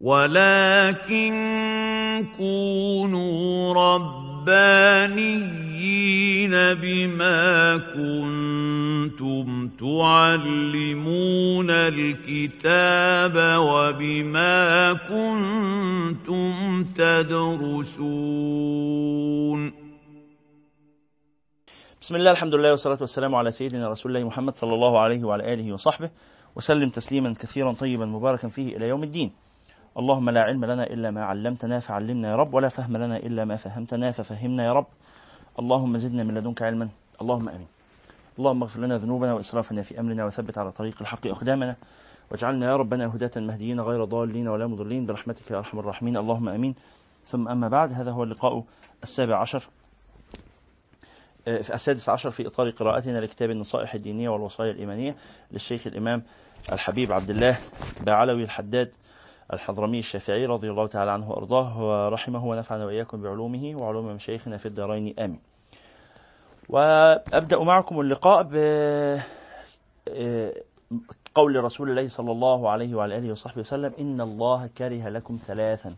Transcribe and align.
ولكن 0.00 1.34
كونوا 2.36 3.74
ربانيين 3.74 4.48
بما 6.74 7.76
كنتم 7.76 9.68
تعلمون 9.68 11.70
الكتاب 11.70 13.34
وبما 13.58 14.92
كنتم 14.92 16.84
تدرسون 16.84 17.98
بسم 22.00 22.16
الله 22.16 22.30
الحمد 22.30 22.54
لله 22.54 22.70
والصلاة 22.70 22.98
والسلام 23.00 23.34
على 23.34 23.52
سيدنا 23.52 23.88
رسول 23.88 24.16
الله 24.16 24.26
محمد 24.26 24.56
صلى 24.56 24.74
الله 24.74 25.00
عليه 25.00 25.24
وعلى 25.24 25.54
آله 25.54 25.72
وصحبه 25.72 26.10
وسلم 26.56 26.88
تسليما 26.88 27.34
كثيرا 27.40 27.72
طيبا 27.72 28.06
مباركا 28.06 28.48
فيه 28.48 28.76
إلى 28.76 28.88
يوم 28.88 29.02
الدين. 29.02 29.47
اللهم 29.96 30.30
لا 30.30 30.42
علم 30.42 30.64
لنا 30.64 30.84
إلا 30.86 31.10
ما 31.10 31.24
علمتنا 31.24 31.80
فعلمنا 31.80 32.30
يا 32.30 32.36
رب 32.36 32.54
ولا 32.54 32.68
فهم 32.68 32.96
لنا 32.96 33.16
إلا 33.16 33.44
ما 33.44 33.56
فهمتنا 33.56 34.10
ففهمنا 34.10 34.64
يا 34.64 34.72
رب. 34.72 34.86
اللهم 35.58 35.98
زدنا 35.98 36.24
من 36.24 36.34
لدنك 36.34 36.62
علما. 36.62 36.88
اللهم 37.20 37.48
آمين. 37.48 37.66
اللهم 38.38 38.62
اغفر 38.62 38.80
لنا 38.80 38.98
ذنوبنا 38.98 39.34
وإسرافنا 39.34 39.82
في 39.82 40.00
أمرنا 40.00 40.24
وثبت 40.24 40.58
على 40.58 40.72
طريق 40.72 40.96
الحق 41.00 41.26
أقدامنا. 41.26 41.76
واجعلنا 42.30 42.66
يا 42.66 42.76
ربنا 42.76 43.06
هداة 43.06 43.30
مهديين 43.36 43.80
غير 43.80 44.04
ضالين 44.04 44.48
ولا 44.48 44.66
مضلين. 44.66 45.06
برحمتك 45.06 45.50
يا 45.50 45.58
أرحم 45.58 45.78
الراحمين. 45.78 46.16
اللهم 46.16 46.48
آمين. 46.48 46.74
ثم 47.24 47.48
أما 47.48 47.68
بعد 47.68 47.92
هذا 47.92 48.10
هو 48.10 48.22
اللقاء 48.22 48.64
السابع 49.02 49.36
عشر 49.36 49.68
في 51.44 51.74
السادس 51.74 52.08
عشر 52.08 52.30
في 52.30 52.46
إطار 52.46 52.70
قراءتنا 52.70 53.18
لكتاب 53.18 53.50
النصائح 53.50 53.94
الدينية 53.94 54.28
والوصايا 54.28 54.70
الإيمانية 54.70 55.16
للشيخ 55.52 55.86
الإمام 55.86 56.22
الحبيب 56.72 57.12
عبد 57.12 57.30
الله 57.30 57.58
بعلوي 58.00 58.44
الحداد. 58.44 58.90
الحضرمي 59.52 59.98
الشافعي 59.98 60.46
رضي 60.46 60.70
الله 60.70 60.86
تعالى 60.86 61.10
عنه 61.10 61.30
وأرضاه 61.30 61.82
ورحمه 61.82 62.44
ونفعنا 62.44 62.84
وإياكم 62.84 63.22
بعلومه 63.22 63.76
وعلوم 63.82 64.06
مشايخنا 64.06 64.56
في 64.56 64.66
الدارين. 64.66 65.20
آمين. 65.20 65.40
وأبدأ 66.68 67.58
معكم 67.58 68.00
اللقاء 68.00 68.42
ب 68.42 68.54
قول 71.34 71.64
رسول 71.64 71.90
الله 71.90 72.08
صلى 72.08 72.32
الله 72.32 72.70
عليه 72.70 72.94
وعلى 72.94 73.18
آله 73.18 73.30
وصحبه 73.30 73.60
وسلم 73.60 73.92
إن 73.98 74.20
الله 74.20 74.66
كره 74.78 75.08
لكم 75.08 75.38
ثلاثا. 75.42 75.96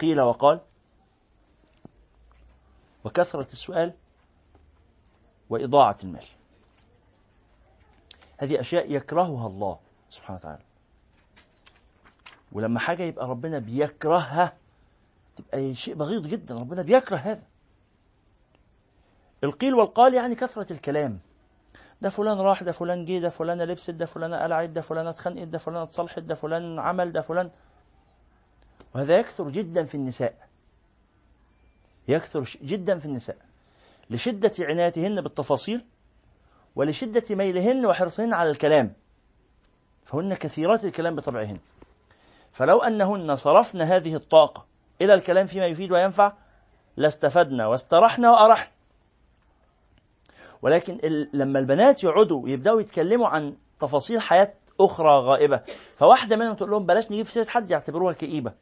قيل 0.00 0.20
وقال 0.20 0.60
وكثرة 3.04 3.52
السؤال 3.52 3.92
وإضاعة 5.50 5.96
المال. 6.04 6.24
هذه 8.38 8.60
أشياء 8.60 8.92
يكرهها 8.92 9.46
الله. 9.46 9.78
سبحانه 10.16 10.38
وتعالى. 10.38 10.62
ولما 12.52 12.80
حاجة 12.80 13.02
يبقى 13.02 13.28
ربنا 13.28 13.58
بيكرهها 13.58 14.52
تبقى 15.36 15.74
شيء 15.74 15.94
بغيض 15.94 16.26
جدا 16.26 16.54
ربنا 16.54 16.82
بيكره 16.82 17.16
هذا. 17.16 17.42
القيل 19.44 19.74
والقال 19.74 20.14
يعني 20.14 20.34
كثرة 20.34 20.72
الكلام. 20.72 21.18
ده 22.00 22.08
فلان 22.08 22.38
راح 22.38 22.62
ده 22.62 22.72
فلان 22.72 23.04
جه 23.04 23.18
ده 23.18 23.28
فلانة 23.28 23.64
لبست 23.64 23.90
ده 23.90 24.06
فلانة 24.06 24.36
قلعت 24.36 24.68
ده 24.68 24.80
فلانة 24.80 25.10
اتخنقت 25.10 25.48
ده 25.48 25.58
فلانة 25.58 25.82
اتصلحت 25.82 26.18
ده 26.18 26.34
فلان 26.34 26.78
عمل 26.78 27.12
ده 27.12 27.20
فلان. 27.20 27.50
وهذا 28.94 29.18
يكثر 29.18 29.50
جدا 29.50 29.84
في 29.84 29.94
النساء. 29.94 30.48
يكثر 32.08 32.42
جدا 32.62 32.98
في 32.98 33.06
النساء. 33.06 33.36
لشدة 34.10 34.52
عنايتهن 34.60 35.20
بالتفاصيل 35.20 35.84
ولشدة 36.76 37.24
ميلهن 37.30 37.86
وحرصهن 37.86 38.34
على 38.34 38.50
الكلام. 38.50 38.92
فهن 40.06 40.34
كثيرات 40.34 40.84
الكلام 40.84 41.16
بطبعهن. 41.16 41.58
فلو 42.52 42.78
أنهن 42.78 43.36
صرفن 43.36 43.80
هذه 43.80 44.14
الطاقة 44.14 44.64
إلى 45.00 45.14
الكلام 45.14 45.46
فيما 45.46 45.66
يفيد 45.66 45.92
وينفع 45.92 46.32
لاستفدنا 46.96 47.66
واسترحنا 47.66 48.30
وأرحنا. 48.30 48.70
ولكن 50.62 51.26
لما 51.32 51.58
البنات 51.58 52.04
يقعدوا 52.04 52.48
يبدأوا 52.48 52.80
يتكلموا 52.80 53.28
عن 53.28 53.56
تفاصيل 53.80 54.20
حياة 54.20 54.54
أخرى 54.80 55.18
غائبة 55.18 55.60
فواحدة 55.96 56.36
منهم 56.36 56.54
تقول 56.54 56.70
لهم 56.70 56.86
بلاش 56.86 57.10
نجيب 57.10 57.26
سيرة 57.26 57.44
حد 57.48 57.70
يعتبروها 57.70 58.12
كئيبة. 58.12 58.52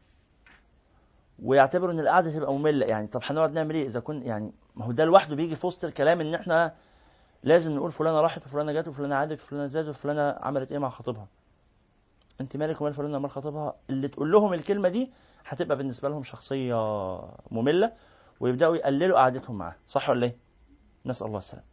ويعتبروا 1.43 1.93
إن 1.93 2.01
القعدة 2.01 2.31
تبقى 2.31 2.53
مملة. 2.53 2.87
يعني 2.87 3.07
طب 3.07 3.21
هنقعد 3.25 3.53
نعمل 3.53 3.75
إيه؟ 3.75 3.87
إذا 3.87 4.01
كن 4.01 4.23
يعني 4.23 4.53
ما 4.77 4.85
هو 4.85 4.93
ده 4.93 5.05
لوحده 5.05 5.37
بيجي 5.37 5.57
في 5.57 5.67
وسط 5.67 5.85
الكلام 5.85 6.21
إن 6.21 6.35
إحنا 6.35 6.75
لازم 7.45 7.77
نقول 7.77 7.91
فلانة 7.93 8.21
راحت 8.21 8.47
وفلانة 8.47 8.73
جت 8.73 8.89
وفلانة 8.89 9.15
عادت 9.15 9.41
وفلانة 9.41 9.67
زادت 9.67 9.89
وفلانة 9.89 10.39
عملت 10.41 10.73
إيه 10.73 10.79
مع 10.79 10.89
خطيبها. 10.91 11.27
أنت 12.41 12.57
مالك 12.57 12.81
ومال 12.81 12.95
فلانة 12.95 13.19
مال 13.19 13.31
خطيبها؟ 13.31 13.75
اللي 13.91 14.09
تقول 14.09 14.33
لهم 14.33 14.55
الكلمة 14.55 14.89
دي 14.89 15.11
هتبقى 15.47 15.77
بالنسبة 15.77 16.09
لهم 16.09 16.23
شخصية 16.23 17.21
مملة 17.51 17.93
ويبدأوا 18.41 18.77
يقللوا 18.77 19.19
قعدتهم 19.19 19.59
معاه 19.59 19.75
صح 19.89 20.11
ولا 20.11 20.27
إيه؟ 20.27 20.37
نسأل 21.07 21.27
الله 21.27 21.39
السلام 21.39 21.65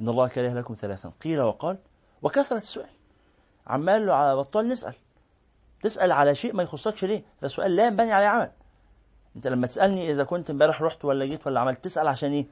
إن 0.00 0.08
الله 0.08 0.28
كره 0.28 0.48
لكم 0.52 0.74
ثلاثا. 0.74 1.12
قيل 1.24 1.40
وقال 1.40 1.78
وكثره 2.22 2.56
السؤال. 2.56 2.88
عمال 3.66 4.10
على 4.10 4.36
بطال 4.36 4.68
نسأل. 4.68 4.94
تسأل 5.82 6.12
على 6.12 6.34
شيء 6.34 6.54
ما 6.54 6.62
يخصكش 6.62 7.04
ليه؟ 7.04 7.24
ده 7.42 7.48
سؤال 7.48 7.76
لا 7.76 7.86
ينبني 7.86 8.12
عليه 8.12 8.26
عمل. 8.26 8.50
أنت 9.36 9.46
لما 9.46 9.66
تسألني 9.66 10.10
إذا 10.10 10.24
كنت 10.24 10.50
إمبارح 10.50 10.82
رحت 10.82 11.04
ولا 11.04 11.24
جيت 11.24 11.46
ولا 11.46 11.60
عملت 11.60 11.84
تسأل 11.84 12.08
عشان 12.08 12.32
إيه؟ 12.32 12.46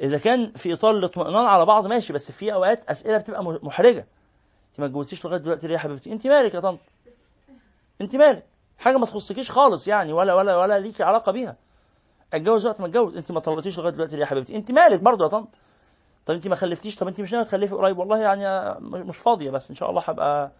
إذا 0.00 0.18
كان 0.18 0.52
في 0.52 0.72
إطار 0.72 0.90
الاطمئنان 0.96 1.46
على 1.46 1.64
بعض 1.66 1.86
ماشي 1.86 2.12
بس 2.12 2.32
في 2.32 2.52
أوقات 2.52 2.84
أسئلة 2.84 3.18
بتبقى 3.18 3.44
محرجة. 3.44 4.06
أنت 4.70 4.80
ما 4.80 4.86
اتجوزتيش 4.86 5.24
لغاية 5.24 5.40
دلوقتي 5.40 5.66
ليه 5.66 5.74
يا 5.74 5.78
حبيبتي؟ 5.78 6.12
أنت 6.12 6.26
مالك 6.26 6.54
يا 6.54 6.60
طنط؟ 6.60 6.78
أنت 8.00 8.16
مالك؟ 8.16 8.46
حاجة 8.78 8.96
ما 8.96 9.06
تخصكيش 9.06 9.50
خالص 9.50 9.88
يعني 9.88 10.12
ولا 10.12 10.34
ولا 10.34 10.56
ولا 10.56 10.78
ليكي 10.78 11.02
علاقة 11.02 11.32
بيها. 11.32 11.56
اتجوز 12.32 12.66
وقت 12.66 12.80
ما 12.80 12.86
اتجوز. 12.86 13.16
أنت 13.16 13.32
ما 13.32 13.40
طلقتيش 13.40 13.78
لغاية 13.78 13.92
دلوقتي 13.92 14.16
ليه 14.16 14.22
يا 14.22 14.26
حبيبتي؟ 14.26 14.56
أنت 14.56 14.70
مالك 14.70 15.00
برضه 15.00 15.24
يا 15.24 15.30
طنط؟ 15.30 15.48
طب 16.26 16.34
أنت 16.34 16.48
ما 16.48 16.56
خلفتيش؟ 16.56 16.96
طب 16.96 17.08
أنت 17.08 17.20
مش 17.20 17.32
ناوية 17.32 17.44
تخلفي 17.46 17.74
قريب؟ 17.74 17.98
والله 17.98 18.18
يعني 18.18 18.74
مش 18.80 19.16
فاضية 19.16 19.50
بس 19.50 19.70
إن 19.70 19.76
شاء 19.76 19.90
الله 19.90 20.02
هبقى 20.02 20.52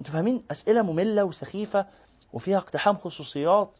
أنتوا 0.00 0.12
فاهمين؟ 0.12 0.44
أسئلة 0.50 0.82
مملة 0.82 1.24
وسخيفة 1.24 1.86
وفيها 2.32 2.58
اقتحام 2.58 2.96
خصوصيات. 2.96 3.70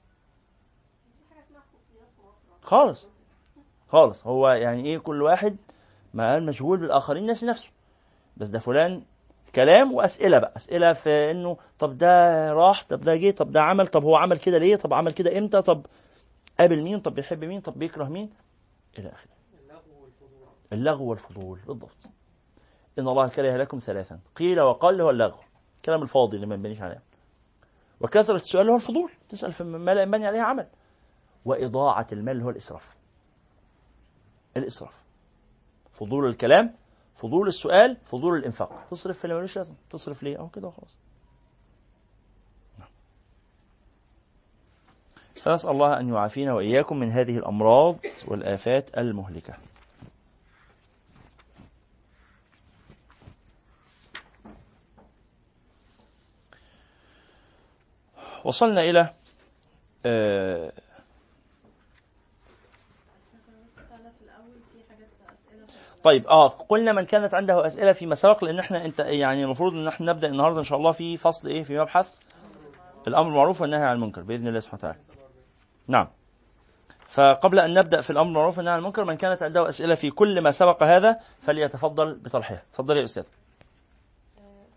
خالص. 2.63 3.07
خالص. 3.93 4.27
هو 4.27 4.49
يعني 4.49 4.85
إيه 4.87 4.99
كل 4.99 5.23
واحد 5.23 5.57
ما 6.15 6.39
مشغول 6.41 6.79
بالآخرين 6.79 7.27
ناسي 7.27 7.47
نفسه. 7.47 7.71
بس 8.37 8.49
ده 8.49 8.59
فلان 8.59 9.03
كلام 9.55 9.95
وأسئلة 9.95 10.39
بقى. 10.39 10.53
أسئلة 10.57 10.93
في 10.93 11.31
إنه 11.31 11.57
طب 11.79 11.99
ده 11.99 12.53
راح 12.53 12.85
طب 12.89 13.01
ده 13.01 13.17
جه 13.17 13.31
طب 13.31 13.53
ده 13.53 13.63
عمل 13.63 13.87
طب 13.87 14.05
هو 14.05 14.17
عمل 14.17 14.39
كده 14.39 14.59
ليه 14.59 14.77
طب 14.77 14.95
عمل 14.95 15.13
كده 15.13 15.39
إمتى 15.39 15.63
طب 15.63 15.87
قابل 16.61 16.83
مين 16.83 17.01
طب 17.01 17.15
بيحب 17.15 17.45
مين 17.45 17.61
طب 17.61 17.79
بيكره 17.79 18.05
مين؟ 18.05 18.31
إلى 18.99 19.09
آخره. 19.09 19.31
اللغو 20.73 21.11
والفضول. 21.11 21.59
بالضبط. 21.67 21.97
إن 22.99 23.09
الله 23.09 23.29
كره 23.29 23.57
لكم 23.57 23.79
ثلاثا. 23.79 24.19
قيل 24.37 24.61
وقال 24.61 25.01
هو 25.01 25.11
اللغو. 25.11 25.39
الكلام 25.77 26.03
الفاضي 26.03 26.37
اللي 26.37 26.47
ما 26.47 26.55
ينبنيش 26.55 26.81
عليه. 26.83 27.03
وكثرة 28.01 28.37
السؤال 28.37 28.71
هو 28.71 28.77
الفضول. 28.77 29.11
تسأل 29.29 29.53
في 29.53 29.65
ما 29.65 29.95
لا 29.95 30.03
ينبني 30.03 30.27
عليه 30.27 30.41
عمل. 30.41 30.67
وإضاعة 31.45 32.07
المال 32.13 32.43
هو 32.43 32.51
الإسراف. 32.51 32.97
الإسراف. 34.57 34.95
فضول 35.93 36.27
الكلام 36.27 36.75
فضول 37.15 37.49
السؤال 37.49 37.97
فضول 38.05 38.39
الإنفاق. 38.39 38.87
تصرف 38.91 39.19
في 39.19 39.25
اللي 39.25 39.37
ملوش 39.37 39.57
لازم 39.57 39.75
تصرف 39.91 40.23
ليه؟ 40.23 40.39
أو 40.39 40.49
كده 40.49 40.69
وخلاص. 40.69 40.97
فنسأل 45.43 45.71
الله 45.71 46.01
أن 46.01 46.09
يعافينا 46.09 46.53
وإياكم 46.55 46.97
من 46.97 47.11
هذه 47.11 47.39
الأمراض 47.39 47.97
والآفات 48.27 48.99
المهلكة. 48.99 49.55
وصلنا 58.45 58.81
إلى 58.81 59.15
آه 60.07 60.73
طيب 66.03 66.27
آه 66.27 66.49
قلنا 66.49 66.93
من 66.93 67.03
كانت 67.05 67.35
عنده 67.35 67.67
أسئلة 67.67 67.93
فيما 67.93 68.15
سبق 68.15 68.45
لأن 68.45 68.59
إحنا 68.59 68.85
أنت 68.85 69.01
يعني 69.01 69.45
المفروض 69.45 69.75
إن 69.75 69.89
إحنا 69.89 70.13
نبدأ 70.13 70.29
النهارده 70.29 70.59
إن 70.59 70.65
شاء 70.65 70.79
الله 70.79 70.93
في 70.93 71.17
فصل 71.17 71.49
إيه 71.49 71.63
في 71.63 71.79
مبحث 71.79 72.13
الأمر 73.09 73.29
بالمعروف 73.29 73.61
والنهي 73.61 73.85
عن 73.85 73.95
المنكر 73.97 74.23
بإذن 74.23 74.49
الله 74.49 74.61
سبحانه 74.61 74.79
وتعالى. 74.79 74.99
نعم. 75.89 76.09
فقبل 77.07 77.59
أن 77.59 77.75
نبدأ 77.75 78.01
في 78.01 78.11
الأمر 78.11 78.27
بالمعروف 78.27 78.57
والنهي 78.57 78.75
عن 78.75 78.79
المنكر 78.79 79.05
من 79.05 79.17
كانت 79.17 79.43
عنده 79.43 79.69
أسئلة 79.69 79.95
في 79.95 80.11
كل 80.11 80.41
ما 80.41 80.51
سبق 80.51 80.83
هذا 80.83 81.21
فليتفضل 81.41 82.15
بطرحها. 82.15 82.63
تفضل 82.73 82.97
يا 82.97 83.05
أستاذ. 83.05 83.25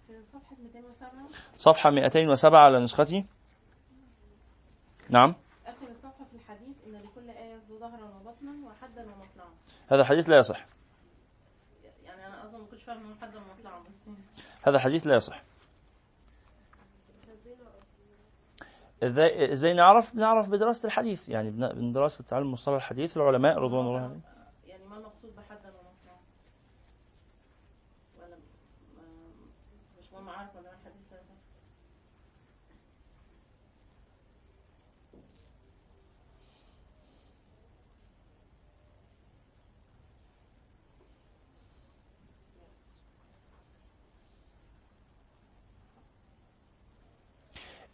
في 0.08 0.14
صفحة 0.32 0.56
207 0.64 1.12
صفحه 1.58 1.90
207 1.90 2.60
على 2.60 2.80
نسختي. 2.80 3.26
نعم. 5.10 5.36
آخر 5.68 5.88
الصفحة 5.92 6.26
في 6.32 6.36
الحديث 6.36 6.76
إن 6.88 6.94
لكل 6.94 7.30
آية 7.30 7.60
ظهرا 7.80 8.04
وبطنا 8.04 8.52
وحدا 8.68 9.02
ومطلعا 9.02 9.50
هذا 9.88 10.02
الحديث 10.02 10.30
لا 10.30 10.38
يصح. 10.38 10.66
هذا 14.64 14.80
حديث 14.80 15.08
لا 15.08 15.16
يصح. 15.16 15.44
إزاي 19.04 19.74
نعرف 19.74 20.16
نعرف 20.16 20.50
بدراسة 20.50 20.88
الحديث 20.88 21.30
يعني 21.30 21.52
من 21.52 21.94
دراسة 21.94 22.24
تعلم 22.24 22.52
مصطلح 22.52 22.76
الحديث 22.76 23.18
العلماء 23.18 23.58
رضوان 23.58 23.86
الله 23.86 24.00
عليهم. 24.00 24.22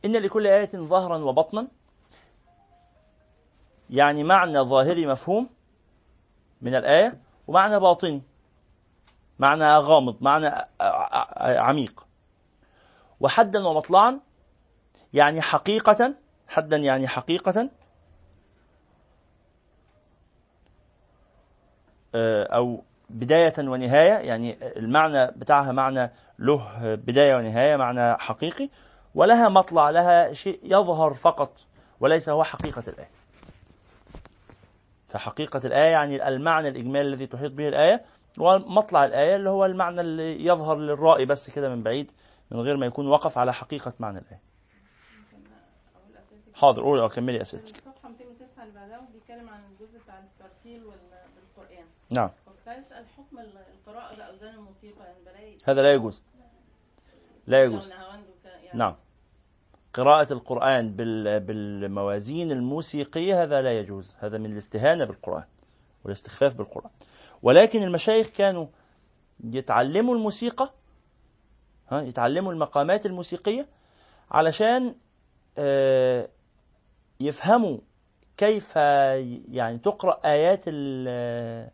إن 0.06 0.18
لكل 0.18 0.48
آية 0.48 0.70
ظهرا 0.76 1.18
وبطنا. 1.18 1.68
يعني 3.90 4.24
معنى 4.24 4.60
ظاهري 4.60 5.06
مفهوم 5.06 5.50
من 6.62 6.76
الآية 6.76 7.18
ومعنى 7.48 7.80
باطني. 7.80 8.22
معنى 9.40 9.78
غامض 9.78 10.18
معنى 10.22 10.52
عميق. 11.60 12.06
وحدا 13.20 13.68
ومطلعا 13.68 14.20
يعني 15.14 15.42
حقيقة 15.42 16.16
حدا 16.48 16.78
يعني 16.78 17.08
حقيقة. 17.08 17.70
آه، 22.16 22.44
أو 22.44 22.84
بداية 23.10 23.54
ونهاية 23.60 24.14
يعني 24.14 24.58
المعنى 24.78 25.28
بتاعها 25.28 25.72
معنى 25.72 26.12
له 26.40 26.96
بداية 26.96 27.36
ونهاية 27.36 27.76
معنى 27.76 28.18
حقيقي. 28.18 28.70
ولها 29.16 29.50
مطلع 29.50 29.90
لها 29.90 30.34
شيء 30.34 30.60
يظهر 30.64 31.14
فقط 31.14 31.52
وليس 32.00 32.30
هو 32.30 32.44
حقيقة 32.44 32.84
الآية. 32.88 33.10
فحقيقة 35.10 35.62
الآية 35.66 35.92
يعني 35.92 36.28
المعنى 36.28 36.70
الإجمالي 36.70 37.08
الذي 37.10 37.28
تحيط 37.28 37.52
به 37.52 37.68
الآية 37.68 38.06
ومطلع 38.40 39.06
الآية 39.06 39.36
اللي 39.36 39.50
هو 39.50 39.66
المعنى 39.66 40.02
اللي 40.02 40.46
يظهر 40.46 40.78
للرائي 40.78 41.26
بس 41.26 41.50
كده 41.50 41.70
من 41.70 41.84
بعيد 41.84 42.12
من 42.52 42.60
غير 42.60 42.78
ما 42.78 42.86
يكون 42.86 43.08
وقف 43.08 43.38
على 43.38 43.54
حقيقة 43.54 43.94
معنى 44.00 44.20
الآية. 44.20 44.40
حاضر 46.54 46.82
قولي 46.84 47.02
أو 47.02 47.10
كملي 47.10 47.42
أسئلتك. 47.42 47.78
الصفحه 47.78 48.10
209 48.10 48.64
اللي 48.64 48.74
بعدها 48.76 49.02
بيتكلم 49.14 49.50
عن 49.50 49.60
الجزء 49.72 50.00
بتاع 50.04 50.20
الترتيل 50.20 50.82
بالقرآن. 50.84 51.86
نعم. 52.10 52.30
كنت 52.46 52.68
أسأل 52.68 53.06
حكم 53.18 53.40
ال- 53.40 53.64
القراءة 53.74 54.16
بأوزان 54.16 54.56
الموسيقى 54.56 55.06
يعني 55.06 55.18
بلاقي 55.26 55.58
هذا 55.66 55.82
لا 55.82 55.94
يجوز. 55.94 56.22
لا 57.48 57.64
يجوز. 57.64 57.92
يعني. 58.70 58.80
نعم. 58.80 58.96
قراءة 59.94 60.34
القرآن 60.34 60.92
بال- 60.96 61.40
بالموازين 61.40 62.52
الموسيقية 62.52 63.44
هذا 63.44 63.62
لا 63.62 63.80
يجوز. 63.80 64.16
هذا 64.20 64.38
من 64.38 64.52
الاستهانة 64.52 65.06
بالقرآن 65.06 65.44
والاستخفاف 66.04 66.56
بالقرآن. 66.56 66.92
ولكن 67.44 67.84
المشايخ 67.84 68.28
كانوا 68.28 68.68
يتعلموا 69.44 70.16
الموسيقى 70.16 70.70
ها 71.92 72.02
يتعلموا 72.02 72.52
المقامات 72.54 73.06
الموسيقية 73.06 73.68
علشان 74.32 74.96
آه، 75.58 76.30
يفهموا 77.20 77.78
كيف 78.38 78.76
يعني 78.76 79.78
تقرأ 79.78 80.20
آيات 80.26 80.64
ال- 80.68 81.70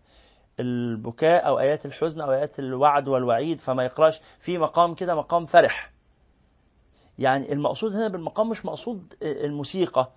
البكاء 0.60 1.48
أو 1.48 1.60
آيات 1.60 1.86
الحزن 1.86 2.22
أو 2.22 2.32
آيات 2.32 2.60
الوعد 2.60 3.08
والوعيد 3.08 3.62
فما 3.62 3.84
يقرأش 3.84 4.22
في 4.40 4.58
مقام 4.58 4.96
كده 4.96 5.16
مقام 5.16 5.46
فرح. 5.46 5.92
يعني 7.20 7.54
المقصود 7.54 7.96
هنا 7.96 8.08
بالمقام 8.08 8.50
مش 8.50 8.66
مقصود 8.66 9.14
الموسيقى 9.22 10.10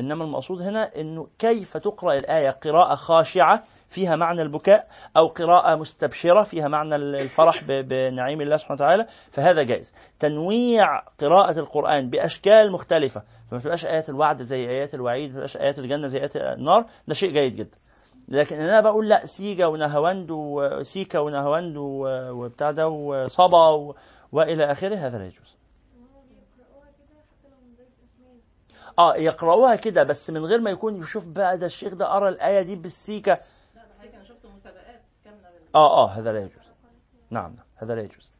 إنما 0.00 0.24
المقصود 0.24 0.62
هنا 0.62 1.00
إنه 1.00 1.26
كيف 1.38 1.76
تقرأ 1.76 2.14
الآية؟ 2.16 2.50
قراءة 2.50 2.94
خاشعة 2.94 3.64
فيها 3.88 4.16
معنى 4.16 4.42
البكاء 4.42 4.88
أو 5.16 5.26
قراءة 5.26 5.76
مستبشرة 5.76 6.42
فيها 6.42 6.68
معنى 6.68 6.96
الفرح 6.96 7.64
بنعيم 7.64 8.40
الله 8.40 8.56
سبحانه 8.56 8.74
وتعالى 8.82 9.06
فهذا 9.30 9.62
جائز. 9.62 9.94
تنويع 10.20 11.00
قراءة 11.20 11.58
القرآن 11.58 12.10
بأشكال 12.10 12.72
مختلفة 12.72 13.22
فما 13.50 13.60
تبقاش 13.60 13.86
آيات 13.86 14.08
الوعد 14.08 14.42
زي 14.42 14.68
آيات 14.68 14.94
الوعيد 14.94 15.30
ما 15.30 15.34
تبقاش 15.34 15.56
آيات 15.56 15.78
الجنة 15.78 16.06
زي 16.06 16.18
آيات 16.18 16.36
النار 16.36 16.86
ده 17.08 17.14
شيء 17.14 17.30
جيد 17.32 17.56
جدا. 17.56 17.78
لكن 18.28 18.56
أنا 18.56 18.80
بقول 18.80 19.08
لا 19.08 19.26
سيجا 19.26 19.66
ونهواند 19.66 20.30
وسيكا 20.30 21.18
ونهواند 21.18 21.76
وبتاع 21.76 22.70
ده 22.70 22.88
وصبا 22.88 23.94
وإلى 24.32 24.72
آخره 24.72 24.96
هذا 24.96 25.18
لا 25.18 25.24
يجوز. 25.24 25.56
آه 28.98 29.16
يقرأوها 29.16 29.76
كده 29.76 30.02
بس 30.02 30.30
من 30.30 30.44
غير 30.44 30.60
ما 30.60 30.70
يكون 30.70 30.96
يشوف 31.00 31.28
بقى 31.28 31.58
ده 31.58 31.66
الشيخ 31.66 31.94
ده 31.94 32.06
قرأ 32.06 32.28
الآية 32.28 32.62
دي 32.62 32.76
بالسيكا 32.76 33.30
لا 33.30 33.36
ده 33.74 33.80
حضرتك 33.98 34.14
أنا 34.14 34.24
شفت 34.24 34.46
مسابقات 34.46 35.00
كاملة 35.24 35.40
بال- 35.40 35.74
آه 35.74 36.04
آه 36.04 36.08
هذا 36.10 36.32
لا 36.32 36.38
يجوز. 36.38 36.52
نعم 37.30 37.42
نعم 37.56 37.64
هذا 37.76 37.94
لا 37.94 38.00
يجوز. 38.00 38.32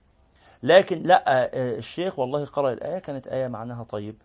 لكن 0.63 1.03
لا 1.03 1.25
آه، 1.29 1.77
الشيخ 1.79 2.19
والله 2.19 2.45
قرأ 2.45 2.73
الآية 2.73 2.99
كانت 2.99 3.27
آية 3.27 3.49
معناها 3.49 3.85
طيب 3.85 4.23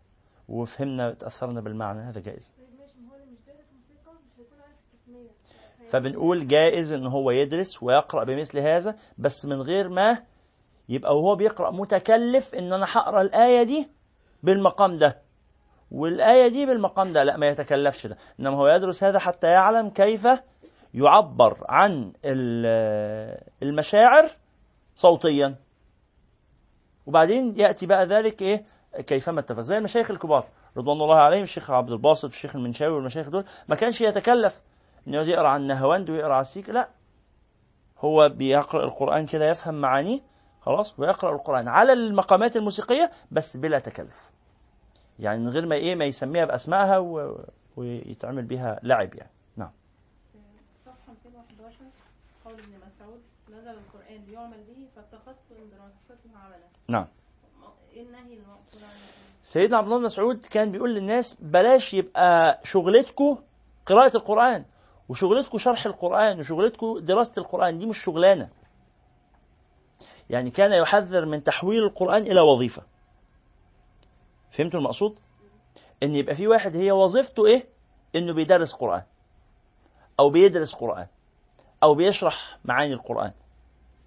وفهمنا 0.50 1.12
تأثرنا 1.14 1.62
بالمعنى 1.62 2.00
هذا 2.02 2.22
جائز. 2.22 2.52
فبنقول 5.90 6.48
جائز 6.48 6.92
إن 6.92 7.08
هو 7.08 7.31
يدرس 7.31 7.84
ويقرأ 7.84 8.24
بمثل 8.24 8.58
هذا 8.60 8.96
بس 9.18 9.46
من 9.46 9.62
غير 9.62 9.90
ما 9.90 10.24
يبقى 10.90 11.18
وهو 11.18 11.36
بيقرأ 11.36 11.72
متكلف 11.72 12.56
إن 12.56 12.74
أنا 12.74 12.86
هقرأ 12.90 13.22
الآية 13.22 13.64
دي 13.64 13.88
بالمقام 14.44 14.98
ده. 14.98 15.22
والآية 15.91 16.47
دي 16.47 16.65
بالمقام 16.65 17.13
ده 17.13 17.24
لا 17.24 17.38
ما 17.38 17.47
يتكلفش 17.47 18.07
ده. 18.07 18.18
إنما 18.39 18.57
هو 18.57 18.68
يدرس 18.68 19.03
هذا 19.03 19.19
حتى 19.19 19.47
يعلم 19.47 19.89
كيف 19.89 20.27
يعبر 20.94 21.65
عن 21.69 22.13
ال- 22.25 23.41
المشاعر 23.63 24.30
صوتيا. 24.95 25.56
وبعدين 27.06 27.59
يأتي 27.59 27.86
بقى 27.86 28.06
ذلك 28.06 28.41
إيه؟ 28.41 28.65
كيفما 29.07 29.39
اتفق. 29.39 29.59
زي 29.62 29.77
المشايخ 29.77 30.12
الكبار 30.12 30.47
رضوان 30.77 31.01
الله 31.01 31.15
عليهم 31.15 31.44
الشيخ 31.44 31.71
عبد 31.71 31.92
الباسط 31.92 32.24
والشيخ 32.25 32.56
المنشاوي 32.56 32.94
والمشايخ 32.94 33.30
دول 33.30 33.45
ما 33.69 33.75
كانش 33.75 34.01
يتكلف 34.01 34.62
انه 35.07 35.15
يقعد 35.18 35.27
يقرأ 35.27 35.47
عن 35.47 35.68
نهواند 35.68 36.09
ويقرأ 36.09 36.33
على 36.33 36.42
السيك 36.42 36.69
لا. 36.69 36.90
هو 37.99 38.30
بيقرأ 38.30 38.83
القرآن 38.83 39.25
كده 39.25 39.49
يفهم 39.49 39.73
معانيه 39.81 40.19
خلاص 40.61 40.99
ويقرأ 40.99 41.35
القرآن 41.35 41.68
على 41.68 41.94
المقامات 41.94 42.56
الموسيقية 42.56 43.11
بس 43.31 43.57
بلا 43.57 43.80
تكلف. 43.80 44.31
يعني 45.19 45.42
من 45.44 45.49
غير 45.49 45.66
ما 45.66 45.76
إيه 45.76 45.95
ما 45.95 46.06
يسميها 46.06 46.45
بأسمائها 46.45 46.97
و... 46.97 47.40
ويتعمل 47.78 48.45
بها 48.45 48.80
لعب 48.83 49.16
يعني. 49.16 49.31
صفحة 50.85 51.14
211 51.26 51.76
قول 52.45 52.54
ابن 52.54 52.88
مسعود 52.88 53.21
نزل 53.49 53.69
القرآن 53.69 54.23
ليعمل 54.28 54.57
به 54.68 54.88
فاتخذت 54.95 55.38
من 55.52 55.69
دراسته 55.69 56.38
عملا. 56.45 56.66
نعم. 56.88 57.07
إيه 57.94 58.02
النهي؟ 58.02 58.38
سيدنا 59.44 59.78
عبد 59.78 59.85
الله 59.88 59.97
بن 59.97 60.06
مسعود 60.06 60.45
كان 60.45 60.71
بيقول 60.71 60.95
للناس 60.95 61.38
بلاش 61.42 61.94
يبقى 61.94 62.59
شغلتكم 62.64 63.38
قراءة 63.85 64.18
القرآن 64.18 64.66
وشغلتكم 65.09 65.57
شرح 65.57 65.85
القرآن 65.85 66.40
وشغلتكم 66.40 66.99
دراسة 66.99 67.33
القرآن 67.42 67.78
دي 67.78 67.85
مش 67.85 67.97
شغلانة. 68.04 68.49
يعني 70.30 70.49
كان 70.52 70.73
يحذر 70.73 71.26
من 71.26 71.44
تحويل 71.44 71.83
القرآن 71.83 72.21
إلى 72.21 72.42
وظيفة. 72.42 72.83
فهمتوا 74.51 74.79
المقصود؟ 74.79 75.19
إن 76.03 76.15
يبقى 76.15 76.35
في 76.35 76.47
واحد 76.47 76.75
هي 76.75 76.91
وظيفته 76.91 77.45
إيه؟ 77.45 77.65
إنه 78.15 78.33
بيدرس 78.33 78.73
قرآن. 78.73 79.01
أو 80.19 80.29
بيدرس 80.29 80.73
قرآن. 80.73 81.07
أو 81.83 81.95
بيشرح 81.95 82.57
معاني 82.65 82.94
القرآن. 82.94 83.31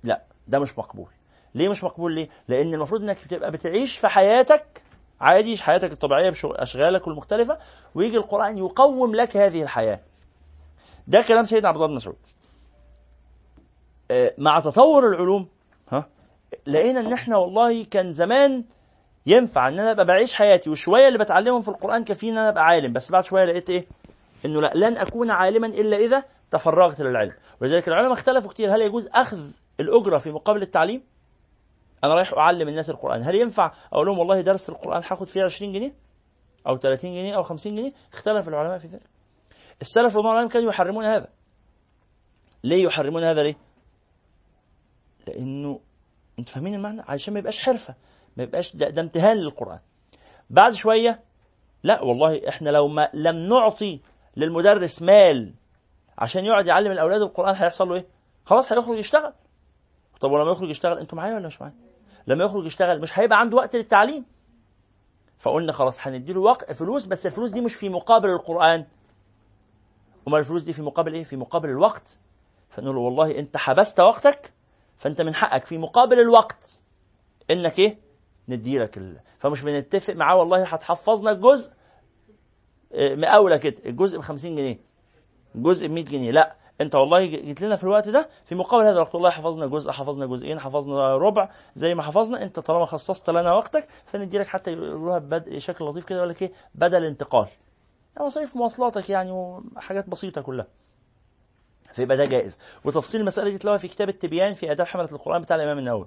لا 0.05 0.23
ده 0.49 0.59
مش 0.59 0.79
مقبول. 0.79 1.09
ليه 1.55 1.69
مش 1.69 1.85
مقبول؟ 1.85 2.15
ليه؟ 2.15 2.29
لأن 2.49 2.75
المفروض 2.75 3.03
إنك 3.03 3.25
بتبقى 3.25 3.51
بتعيش 3.51 3.99
في 3.99 4.09
حياتك 4.09 4.83
عادي 5.21 5.57
حياتك 5.59 5.93
الطبيعية 5.93 6.31
بأشغالك 6.45 7.09
المختلفة 7.09 7.59
ويجي 7.95 8.17
القرآن 8.17 8.59
يقوم 8.59 9.15
لك 9.15 9.37
هذه 9.37 9.63
الحياة. 9.63 10.01
ده 11.07 11.23
كلام 11.23 11.45
سيدنا 11.45 11.69
عبد 11.69 11.77
الله 11.77 11.89
بن 11.89 11.95
مسعود. 11.95 12.17
آه، 14.11 14.35
مع 14.39 14.61
تطور 14.61 15.09
العلوم 15.09 15.49
ها 15.93 16.09
لقينا 16.67 17.01
إن 17.01 17.13
إحنا 17.13 17.37
والله 17.37 17.85
كان 17.85 18.13
زمان 18.13 18.65
ينفع 19.27 19.69
إن 19.69 19.79
أنا 19.79 19.91
أبقى 19.91 20.05
بعيش 20.05 20.35
حياتي 20.35 20.71
والشويه 20.71 21.09
اللي 21.09 21.19
بتعلمهم 21.19 21.61
في 21.61 21.69
القرآن 21.69 22.05
كفينا 22.05 22.33
إن 22.33 22.39
أنا 22.39 22.49
أبقى 22.49 22.65
عالم 22.65 22.93
بس 22.93 23.11
بعد 23.11 23.25
شوية 23.25 23.45
لقيت 23.45 23.71
إيه؟ 23.71 23.87
إنه 24.45 24.61
لا 24.61 24.73
لن 24.75 24.99
أكون 24.99 25.31
عالما 25.31 25.67
إلا 25.67 25.97
إذا 25.97 26.25
تفرغت 26.51 27.01
للعلم. 27.01 27.33
ولذلك 27.61 27.89
العلماء 27.89 28.13
اختلفوا 28.13 28.51
كتير 28.51 28.75
هل 28.75 28.81
يجوز 28.81 29.09
أخذ 29.15 29.51
الأجرة 29.81 30.19
في 30.19 30.31
مقابل 30.31 30.63
التعليم؟ 30.63 31.03
أنا 32.05 32.15
رايح 32.15 32.33
أعلم 32.33 32.69
الناس 32.69 32.91
القرآن. 32.91 33.23
هل 33.23 33.35
ينفع 33.35 33.73
أقول 33.93 34.07
لهم 34.07 34.19
والله 34.19 34.41
درس 34.41 34.69
القرآن 34.69 35.03
هاخد 35.11 35.29
فيه 35.29 35.43
20 35.43 35.73
جنيه؟ 35.73 35.95
أو 36.67 36.77
30 36.77 37.11
جنيه؟ 37.11 37.37
أو 37.37 37.43
50 37.43 37.75
جنيه؟ 37.75 37.93
اختلف 38.13 38.49
العلماء 38.49 38.79
في 38.79 38.87
ذلك. 38.87 39.03
السلف 39.81 40.17
رضوان 40.17 40.37
الله 40.37 40.49
كانوا 40.49 40.69
يحرمون 40.69 41.05
هذا. 41.05 41.29
ليه 42.65 42.85
يحرمون 42.85 43.25
هذا 43.25 43.43
ليه؟ 43.43 43.57
لأنه 45.27 45.81
أنتوا 46.39 46.55
فاهمين 46.55 46.75
المعنى؟ 46.75 47.03
عشان 47.09 47.35
ما 47.35 47.39
يبقاش 47.41 47.61
حرفة. 47.61 47.95
ما 48.37 48.43
يبقاش 48.43 48.77
ده, 48.77 48.91
ده 48.91 49.03
امتهان 49.03 49.37
للقرآن. 49.37 49.79
بعد 50.51 50.73
شوية 50.75 51.21
لا 51.83 52.03
والله 52.03 52.49
إحنا 52.49 52.71
لو 52.71 52.89
ما 52.89 53.09
لم 53.15 53.37
نعطي 53.37 54.01
للمدرس 54.37 55.03
مال 55.03 55.55
عشان 56.19 56.45
يقعد 56.45 56.67
يعلم 56.67 56.91
الأولاد 56.93 57.23
القرآن 57.23 57.55
هيحصل 57.55 57.89
له 57.89 57.95
إيه؟ 57.95 58.07
خلاص 58.45 58.73
هيخرج 58.73 58.99
يشتغل. 58.99 59.33
طب 60.21 60.31
ولما 60.31 60.51
يخرج 60.53 60.71
يشتغل 60.71 60.99
أنتوا 60.99 61.19
معايا 61.19 61.35
ولا 61.35 61.47
مش 61.47 61.61
معايا؟ 61.61 61.75
لما 62.27 62.45
يخرج 62.45 62.67
يشتغل 62.67 63.01
مش 63.01 63.19
هيبقى 63.19 63.41
عنده 63.41 63.57
وقت 63.57 63.77
للتعليم. 63.77 64.25
فقلنا 65.39 65.73
خلاص 65.73 66.07
هنديله 66.07 66.41
وقت 66.41 66.73
فلوس 66.73 67.05
بس 67.07 67.27
الفلوس 67.27 67.51
دي 67.51 67.61
مش 67.61 67.75
في 67.75 67.89
مقابل 67.89 68.31
القرآن. 68.31 68.87
أمال 70.29 70.39
الفلوس 70.39 70.63
دي 70.63 70.73
في 70.73 70.83
مقابل 70.83 71.15
إيه؟ 71.15 71.25
في 71.25 71.37
مقابل 71.37 71.69
الوقت. 71.69 72.19
فنقول 72.71 72.95
له 72.95 73.01
والله 73.01 73.39
أنت 73.39 73.57
حبست 73.57 74.01
وقتك 74.01 74.53
فأنت 74.97 75.21
من 75.21 75.35
حقك 75.35 75.65
في 75.65 75.79
مقابل 75.79 76.21
الوقت. 76.21 76.83
إنك 77.51 77.79
إيه؟ 77.79 77.99
نديلك 78.53 78.99
ال... 78.99 79.21
فمش 79.39 79.63
بنتفق 79.63 80.15
معاه 80.15 80.37
والله 80.37 80.65
هتحفظنا 80.65 81.31
الجزء 81.31 81.73
آه، 82.93 83.15
مقاولة 83.15 83.57
كده 83.57 83.77
الجزء 83.87 84.19
ب 84.19 84.21
50 84.21 84.55
جنيه 84.55 84.79
الجزء 85.55 85.87
ب 85.87 85.91
100 85.91 86.05
جنيه 86.05 86.31
لا 86.31 86.57
انت 86.81 86.95
والله 86.95 87.25
جيت 87.27 87.61
لنا 87.61 87.77
في 87.77 87.85
الوقت 87.85 88.09
ده 88.09 88.29
في 88.45 88.55
مقابل 88.55 88.85
هذا 88.85 88.93
الوقت 88.93 89.15
والله 89.15 89.31
حفظنا 89.31 89.67
جزء 89.67 89.91
حفظنا 89.91 90.27
جزئين 90.27 90.61
حفظنا 90.61 91.17
ربع 91.17 91.49
زي 91.75 91.95
ما 91.95 92.03
حفظنا 92.03 92.43
انت 92.43 92.61
طالما 92.61 92.87
خصصت 92.87 93.31
لنا 93.31 93.53
وقتك 93.53 93.89
فندي 94.07 94.39
لك 94.39 94.47
حتى 94.47 94.73
يقولوها 94.73 95.19
ببدء 95.19 95.59
شكل 95.59 95.85
لطيف 95.85 96.05
كده 96.05 96.19
يقول 96.19 96.31
لك 96.31 96.43
إيه 96.43 96.53
بدل 96.75 97.05
انتقال. 97.05 97.49
مصاريف 98.21 98.57
مواصلاتك 98.57 99.11
يعني 99.11 99.31
وحاجات 99.31 100.09
بسيطة 100.09 100.41
كلها. 100.41 100.67
فيبقى 101.93 102.17
ده 102.17 102.25
جائز. 102.25 102.59
وتفصيل 102.85 103.21
المسألة 103.21 103.51
دي 103.51 103.59
تلاقوها 103.59 103.79
في 103.79 103.89
كتاب 103.89 104.09
التبيان 104.09 104.55
في 104.55 104.73
اداب 104.73 104.87
حملة 104.87 105.09
القرآن 105.13 105.43
بتاع 105.43 105.57
الإمام 105.57 105.79
النووي. 105.79 106.07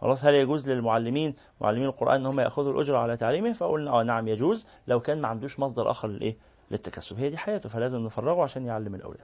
خلاص 0.00 0.24
هل 0.24 0.34
يجوز 0.34 0.70
للمعلمين 0.70 1.34
معلمين 1.60 1.86
القرآن 1.86 2.20
إن 2.20 2.26
هم 2.26 2.40
يأخذوا 2.40 2.72
الاجره 2.72 2.98
على 2.98 3.16
تعليمه؟ 3.16 3.52
فقلنا 3.52 3.90
آه 3.90 4.02
نعم 4.02 4.28
يجوز 4.28 4.66
لو 4.86 5.00
كان 5.00 5.20
ما 5.20 5.28
عندوش 5.28 5.58
مصدر 5.60 5.90
آخر 5.90 6.08
للايه 6.08 6.36
للتكسب. 6.70 7.18
هي 7.18 7.30
دي 7.30 7.36
حياته 7.36 7.68
فلازم 7.68 7.98
نفرغه 7.98 8.42
عشان 8.42 8.66
يعلم 8.66 8.94
الأولاد؟ 8.94 9.20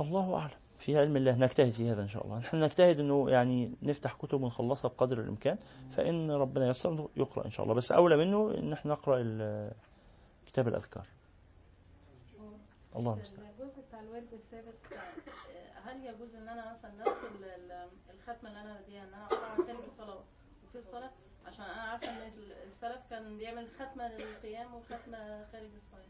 الله 0.00 0.34
أعلم. 0.34 0.50
في 0.78 0.98
علم 0.98 1.16
الله 1.16 1.36
نجتهد 1.36 1.70
في 1.70 1.90
هذا 1.90 2.02
إن 2.02 2.08
شاء 2.08 2.24
الله. 2.24 2.38
نحن 2.38 2.60
نجتهد 2.60 3.00
إنه 3.00 3.30
يعني 3.30 3.72
نفتح 3.82 4.12
كتب 4.14 4.42
ونخلصها 4.42 4.88
بقدر 4.88 5.20
الإمكان 5.20 5.58
فإن 5.90 6.30
ربنا 6.30 6.66
ييسر 6.66 7.08
يقرأ 7.16 7.44
إن 7.44 7.50
شاء 7.50 7.64
الله. 7.64 7.74
بس 7.74 7.92
أولى 7.92 8.16
منه 8.16 8.54
إن 8.58 8.72
إحنا 8.72 8.92
نقرأ 8.92 9.18
كتاب 10.46 10.68
الأذكار. 10.68 11.06
الله 12.96 13.12
المستعان. 13.14 13.48
الجزء 13.60 13.80
بتاع 13.88 14.00
الورد 14.00 14.32
الثابت 14.32 14.74
هل 15.84 16.04
يجوز 16.04 16.34
إن 16.34 16.48
أنا 16.48 16.70
مثلا 16.72 16.90
نفس 16.94 17.24
ال- 17.24 17.44
ال- 17.44 17.88
الختمة 18.14 18.48
اللي 18.48 18.60
أنا 18.60 18.80
بديها 18.80 19.02
إن 19.04 19.14
أنا 19.14 19.24
اقراها 19.26 19.56
خارج 19.66 19.84
الصلاة 19.84 20.24
وفي 20.68 20.78
الصلاة؟ 20.78 21.10
عشان 21.46 21.64
أنا 21.64 21.80
عارفة 21.82 22.26
إن 22.26 22.32
السلف 22.66 23.00
كان 23.10 23.38
بيعمل 23.38 23.68
ختمة 23.70 24.08
للقيام 24.08 24.74
وختمة 24.74 25.46
خارج 25.52 25.70
الصلاة. 25.76 26.04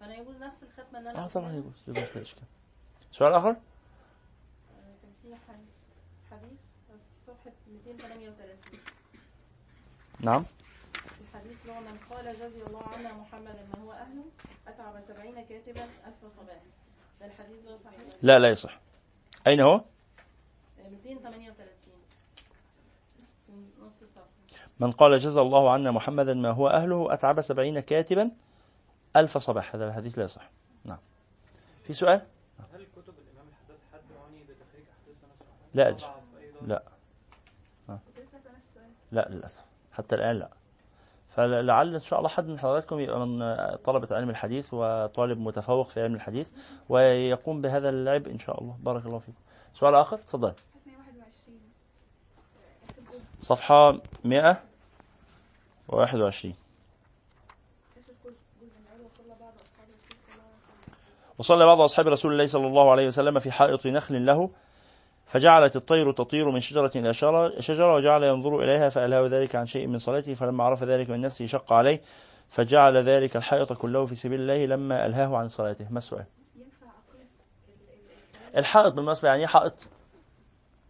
فأنا 0.00 0.14
يجوز 0.16 0.36
نفس 0.36 0.62
الختمة 0.62 0.98
إن 0.98 1.08
أنا 1.08 1.24
آه 1.24 1.28
طبعا؟ 1.28 1.52
يجوز 1.52 1.82
يجوز 1.88 2.16
لا 2.16 2.22
إشكال. 2.22 2.42
سؤال 3.12 3.32
آخر؟ 3.34 3.48
آه، 3.50 3.56
كان 5.02 5.12
في 5.22 5.36
حديث 6.30 6.60
بس 6.94 7.00
في 7.00 7.20
صفحة 7.26 7.52
238 7.72 8.80
نعم. 10.20 10.44
الحديث 11.20 11.66
هو 11.66 11.80
من 11.80 11.98
قال 12.10 12.38
جزي 12.38 12.62
الله 12.62 12.82
عنا 12.88 13.12
محمدا 13.12 13.66
ما 13.74 13.82
هو 13.84 13.92
أهله 13.92 14.24
أتعب 14.68 15.00
سبعين 15.00 15.44
كاتبا 15.44 15.84
ألف 15.84 16.32
صباح. 16.36 16.62
ده 17.20 17.26
الحديث 17.26 17.64
ده 17.64 17.76
صحيح؟ 17.76 18.00
لا 18.22 18.38
لا 18.38 18.50
يصح. 18.50 18.80
أين 19.46 19.60
هو؟ 19.60 19.84
238 20.78 21.54
في 23.46 23.52
نصف 23.84 24.18
من 24.80 24.90
قال 24.90 25.18
جزى 25.18 25.40
الله 25.40 25.70
عنا 25.70 25.90
محمدا 25.90 26.34
ما 26.34 26.50
هو 26.50 26.68
أهله 26.68 27.14
أتعب 27.14 27.40
سبعين 27.40 27.80
كاتبا 27.80 28.30
ألف 29.16 29.38
صباح. 29.38 29.74
هذا 29.74 29.88
الحديث 29.88 30.18
لا 30.18 30.24
يصح. 30.24 30.50
نعم. 30.84 30.98
في 31.84 31.92
سؤال؟ 31.92 32.26
هل 32.74 32.86
كتب 32.96 33.14
الإمام 33.18 33.48
الحداد 33.48 33.78
حد 33.92 34.00
يعني 34.10 34.44
بتخريج 34.44 34.84
مالك؟ 35.06 35.74
لا 35.74 35.88
أدري. 35.88 36.04
لا. 36.66 36.82
لا 39.12 39.28
للأسف. 39.30 39.64
حتى 39.92 40.14
الآن 40.14 40.36
لا. 40.36 40.50
فلعل 41.30 41.94
إن 41.94 42.00
شاء 42.00 42.18
الله 42.18 42.28
حد 42.28 42.46
من 42.46 42.58
حضراتكم 42.58 43.00
يبقى 43.00 43.26
من 43.26 43.56
طلبة 43.84 44.16
علم 44.16 44.30
الحديث 44.30 44.68
وطالب 44.72 45.38
متفوق 45.38 45.88
في 45.88 46.02
علم 46.02 46.14
الحديث 46.14 46.48
ويقوم 46.88 47.60
بهذا 47.60 47.88
العبء 47.88 48.30
إن 48.30 48.38
شاء 48.38 48.60
الله. 48.60 48.76
بارك 48.82 49.06
الله 49.06 49.18
فيكم. 49.18 49.38
سؤال 49.74 49.94
آخر؟ 49.94 50.16
تفضل. 50.16 50.52
121 50.86 51.60
صفحة 53.40 54.00
121 54.24 56.54
وصلى 61.38 61.66
بعض 61.66 61.80
أصحاب 61.80 62.08
رسول 62.08 62.32
الله 62.32 62.46
صلى 62.46 62.66
الله 62.66 62.90
عليه 62.90 63.06
وسلم 63.06 63.38
في 63.38 63.50
حائط 63.50 63.86
نخل 63.86 64.26
له 64.26 64.50
فجعلت 65.30 65.76
الطير 65.76 66.12
تطير 66.12 66.50
من 66.50 66.60
شجرة 66.60 66.90
إلى 66.96 67.12
شجرة 67.62 67.94
وجعل 67.94 68.22
ينظر 68.24 68.62
إليها 68.62 68.88
فألهاه 68.88 69.26
ذلك 69.26 69.56
عن 69.56 69.66
شيء 69.66 69.86
من 69.86 69.98
صلاته 69.98 70.34
فلما 70.34 70.64
عرف 70.64 70.82
ذلك 70.82 71.10
من 71.10 71.20
نفسه 71.20 71.46
شق 71.46 71.72
عليه 71.72 72.00
فجعل 72.48 72.96
ذلك 72.96 73.36
الحائط 73.36 73.72
كله 73.72 74.04
في 74.04 74.14
سبيل 74.14 74.40
الله 74.40 74.66
لما 74.66 75.06
ألهاه 75.06 75.36
عن 75.36 75.48
صلاته. 75.48 75.86
ما 75.90 75.98
السؤال؟ 75.98 76.24
ينفع 76.56 76.86
الحائط 78.56 78.94
بالمناسبة 78.94 79.28
يعني 79.28 79.40
إيه 79.40 79.46
حائط؟ 79.46 79.88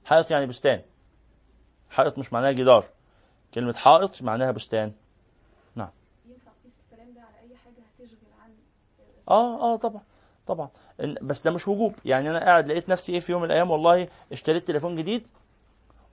حائط 0.04 0.30
يعني 0.30 0.46
بستان. 0.46 0.82
حائط 1.90 2.18
مش 2.18 2.32
معناها 2.32 2.52
جدار. 2.52 2.84
كلمة 3.54 3.72
حائط 3.72 4.22
معناها 4.22 4.50
بستان. 4.50 4.92
ينفع 5.76 6.50
اقيس 6.62 6.80
الكلام 6.84 7.14
ده 7.14 7.20
على 7.20 7.50
أي 7.50 7.56
حاجة 7.56 7.82
هتشغل 7.98 8.32
عن 8.42 8.50
آه 9.30 9.74
آه 9.74 9.76
طبعا. 9.76 10.02
طبعا. 10.50 10.68
بس 11.22 11.42
ده 11.42 11.50
مش 11.50 11.68
وجوب. 11.68 11.94
يعني 12.04 12.30
أنا 12.30 12.38
قاعد 12.38 12.68
لقيت 12.68 12.88
نفسي 12.88 13.12
إيه 13.12 13.20
في 13.20 13.32
يوم 13.32 13.42
من 13.42 13.46
الأيام 13.46 13.70
والله 13.70 14.08
اشتريت 14.32 14.68
تليفون 14.68 14.96
جديد 14.96 15.28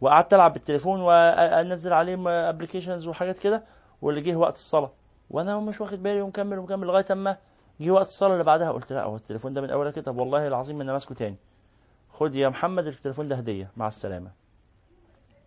وقعدت 0.02 0.34
ألعب 0.34 0.54
بالتليفون 0.54 1.02
وأنزل 1.02 1.94
عليه 1.94 2.50
ابلكيشنز 2.50 3.08
وحاجات 3.08 3.40
كده 3.40 3.64
واللي 4.02 4.22
جه 4.22 4.36
وقت 4.36 4.56
الصلاة. 4.56 4.92
وأنا 5.30 5.60
مش 5.60 5.82
واخد 5.82 6.04
بالي 6.04 6.22
ومكمل 6.22 6.60
ومكمل 6.60 6.88
لغاية 6.88 7.06
أما 7.12 7.38
جه 7.82 7.92
وقت 7.92 8.08
الصلاة 8.08 8.34
اللي 8.34 8.44
بعدها. 8.44 8.72
قلت 8.72 8.94
لا 8.94 9.04
هو 9.04 9.16
التليفون 9.16 9.54
ده 9.54 9.62
من 9.62 9.70
اولها 9.70 9.92
كده 9.92 10.06
طب 10.06 10.18
والله 10.18 10.48
العظيم 10.48 10.82
أنا 10.82 10.92
ماسكه 10.92 11.16
تاني. 11.16 11.36
خد 12.14 12.36
يا 12.36 12.50
محمد 12.50 12.88
التليفون 12.88 13.28
ده 13.28 13.36
هدية. 13.36 13.72
مع 13.78 13.88
السلامة. 13.88 14.32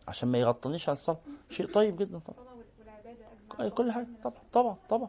عشان 0.09 0.29
ما 0.29 0.39
يغطنيش 0.39 0.89
على 0.89 0.97
الصلاة. 0.97 1.19
شيء 1.51 1.67
طيب 1.67 1.97
جدا 1.97 2.19
طبعا. 2.19 3.69
كل 3.69 3.93
حاجة. 3.93 4.07
طبعا 4.23 4.37
طبعا 4.53 4.77
طبعا. 4.89 5.09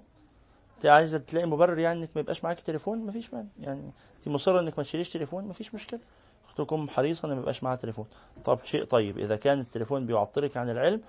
انت 0.82 0.90
عايزة 0.90 1.18
تلاقي 1.18 1.46
مبرر 1.46 1.80
يعني 1.80 2.00
انك 2.00 2.10
ما 2.16 2.22
يبقاش 2.22 2.44
معاك 2.44 2.60
تليفون؟ 2.60 3.06
مفيش 3.06 3.34
مانع. 3.34 3.48
يعني 3.60 3.92
انت 4.16 4.28
مصرة 4.28 4.60
انك 4.60 4.78
ما 4.78 4.84
تشتريش 4.84 5.10
تليفون؟ 5.10 5.44
مفيش 5.48 5.74
مشكلة. 5.74 6.00
اختكم 6.46 6.88
حريصه 6.90 7.28
إن 7.28 7.34
ما 7.34 7.40
يبقاش 7.40 7.64
معاها 7.64 7.76
تليفون. 7.76 8.06
طب 8.46 8.60
شيء 8.64 8.84
طيب. 8.84 9.18
إذا 9.20 9.36
كان 9.36 9.60
التليفون 9.60 10.06
بيعطلك 10.06 10.58
عن 10.58 10.70
العلم 10.70 11.02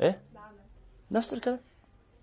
إيه؟ 0.00 0.20
نفس 1.10 1.32
الكلام. 1.32 1.60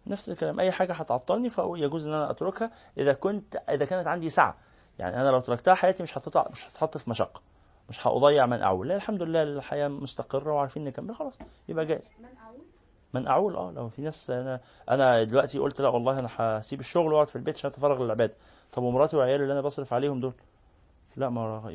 نفس 0.08 0.30
الكلام. 0.30 0.60
أي 0.60 0.72
حاجة 0.72 0.94
هتعطلني 0.94 1.50
فيجوز 1.50 2.08
إن 2.08 2.14
أنا 2.14 2.32
أتركها 2.32 2.72
إذا 2.98 3.14
كنت 3.14 3.56
إذا 3.70 3.86
كانت 3.86 4.08
عندي 4.08 4.30
سعه 4.30 4.56
يعني 5.00 5.22
أنا 5.22 5.30
لو 5.30 5.40
تركتها 5.40 5.74
حياتي 5.76 6.04
مش 6.04 6.18
هتطلع 6.18 6.48
مش 6.52 6.68
هتحط 6.68 6.98
في 6.98 7.10
مشقة. 7.10 7.42
مش 7.90 8.08
هأضيع 8.08 8.46
من 8.46 8.62
أعول. 8.62 8.88
لا 8.88 8.96
الحمد 8.96 9.22
لله 9.22 9.44
الحياة 9.44 9.88
مستقرة 9.88 10.54
وعارفين 10.54 10.84
نكمل. 10.84 11.16
خلاص. 11.16 11.38
يبقى 11.70 11.86
جايز 11.86 12.12
من 12.20 12.38
من 13.14 13.28
أعول 13.28 13.56
آه 13.56 13.72
لو 13.72 13.90
في 13.90 14.02
ناس 14.02 14.30
أنا 14.30 14.60
أنا 14.90 15.24
دلوقتي 15.24 15.60
قلت 15.60 15.82
لا 15.82 15.88
والله 15.88 16.20
أنا 16.20 16.30
هسيب 16.38 16.80
الشغل 16.80 17.14
وأقعد 17.14 17.28
في 17.30 17.36
البيت 17.36 17.56
عشان 17.58 17.70
أتفرغ 17.70 18.04
للعباده 18.04 18.34
طب 18.72 18.84
ومراتي 18.84 19.18
وعيالي 19.18 19.44
اللي 19.44 19.54
أنا 19.54 19.62
بصرف 19.62 19.94
عليهم 19.94 20.20
دول؟ 20.20 20.34
لا 21.16 21.30
ما 21.30 21.72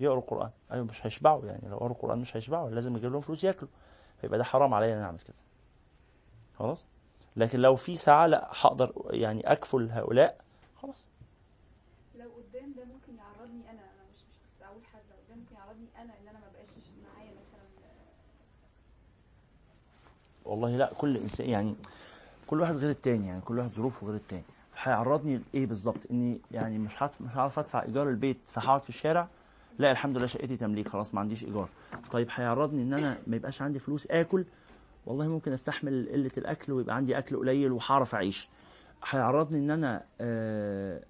يقروا 0.00 0.20
القرآن. 0.22 0.50
أيوه 0.72 0.84
مش 0.84 1.06
هيشبعوا 1.06 1.46
يعني. 1.46 1.68
لو 1.68 1.76
قروا 1.76 1.90
القرآن 1.90 2.18
مش 2.18 2.36
هيشبعوا 2.36 2.70
لازم 2.70 2.96
أجيب 2.96 3.12
لهم 3.12 3.20
فلوس 3.20 3.44
ياكلوا. 3.44 3.70
فيبقى 4.20 4.38
ده 4.38 4.44
حرام 4.44 4.74
عليا 4.74 4.92
إن 4.92 4.96
أنا 4.96 5.06
أعمل 5.06 5.18
كده. 5.18 5.36
خلاص؟ 6.58 6.84
لكن 7.36 7.58
لو 7.60 7.76
في 7.76 7.96
ساعه 7.96 8.26
لا 8.26 8.48
هقدر 8.52 8.92
يعني 9.10 9.52
أكفل 9.52 9.88
هؤلاء 9.90 10.38
خلاص 10.82 11.04
لو 12.18 12.30
قدام 12.30 12.72
ده 12.76 12.84
ممكن 12.84 13.16
يعرضني 13.18 13.62
أنا 13.70 13.80
أنا 13.80 14.02
مش 14.12 14.18
مش 14.18 14.36
بقول 14.60 14.84
حد 14.84 15.00
لو 15.10 15.16
قدام 15.26 15.38
ممكن 15.38 15.54
يعرضني 15.54 15.86
أنا 15.96 16.12
ان 16.20 16.28
أنا 16.28 16.38
ما 16.38 16.46
بقاش 16.54 16.68
معايا 17.04 17.30
مثلا 17.38 17.62
والله 20.52 20.76
لا 20.76 20.92
كل 20.98 21.16
إنسان 21.16 21.48
يعني 21.50 21.74
كل 22.46 22.60
واحد 22.60 22.76
غير 22.76 22.90
التاني 22.90 23.26
يعني 23.26 23.40
كل 23.40 23.58
واحد 23.58 23.70
ظروفه 23.70 24.06
غير 24.06 24.16
التاني. 24.16 24.42
هيعرضني 24.82 25.40
لإيه 25.54 25.66
بالظبط؟ 25.66 25.96
إني 26.10 26.40
يعني 26.50 26.78
مش 26.78 27.02
هت- 27.02 27.22
مش 27.22 27.30
هعرف 27.36 27.58
أدفع 27.58 27.82
إيجار 27.82 28.08
البيت 28.08 28.38
فهقعد 28.46 28.82
في 28.82 28.88
الشارع 28.88 29.28
لا 29.78 29.90
الحمد 29.92 30.16
لله 30.16 30.26
شقتي 30.26 30.56
تمليك 30.56 30.88
خلاص 30.88 31.14
ما 31.14 31.20
عنديش 31.20 31.44
إيجار. 31.44 31.68
طيب 32.10 32.28
هيعرضني 32.34 32.82
إن 32.82 32.92
أنا 32.94 33.16
ما 33.26 33.36
يبقاش 33.36 33.62
عندي 33.62 33.78
فلوس 33.78 34.06
آكل؟ 34.10 34.44
والله 35.06 35.28
ممكن 35.28 35.52
أستحمل 35.52 36.08
قلة 36.12 36.30
الأكل 36.38 36.72
ويبقى 36.72 36.96
عندي 36.96 37.18
أكل 37.18 37.36
قليل 37.36 37.72
وهعرف 37.72 38.14
أعيش. 38.14 38.48
هيعرضني 39.10 39.58
إن 39.58 39.70
أنا 39.70 40.02
آه، 40.20 41.02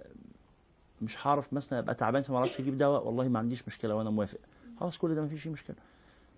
مش 1.02 1.26
هعرف 1.26 1.52
مثلا 1.52 1.78
أبقى 1.78 1.94
تعبان 1.94 2.22
فما 2.22 2.36
أعرفش 2.36 2.60
أجيب 2.60 2.78
دواء؟ 2.78 3.06
والله 3.06 3.28
ما 3.28 3.38
عنديش 3.38 3.66
مشكلة 3.68 3.94
وأنا 3.94 4.10
موافق. 4.10 4.38
خلاص 4.80 4.98
كل 4.98 5.14
ده 5.14 5.20
ما 5.22 5.28
فيش 5.28 5.46
مشكلة. 5.46 5.76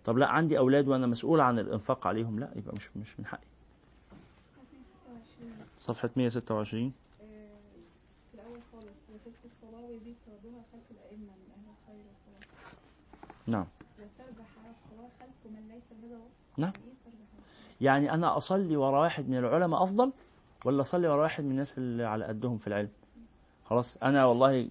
طب 0.05 0.19
لا 0.19 0.29
عندي 0.29 0.59
أولاد 0.59 0.89
وأنا 0.89 1.07
مسؤول 1.07 1.41
عن 1.41 1.59
الإنفاق 1.59 2.07
عليهم. 2.07 2.39
لا 2.39 2.51
يبقى 2.57 2.75
مش 2.77 2.97
مش 2.97 3.21
من 3.21 3.27
حقي. 3.27 3.47
صفحة 5.79 6.11
126 6.17 6.93
آه، 7.21 7.25
في 8.31 8.35
الأول 8.35 8.59
خالص 8.73 8.99
وتذكر 9.13 9.45
الصلاة 9.45 9.81
ويزيد 9.91 10.15
خلف 10.73 10.91
الأئمة 10.91 11.33
من 11.33 11.51
أهل 11.57 11.71
الخير 11.71 12.05
والصلاة 12.09 12.75
نعم. 13.47 13.67
وتربح 13.99 14.47
على 14.63 14.71
الصلاة 14.71 15.09
خلف 15.21 15.53
من 15.53 15.69
ليس 15.69 15.85
نعم. 16.59 16.73
يعني 17.81 18.15
أنا 18.15 18.37
أصلي 18.37 18.77
ورا 18.77 19.01
واحد 19.01 19.29
من 19.29 19.37
العلماء 19.39 19.83
أفضل 19.83 20.13
ولا 20.65 20.81
أصلي 20.81 21.09
ورا 21.09 21.23
واحد 21.23 21.45
من 21.45 21.51
الناس 21.51 21.79
اللي 21.79 22.05
على 22.05 22.25
قدهم 22.25 22.59
في 22.59 22.67
العلم؟ 22.67 22.89
خلاص. 23.65 23.97
أنا 24.03 24.25
والله 24.25 24.69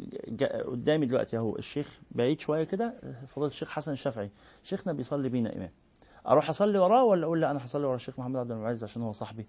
قدامي 0.65 1.05
دلوقتي 1.05 1.37
أهو 1.37 1.55
الشيخ 1.55 1.99
بعيد 2.11 2.39
شوية 2.39 2.63
كده 2.63 2.93
فضيلة 3.27 3.47
الشيخ 3.51 3.69
حسن 3.69 3.91
الشافعي. 3.91 4.31
شيخنا 4.63 4.93
بيصلي 4.93 5.29
بينا 5.29 5.55
إمام. 5.55 5.71
أروح 6.27 6.49
أصلي 6.49 6.79
وراه 6.79 7.03
ولا 7.03 7.25
أقول 7.25 7.41
لا 7.41 7.51
أنا 7.51 7.65
هصلي 7.65 7.85
ورا 7.85 7.95
الشيخ 7.95 8.19
محمد 8.19 8.35
عبد 8.35 8.51
المعز 8.51 8.83
عشان 8.83 9.01
هو 9.01 9.11
صاحبي؟ 9.11 9.47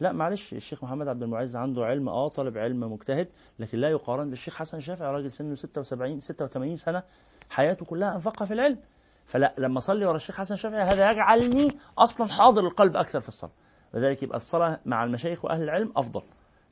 لا 0.00 0.12
معلش 0.12 0.52
الشيخ 0.54 0.84
محمد 0.84 1.08
عبد 1.08 1.22
المعز 1.22 1.56
عنده 1.56 1.84
علم 1.84 2.08
آه 2.08 2.28
طالب 2.28 2.58
علم 2.58 2.92
مجتهد 2.92 3.28
لكن 3.58 3.78
لا 3.78 3.88
يقارن 3.90 4.30
بالشيخ 4.30 4.54
حسن 4.56 4.78
الشافعي 4.78 5.12
راجل 5.12 5.30
سنه 5.30 5.54
76 5.54 6.18
86 6.20 6.76
سنة 6.76 7.02
حياته 7.50 7.84
كلها 7.84 8.14
أنفقها 8.14 8.46
في 8.46 8.54
العلم. 8.54 8.78
فلا 9.24 9.54
لما 9.58 9.78
أصلي 9.78 10.06
ورا 10.06 10.16
الشيخ 10.16 10.36
حسن 10.36 10.54
الشافعي 10.54 10.82
هذا 10.82 11.10
يجعلني 11.10 11.76
أصلا 11.98 12.28
حاضر 12.28 12.66
القلب 12.66 12.96
أكثر 12.96 13.20
في 13.20 13.28
الصلاة. 13.28 13.52
لذلك 13.94 14.22
يبقى 14.22 14.36
الصلاة 14.36 14.80
مع 14.86 15.04
المشايخ 15.04 15.44
وأهل 15.44 15.62
العلم 15.62 15.92
أفضل 15.96 16.22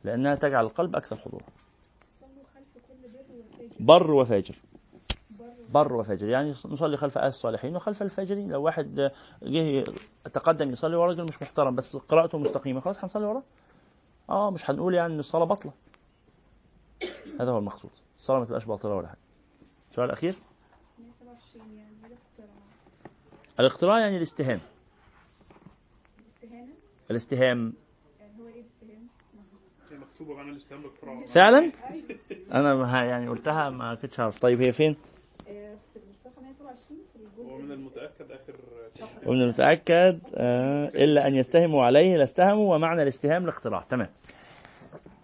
لأنها 0.05 0.35
تجعل 0.35 0.65
القلب 0.65 0.97
أكثر 0.97 1.17
حضورا. 1.17 1.45
بر 3.81 4.11
وفاجر. 4.11 4.55
بر 5.69 5.93
وفاجر. 5.93 6.29
يعني 6.29 6.51
نصلي 6.51 6.97
خلف 6.97 7.19
آل 7.19 7.25
الصالحين 7.25 7.77
وخلف 7.77 8.03
الفاجرين. 8.03 8.53
لو 8.53 8.63
واحد 8.63 9.13
جه 9.43 9.85
تقدم 10.33 10.71
يصلي 10.71 10.97
ورا 10.97 11.09
راجل 11.09 11.25
مش 11.25 11.43
محترم 11.43 11.75
بس 11.75 11.97
قراءته 11.97 12.39
مستقيمة. 12.39 12.81
خلاص 12.81 13.05
هنصلي 13.05 13.25
وراه. 13.27 13.43
آه 14.31 14.51
مش 14.51 14.71
هنقول 14.71 14.95
يعني 14.95 15.15
إن 15.15 15.19
الصلاة 15.19 15.45
باطلة. 15.45 15.73
هذا 17.41 17.51
هو 17.51 17.59
المقصود. 17.59 17.91
الصلاة 18.17 18.39
ما 18.39 18.45
تبقاش 18.45 18.65
باطلة 18.65 18.95
ولا 18.95 19.09
حاجة. 19.09 19.19
السؤال 19.91 20.07
الاخير 20.07 20.35
127 20.99 21.69
الاختراع 23.61 23.99
يعني 24.01 24.17
الاستهانة. 24.17 24.61
الاستهام 27.11 27.73
يعني 28.21 28.41
هو 28.41 28.47
إيه 28.47 28.61
الاستهانة؟ 28.61 29.07
هي 29.91 29.97
مكتوبة 30.21 31.27
فعلا؟ 31.27 31.73
أنا 32.53 33.05
يعني 33.05 33.29
قلتها 33.29 33.71
ما 33.71 33.95
كنتش 33.95 34.21
عارف. 34.21 34.39
طيب 34.39 34.63
هي 34.63 34.73
فين؟ 34.73 34.97
آه، 35.49 35.75
في 35.95 36.01
الصفحة 36.11 36.43
127 36.43 37.01
في 37.13 37.19
الجزء 37.19 37.53
هو 37.53 37.59
من 37.59 37.73
المتأكد 37.73 38.31
آخر 38.31 38.55
ومن 39.27 39.43
المتأكد 39.43 40.19
آه 40.35 40.89
إلا 40.89 41.29
أن 41.29 41.35
يستهموا 41.35 41.85
عليه 41.85 42.17
لاستهموا 42.17 42.75
ومعنى 42.75 43.03
الاستهام 43.03 43.45
الاختراع 43.45 43.83
تمام. 43.83 44.09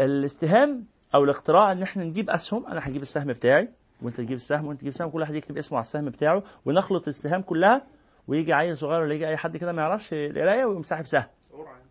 الاستهام 0.00 0.84
أو 1.14 1.24
الاختراع 1.24 1.72
إن 1.72 1.82
إحنا 1.82 2.04
نجيب 2.04 2.30
أسهم 2.30 2.66
أنا 2.66 2.88
هجيب 2.88 3.02
السهم 3.02 3.26
بتاعي 3.26 3.68
وأنت 4.02 4.16
تجيب 4.16 4.36
السهم 4.36 4.66
وأنت 4.66 4.80
تجيب 4.80 4.92
السهم 4.92 5.10
كل 5.10 5.20
واحد 5.20 5.34
يكتب 5.34 5.56
اسمه 5.58 5.78
على 5.78 5.84
السهم 5.84 6.04
بتاعه 6.04 6.42
ونخلط 6.66 7.08
السهام 7.08 7.42
كلها 7.42 7.86
ويجي 8.28 8.52
عيل 8.52 8.76
صغير 8.76 9.02
ولا 9.02 9.14
يجي 9.14 9.28
أي 9.28 9.36
حد 9.36 9.56
كده 9.56 9.72
ما 9.72 9.82
يعرفش 9.82 10.12
القراية 10.12 10.64
ويقوم 10.64 10.82
ساحب 10.82 11.06
سهم. 11.06 11.24
يعني. 11.52 11.84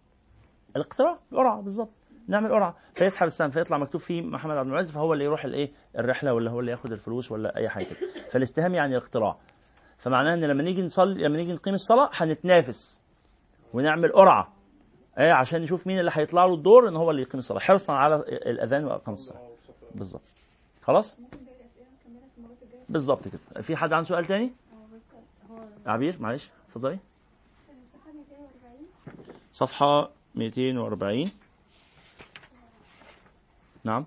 الاقتراع 0.76 1.20
القرعة 1.32 1.62
بالظبط. 1.62 1.90
نعمل 2.28 2.50
قرعة. 2.50 2.76
فيسحب 2.94 3.28
السهم 3.28 3.50
فيطلع 3.50 3.78
مكتوب 3.78 4.02
فيه 4.02 4.22
محمد 4.22 4.58
عبد 4.58 4.68
المعز 4.68 4.92
فهو 4.92 5.14
اللي 5.14 5.26
يروح 5.26 5.46
الإيه؟ 5.46 5.72
الرحلة 5.98 6.34
ولا 6.34 6.52
هو 6.52 6.60
اللي 6.60 6.72
ياخد 6.72 6.92
الفلوس 6.92 7.32
ولا 7.32 7.56
أي 7.56 7.70
حاجة 7.70 7.84
كده. 7.84 7.98
فالاستهام 8.32 8.74
يعني 8.74 8.98
الاختراع. 8.98 9.38
فمعناه 9.98 10.34
إن 10.34 10.44
لما 10.44 10.64
نيجي 10.64 10.82
نصلي 10.82 11.24
لما 11.24 11.38
نيجي 11.38 11.54
نقيم 11.54 11.74
الصلاة 11.74 12.10
هنتنافس 12.14 13.02
ونعمل 13.74 14.12
قرعة. 14.12 14.54
إيه؟ 15.20 15.32
عشان 15.32 15.62
نشوف 15.62 15.88
مين 15.88 16.00
اللي 16.00 16.12
هيطلع 16.14 16.46
له 16.46 16.54
الدور 16.54 16.88
إن 16.90 16.96
هو 16.96 17.12
اللي 17.12 17.22
يقيم 17.22 17.40
الصلاة. 17.40 17.60
حرصا 17.60 17.94
على 17.94 18.16
الأذان 18.30 18.86
وإقام 18.86 19.14
الصلاة. 19.14 19.38
آه 19.38 19.50
والصفا. 19.50 19.74
بالظبط. 19.96 20.22
خلاص؟ 20.82 21.18
بالظبط 22.90 23.28
كده. 23.28 23.62
في 23.62 23.76
حد 23.76 23.94
عنده 23.94 24.08
سؤال 24.10 24.26
تاني؟ 24.26 24.46
هو 24.46 24.96
بس 24.96 25.02
هو 25.52 25.58
عبير 25.86 26.16
معلش 26.20 26.50
اتفضلي. 26.66 27.00
صفحة 27.94 28.12
240 28.12 28.88
صفحة 29.54 30.10
240 30.36 31.32
نعم 33.84 34.06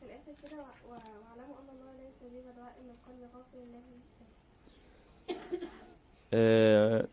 في 0.00 0.06
الآخر 0.06 0.32
كده 0.48 0.56
و- 0.58 0.62
و- 0.62 0.92
وأعلموا 0.92 1.56
أن 1.60 1.68
الله 1.74 1.92
لا 1.92 2.08
يستجيب 2.08 2.44
دعاء 2.56 2.76
من 2.82 2.94
قلب 3.06 3.30
غافل 3.34 3.58
الله 3.58 3.82
آه، 6.34 7.06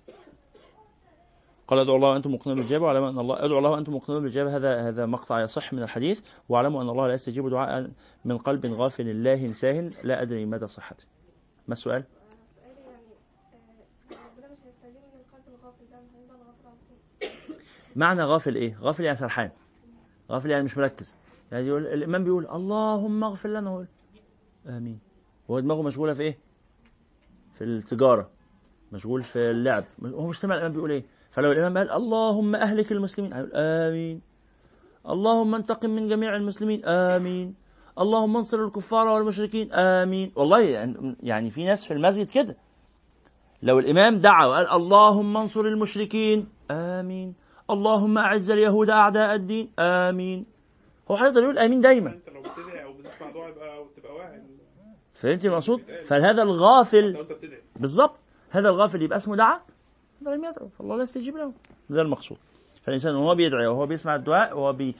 قال 1.68 1.80
ادعوا 1.80 1.96
الله 1.98 2.10
وأنتم 2.10 2.32
موقنون 2.32 2.56
بالاجابه 2.58 2.86
واعلموا 2.86 3.10
أن 3.10 3.20
الله 3.20 3.46
ادعوا 3.46 3.58
الله 3.60 3.70
وأنتم 3.70 3.92
موقنون 3.92 4.20
بالاجابه 4.22 4.56
هذا 4.56 4.88
هذا 4.90 5.06
مقطع 5.06 5.42
يصح 5.42 5.74
من 5.74 5.84
الحديث 5.84 6.22
واعلموا 6.50 6.82
أن 6.84 6.90
الله 6.90 7.08
لا 7.08 7.14
يستجيب 7.14 7.50
دعاء 7.50 7.92
من 8.26 8.38
قلب 8.38 8.66
غافل 8.66 9.10
الله 9.10 9.52
ساهن 9.52 9.92
لا 10.04 10.22
أدري 10.22 10.46
مدى 10.46 10.68
صحته. 10.68 11.04
ما 11.68 11.72
السؤال؟ 11.74 12.04
سؤالي 12.04 12.72
يعني 15.92 16.08
آه، 17.24 17.30
معنى 17.96 18.24
غافل 18.24 18.56
إيه؟ 18.56 18.78
غافل 18.82 19.04
يعني 19.04 19.18
سرحان. 19.18 19.52
غافل 20.32 20.52
يعني 20.52 20.64
مش 20.64 20.78
مركز. 20.78 21.16
يعني 21.52 21.68
يقول 21.68 21.88
الإمام 21.88 22.24
بيقول 22.24 22.48
اللهم 22.48 23.24
اغفر 23.24 23.50
لنا 23.50 23.70
هو 23.70 23.84
آمين. 24.68 25.00
هو 25.52 25.60
دماغه 25.60 25.82
مشغولة 25.82 26.14
في 26.14 26.22
إيه؟ 26.24 26.38
في 27.54 27.64
التجارة. 27.64 28.30
مشغول 28.92 29.24
في 29.24 29.40
اللعب. 29.52 29.84
هو 30.06 30.28
مش 30.28 30.40
سامع 30.40 30.56
الإمام 30.56 30.72
بيقول 30.74 30.92
إيه؟ 30.92 31.06
فلو 31.32 31.52
الإمام 31.52 31.78
قال 31.78 31.92
اللهم 31.92 32.56
أهلك 32.56 32.92
المسلمين 32.92 33.34
هيقول 33.34 33.52
آمين. 33.56 34.22
اللهم 35.10 35.56
انتقم 35.56 35.90
من 35.90 36.08
جميع 36.08 36.36
المسلمين 36.36 36.86
آمين. 36.86 37.56
اللهم 38.00 38.38
انصر 38.38 38.66
الكفار 38.66 39.08
والمشركين 39.08 39.74
آمين. 39.74 40.32
والله 40.36 40.62
يعني- 40.62 41.16
يعني 41.24 41.50
في 41.50 41.66
ناس 41.66 41.86
في 41.86 41.94
المسجد 41.94 42.28
كده. 42.30 42.58
لو 43.64 43.80
الإمام 43.80 44.18
دعا 44.20 44.46
وقال 44.46 44.68
اللهم 44.70 45.38
انصر 45.38 45.62
المشركين 45.62 46.48
آمين. 46.72 47.34
اللهم 47.70 48.18
أعز 48.18 48.52
اليهود 48.52 48.90
أعداء 48.90 49.36
الدين 49.36 49.70
آمين. 49.80 50.46
هو 51.12 51.16
هيقدر 51.16 51.42
يقول 51.42 51.60
أمين 51.60 51.82
دايما. 51.82 52.10
أنت 52.10 52.30
لو 52.30 52.42
بتدعي 52.42 52.84
أو 52.84 52.94
بتسمع 52.94 53.32
دعاء 53.32 53.50
يبقى 53.50 53.86
تبقى 53.98 54.16
واعي. 54.16 54.42
فهمت 55.14 55.46
المقصود؟ 55.46 55.82
فهذا 56.06 56.44
الغافل 56.44 57.12
لو 57.12 57.22
أنت 57.22 57.32
بتدعي. 57.32 57.62
بالضبط. 57.76 58.16
هذا 58.50 58.70
الغافل 58.70 59.02
يبقى 59.02 59.18
اسمه 59.18 59.36
دعا 59.36 59.60
هذا 60.22 60.36
لم 60.36 60.46
يدعو. 60.46 60.68
فالله 60.68 60.98
لا 60.98 61.04
يستجيب 61.04 61.38
له. 61.38 61.54
ده 61.90 62.02
المقصود. 62.02 62.38
فالإنسان 62.84 63.16
وهو 63.16 63.36
بيدعي 63.36 63.68
وهو 63.68 63.86
بيسمع 63.86 64.16
الدعاء 64.16 64.58
وهو 64.58 64.74
بي 64.74 64.96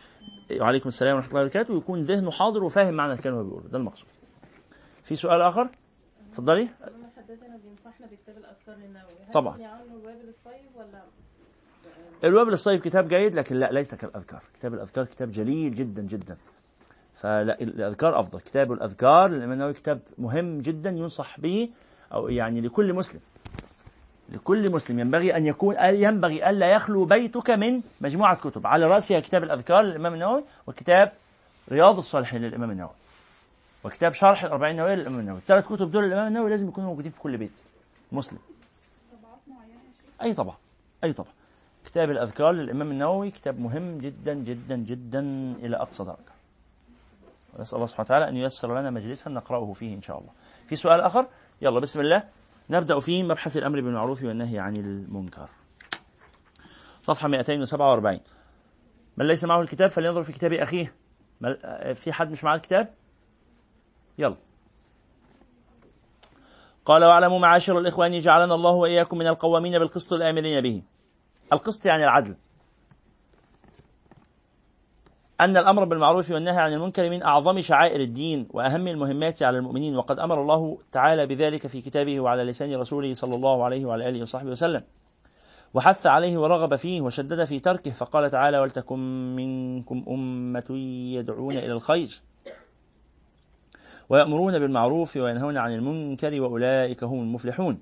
وعليكم 0.60 0.90
السلام 0.90 1.16
ورحمة 1.16 1.30
الله 1.30 1.42
وبركاته 1.42 1.74
ويكون 1.74 2.04
ذهنه 2.04 2.32
حاضر 2.32 2.64
وفاهم 2.64 2.94
معنى 2.94 3.14
الكلمة 3.14 3.40
اللي 3.40 3.50
بيقوله. 3.50 3.68
ده 3.68 3.78
المقصود. 3.78 4.08
في 5.04 5.16
سؤال 5.16 5.42
آخر؟ 5.42 5.70
اتفضلي. 6.30 6.70
حدثنا 7.18 7.58
بينصحنا 7.58 8.08
بكتاب 8.08 8.38
الأذكار 8.38 8.76
للنووي. 8.76 9.32
طبعا. 9.34 9.54
يغني 9.54 9.66
عنه 9.66 9.84
الوابل 9.84 10.30
الصيب 10.30 10.76
ولا 10.76 11.04
الوابل 12.26 12.54
الصيب 12.54 12.80
كتاب 12.82 13.08
جيد 13.08 13.36
لكن 13.36 13.56
لا 13.56 13.72
ليس 13.72 13.96
كالأذكار. 13.96 14.42
كتاب 14.54 14.74
الأذكار 14.74 15.06
كتاب 15.06 15.32
جليل 15.32 15.76
جدا 15.76 16.02
جدا. 16.02 16.38
فلا 17.16 17.62
الأذكار 17.62 18.20
أفضل. 18.20 18.40
كتاب 18.40 18.72
الأذكار 18.72 19.28
للامام 19.28 19.52
النووي 19.52 19.74
كتاب 19.74 20.00
مهم 20.18 20.62
جدا 20.62 20.90
ينصح 20.90 21.40
به 21.40 21.70
أو 22.14 22.30
يعني 22.30 22.62
لكل 22.62 22.94
مسلم. 22.94 23.22
لكل 24.30 24.72
مسلم 24.72 25.00
ينبغي 25.00 25.38
أن 25.38 25.46
يكون 25.46 25.76
ينبغي 25.80 26.50
الا 26.50 26.68
يخلو 26.68 27.06
بيتك 27.06 27.50
من 27.50 27.82
مجموعة 28.02 28.36
كتب. 28.36 28.68
على 28.68 28.86
راسها 28.88 29.20
كتاب 29.20 29.44
الأذكار 29.44 29.82
للإمام 29.82 30.14
النووي 30.14 30.44
وكتاب 30.68 31.12
رياض 31.72 31.98
الصالحين 31.98 32.42
للإمام 32.42 32.72
النووي. 32.72 32.96
وكتاب 33.84 34.14
شرح 34.14 34.44
الأربعين 34.44 34.72
النووية 34.72 34.96
للإمام 34.96 35.20
النووي. 35.20 35.40
الثلاث 35.40 35.66
كتب 35.66 35.92
دول 35.92 36.04
للإمام 36.04 36.28
النووي 36.28 36.50
لازم 36.50 36.68
يكونوا 36.68 36.90
موجودين 36.90 37.12
في 37.12 37.20
كل 37.20 37.38
بيت. 37.38 37.60
مسلم. 38.12 38.40
أي 40.22 40.34
طبعا 40.34 40.56
أي 41.04 41.14
طبعا 41.14 41.32
كتاب 41.86 42.10
الأذكار 42.12 42.52
للإمام 42.52 42.92
النووي 42.92 43.32
كتاب 43.32 43.60
مهم 43.60 43.98
جدا 43.98 44.34
جدا 44.34 44.76
جدا 44.76 45.20
إلى 45.64 45.78
أقصى 45.78 46.04
درجة. 46.04 46.36
نسأل 47.60 47.76
الله 47.76 47.86
سبحانه 47.86 48.06
وتعالى 48.06 48.30
أن 48.30 48.38
ييسر 48.38 48.80
لنا 48.80 48.90
مجلسا 48.90 49.30
نقرأه 49.30 49.74
فيه 49.74 49.96
إن 49.96 50.02
شاء 50.02 50.20
الله. 50.20 50.32
في 50.68 50.76
سؤال 50.76 51.02
آخر؟ 51.02 51.28
يلا 51.62 51.80
بسم 51.80 52.00
الله. 52.00 52.24
نبدأ 52.70 53.00
في 53.00 53.24
مبحث 53.24 53.58
الأمر 53.58 53.82
بالمعروف 53.82 54.24
والنهي 54.24 54.60
عن 54.60 54.76
المنكر. 54.76 55.50
صفحة 57.04 57.28
247 57.28 58.20
من 59.18 59.28
ليس 59.28 59.44
معه 59.44 59.62
الكتاب 59.62 59.90
فلينظر 59.90 60.24
في 60.24 60.32
كتاب 60.34 60.54
أخيه. 60.54 60.94
مل- 61.42 61.96
في 61.96 62.14
حد 62.14 62.32
مش 62.32 62.44
معاه 62.44 62.56
الكتاب؟ 62.56 62.94
يلا. 64.18 64.36
قال 66.86 67.04
واعلموا 67.04 67.40
معاشر 67.40 67.80
الإخوان 67.80 68.20
جعلنا 68.20 68.56
الله 68.56 68.72
وإياكم 68.72 69.18
من 69.18 69.28
القوامين 69.28 69.80
بالقسط 69.80 70.14
الآمرين 70.14 70.62
به. 70.62 70.82
القسط 71.54 71.86
يعني 71.86 72.04
العدل. 72.04 72.36
أن 75.42 75.58
الأمر 75.58 75.86
بالمعروف 75.86 76.32
والنهي 76.32 76.58
عن 76.58 76.74
المنكر 76.74 77.10
من 77.10 77.24
أعظم 77.24 77.62
شعائر 77.62 78.02
الدين 78.02 78.48
وأهم 78.54 78.88
المهمات 78.88 79.44
على 79.44 79.58
المؤمنين 79.58 79.96
وقد 79.96 80.20
أمر 80.20 80.42
الله 80.42 80.78
تعالى 80.92 81.26
بذلك 81.28 81.68
في 81.68 81.82
كتابه 81.82 82.20
وعلى 82.20 82.44
لسان 82.44 82.76
رسوله 82.76 83.14
صلى 83.14 83.36
الله 83.36 83.64
عليه 83.64 83.86
وعلى 83.86 84.10
آله 84.10 84.22
وصحبه 84.22 84.52
وسلم. 84.52 84.84
وحث 85.74 86.08
عليه 86.08 86.38
ورغب 86.38 86.76
فيه 86.76 87.02
وشدد 87.02 87.44
في 87.44 87.60
تركه 87.60 87.92
فقال 87.92 88.32
تعالى 88.32 88.60
ولتكن 88.60 89.00
منكم 89.36 90.06
أمة 90.08 90.66
يدعون 91.16 91.58
إلى 91.58 91.72
الخير 91.72 92.22
ويأمرون 94.10 94.60
بالمعروف 94.60 95.18
وينهون 95.18 95.58
عن 95.58 95.74
المنكر 95.74 96.42
وأولئك 96.42 97.04
هم 97.04 97.20
المفلحون 97.20 97.82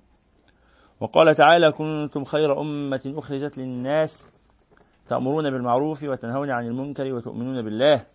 وقال 0.99 1.35
تعالى 1.35 1.71
كنتم 1.71 2.23
خير 2.23 2.61
أمة 2.61 3.13
أخرجت 3.17 3.57
للناس 3.57 4.31
تأمرون 5.07 5.51
بالمعروف 5.51 6.03
وتنهون 6.03 6.51
عن 6.51 6.67
المنكر 6.67 7.13
وتؤمنون 7.13 7.61
بالله. 7.61 8.05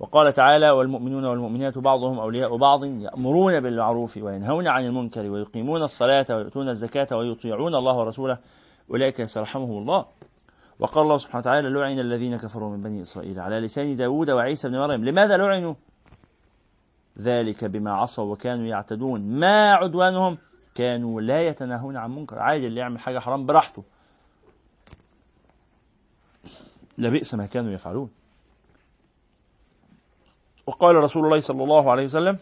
وقال 0.00 0.32
تعالى 0.32 0.70
والمؤمنون 0.70 1.24
والمؤمنات 1.24 1.78
بعضهم 1.78 2.18
أولياء 2.18 2.56
بعض 2.56 2.84
يأمرون 2.84 3.60
بالمعروف 3.60 4.16
وينهون 4.16 4.68
عن 4.68 4.86
المنكر 4.86 5.30
ويقيمون 5.30 5.82
الصلاة 5.82 6.26
ويؤتون 6.30 6.68
الزكاة 6.68 7.16
ويطيعون 7.16 7.74
الله 7.74 7.96
ورسوله 7.96 8.38
أولئك 8.90 9.24
سيرحمهم 9.24 9.78
الله. 9.78 10.04
وقال 10.78 11.04
الله 11.04 11.18
سبحانه 11.18 11.40
وتعالى 11.40 11.68
لعن 11.68 11.98
الذين 11.98 12.36
كفروا 12.36 12.70
من 12.70 12.80
بني 12.80 13.02
إسرائيل 13.02 13.40
على 13.40 13.60
لسان 13.60 13.96
داود 13.96 14.30
وعيسى 14.30 14.68
بن 14.68 14.78
مريم. 14.78 15.04
لماذا 15.04 15.36
لعنوا؟ 15.36 15.74
ذلك 17.18 17.64
بما 17.64 17.92
عصوا 17.92 18.32
وكانوا 18.32 18.66
يعتدون. 18.66 19.20
ما 19.20 19.72
عدوانهم؟ 19.72 20.38
كانوا 20.74 21.20
لا 21.20 21.46
يتناهون 21.48 21.96
عن 21.96 22.10
منكر. 22.10 22.38
عادي 22.38 22.66
اللي 22.66 22.80
يعمل 22.80 23.00
حاجة 23.00 23.18
حرام 23.18 23.46
براحته. 23.46 23.84
لبئس 26.98 27.34
ما 27.34 27.46
كانوا 27.46 27.72
يفعلون. 27.72 28.10
وقال 30.66 30.96
رسول 30.96 31.24
الله 31.24 31.40
صلى 31.40 31.64
الله 31.64 31.90
عليه 31.90 32.04
وسلم 32.04 32.38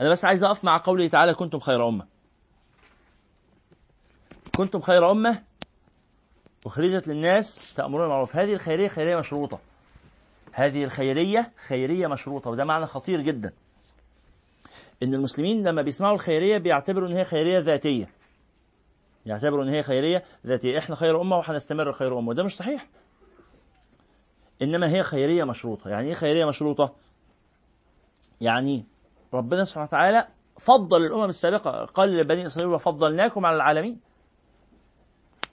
أنا 0.00 0.08
بس 0.08 0.24
عايز 0.24 0.44
أقف 0.44 0.64
مع 0.64 0.82
قوله 0.84 1.08
تعالى 1.08 1.34
كنتم 1.34 1.60
خير 1.60 1.88
أمة. 1.88 2.06
كنتم 4.56 4.80
خير 4.80 5.10
أمة؟ 5.10 5.42
أخرجت 6.66 7.08
للناس 7.08 7.74
تأمرون 7.74 8.02
بالمعروف. 8.02 8.36
هذه 8.36 8.52
الخيرية 8.52 8.88
خيرية 8.88 9.16
مشروطة. 9.16 9.58
هذه 10.52 10.84
الخيرية 10.84 11.52
خيرية 11.66 12.06
مشروطة 12.06 12.50
وده 12.50 12.64
معنى 12.64 12.86
خطير 12.86 13.20
جدا. 13.20 13.52
إن 15.02 15.14
المسلمين 15.14 15.62
لما 15.68 15.82
بيسمعوا 15.82 16.14
الخيرية 16.14 16.58
بيعتبروا 16.58 17.08
إن 17.08 17.12
هي 17.12 17.24
خيرية 17.24 17.58
ذاتية. 17.58 18.08
يعتبروا 19.26 19.64
إن 19.64 19.68
هي 19.68 19.82
خيرية 19.82 20.24
ذاتية. 20.46 20.78
إحنا 20.78 20.96
خير 20.96 21.20
أمة 21.20 21.36
وهنستمر 21.36 21.92
خير 21.92 22.18
أمة. 22.18 22.28
وده 22.28 22.42
مش 22.42 22.56
صحيح. 22.56 22.86
إنما 24.62 24.88
هي 24.88 25.02
خيرية 25.02 25.44
مشروطة. 25.44 25.90
يعني 25.90 26.08
إيه 26.08 26.14
خيرية 26.14 26.44
مشروطة؟ 26.44 26.94
يعني 28.40 28.84
ربنا 29.34 29.64
سبحانه 29.64 29.86
وتعالى 29.86 30.28
فضل 30.58 31.06
الأمم 31.06 31.24
السابقة. 31.28 31.84
قال 31.84 32.16
لبني 32.16 32.46
إسرائيل 32.46 32.72
وفضلناكم 32.72 33.46
على 33.46 33.56
العالمين 33.56 34.00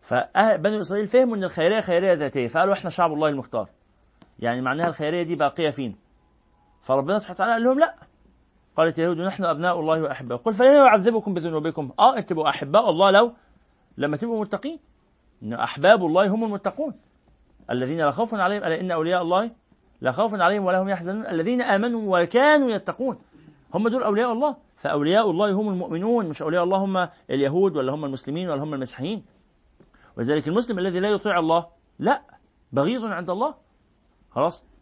فبني 0.01 0.81
إسرائيل 0.81 1.07
فهموا 1.07 1.35
أن 1.35 1.43
الخيرية 1.43 1.81
خيرية 1.81 2.13
ذاتية. 2.13 2.47
فقالوا 2.47 2.73
إحنا 2.73 2.89
شعب 2.89 3.13
الله 3.13 3.27
المختار 3.27 3.69
يعني 4.39 4.61
معناها 4.61 4.87
الخيرية 4.87 5.23
دي 5.23 5.35
باقية 5.35 5.69
فينا 5.69 5.95
فربنا 6.81 7.19
سبحانه 7.19 7.35
وتعالى 7.35 7.53
قال 7.53 7.63
لهم 7.63 7.79
لا 7.79 7.95
قالت 8.77 8.99
اليهود 8.99 9.17
نحن 9.17 9.43
أبناء 9.43 9.79
الله 9.79 10.01
وأحباؤه 10.01 10.39
قل 10.39 10.53
فلن 10.53 10.75
يعذبكم 10.75 11.33
بذنوبكم؟ 11.33 11.91
أنتم 11.99 12.21
تبقوا 12.21 12.49
أحباء 12.49 12.89
الله 12.89 13.11
لو 13.11 13.33
لما 13.97 14.17
تبقوا 14.17 14.41
متقين 14.41 14.79
إن 15.43 15.53
أحباب 15.53 16.05
الله 16.05 16.27
هم 16.27 16.43
المتقون. 16.43 16.93
الذين 17.71 17.97
لا 17.97 18.11
خوف 18.11 18.33
عليهم 18.33 18.63
ألا 18.63 18.81
إن 18.81 18.91
أولياء 18.91 19.21
الله 19.21 19.51
لا 20.01 20.11
خوف 20.11 20.33
عليهم 20.41 20.65
ولا 20.65 20.81
هم 20.81 20.89
يحزنون. 20.89 21.27
الذين 21.27 21.61
آمنوا 21.61 22.21
وكانوا 22.21 22.69
يتقون 22.69 23.19
هم 23.73 23.87
دول 23.87 24.03
أولياء 24.03 24.31
الله. 24.31 24.55
فأولياء 24.77 25.31
الله 25.31 25.51
هم 25.51 25.69
المؤمنون 25.69 26.29
مش 26.29 26.41
أولياء 26.41 26.63
الله 26.63 26.77
هم 26.77 27.09
اليهود 27.29 27.77
ولا 27.77 27.93
هم 27.93 28.05
المسلمين 28.05 28.49
ولا 28.49 28.63
هم 28.63 28.73
المسيحيين. 28.73 29.25
ولذلك 30.17 30.47
المسلم 30.47 30.79
الذي 30.79 30.99
لا 30.99 31.09
يطيع 31.09 31.39
الله 31.39 31.67
لا 31.99 32.21
بغيض 32.71 33.05
عند 33.05 33.29
الله. 33.29 33.53
خلاص؟ 34.31 34.61
آه 34.61 34.76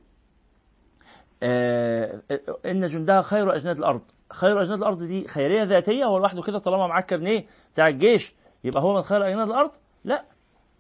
إن 2.65 2.86
جندها 2.86 3.21
خير 3.21 3.55
أجناد 3.55 3.77
الأرض. 3.77 4.01
خير 4.31 4.62
أجناد 4.62 4.77
الأرض 4.77 5.03
دي 5.03 5.27
خيرية 5.27 5.63
ذاتية 5.63 6.05
هو 6.05 6.17
لوحده 6.17 6.41
كده 6.41 6.60
طالما 6.60 6.88
معاه 6.88 7.01
كارنيه 7.01 7.45
بتاع 7.73 7.88
الجيش. 7.88 8.36
يبقى 8.63 8.84
هو 8.84 8.93
من 8.95 9.01
خير 9.01 9.27
أجناد 9.27 9.47
الأرض؟ 9.47 9.71
لا. 10.03 10.23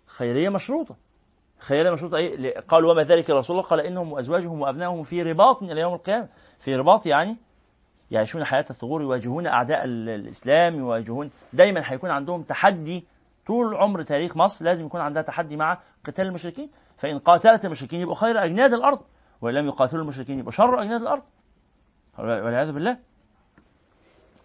خيرية 0.07 0.49
مشروطة. 0.49 0.95
خيرية 1.59 1.91
مشروطة 1.91 2.17
إيه؟ 2.17 2.59
قال 2.59 2.85
وما 2.85 3.03
ذلك 3.03 3.29
رسول 3.29 3.57
الله 3.57 3.69
قال 3.69 3.79
إنهم 3.79 4.11
وأزواجهم 4.13 4.61
وأبنائهم 4.61 5.03
في 5.03 5.21
رباط 5.23 5.63
إلى 5.63 5.81
يوم 5.81 5.93
القيامة. 5.93 6.27
في 6.59 6.75
رباط 6.75 7.05
يعني 7.05 7.35
يعيشون 8.11 8.43
حياة 8.43 8.65
الثغور 8.69 9.01
يواجهون 9.01 9.47
أعداء 9.47 9.81
الإسلام 9.85 10.79
يواجهون 10.79 11.29
دايما 11.53 11.81
هيكون 11.85 12.09
عندهم 12.09 12.43
تحدي 12.43 13.05
طول 13.47 13.75
عمر 13.75 14.01
تاريخ 14.03 14.37
مصر. 14.37 14.65
لازم 14.65 14.85
يكون 14.85 15.01
عندها 15.01 15.21
تحدي 15.21 15.55
مع 15.55 15.79
قتال 16.05 16.27
المشركين. 16.27 16.69
فإن 16.97 17.19
قاتلت 17.19 17.65
المشركين 17.65 18.01
يبقوا 18.01 18.15
خير 18.15 18.43
أجناد 18.43 18.73
الأرض. 18.73 18.99
وإن 19.41 19.53
لم 19.53 19.65
يقاتلوا 19.67 20.01
المشركين. 20.01 20.37
يبقوا 20.39 20.51
شر 20.51 20.81
أجناد 20.81 21.01
الأرض؟ 21.01 21.23
والعياذ 22.19 22.71
بالله. 22.71 22.97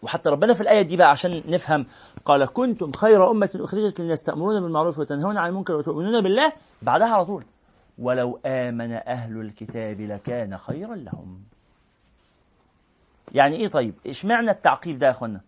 وحتى 0.03 0.29
ربنا 0.29 0.55
في 0.55 0.61
الآية 0.61 0.83
دي 0.83 0.97
بقى 0.97 1.11
عشان 1.11 1.43
نفهم 1.47 1.87
قال 2.25 2.47
كنتم 2.47 2.93
خير 2.93 3.31
أمة 3.31 3.51
أخرجت 3.55 4.01
للناس 4.01 4.23
تأمرون 4.23 4.63
بالمعروف 4.63 4.99
وتنهون 4.99 5.37
عن 5.37 5.49
المنكر 5.51 5.75
وتؤمنون 5.77 6.21
بالله. 6.23 6.53
بعدها 6.83 7.09
على 7.09 7.25
طول 7.25 7.45
ولو 7.99 8.41
آمن 8.47 8.93
أهل 8.93 9.41
الكتاب 9.41 10.01
لكان 10.01 10.59
خيرا 10.59 10.95
لهم. 10.97 11.41
يعني 13.33 13.57
إيه 13.57 13.69
طيب؟ 13.69 13.95
إشمعنى 14.07 14.51
التعقيب 14.51 14.99
ده 14.99 15.07
يا 15.07 15.11
أخوانا؟ 15.13 15.41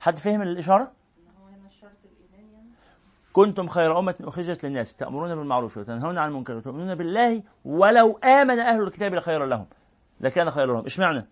حد 0.00 0.18
فهم 0.18 0.42
الإشارة؟ 0.42 0.92
كنتم 3.36 3.68
خير 3.68 3.98
أمة 3.98 4.14
أخرجت 4.20 4.64
للناس 4.64 4.96
تأمرون 4.96 5.34
بالمعروف 5.34 5.76
وتنهون 5.76 6.18
عن 6.18 6.28
المنكر 6.28 6.56
وتؤمنون 6.56 6.94
بالله 6.94 7.42
ولو 7.64 8.16
آمن 8.16 8.58
أهل 8.58 8.82
الكتاب 8.82 9.14
لخير 9.14 9.44
لهم. 9.44 9.66
لكان 10.20 10.50
خير 10.50 10.72
لهم. 10.72 10.84
اشمعنى 10.84 11.26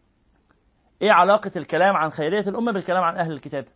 إيه 1.03 1.13
علاقة 1.13 1.51
الكلام 1.57 1.97
عن 1.97 2.11
خيرية 2.11 2.41
الأمة 2.41 2.73
بالكلام 2.73 3.05
عن 3.05 3.17
أهل 3.17 3.33
الكتاب؟ 3.33 3.67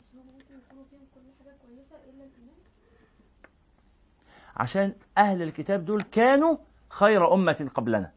عشان 4.57 4.95
أهل 5.19 5.43
الكتاب 5.43 5.85
دول 5.85 6.03
كانوا 6.03 6.57
خير 6.89 7.35
أمة 7.35 7.71
قبلنا. 7.75 8.13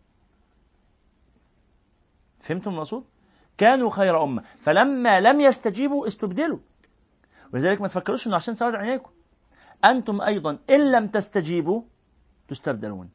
فهمتم 2.39 2.71
المقصود؟ 2.71 3.06
كانوا 3.58 3.89
خير 3.89 4.24
أمة. 4.24 4.41
فلما 4.41 5.19
لم 5.19 5.41
يستجيبوا 5.41 6.08
استبدلوا. 6.08 6.60
ولذلك 7.54 7.82
ما 7.82 7.88
تفكروش 7.88 8.28
إنه 8.28 8.36
عشان 8.36 8.54
سواد 8.54 8.76
عينيكم. 8.76 9.12
أنتم 9.86 10.22
أيضا 10.22 10.58
إن 10.70 10.91
لم 10.91 11.08
تستجيبوا 11.08 11.82
تستبدلون. 12.48 13.10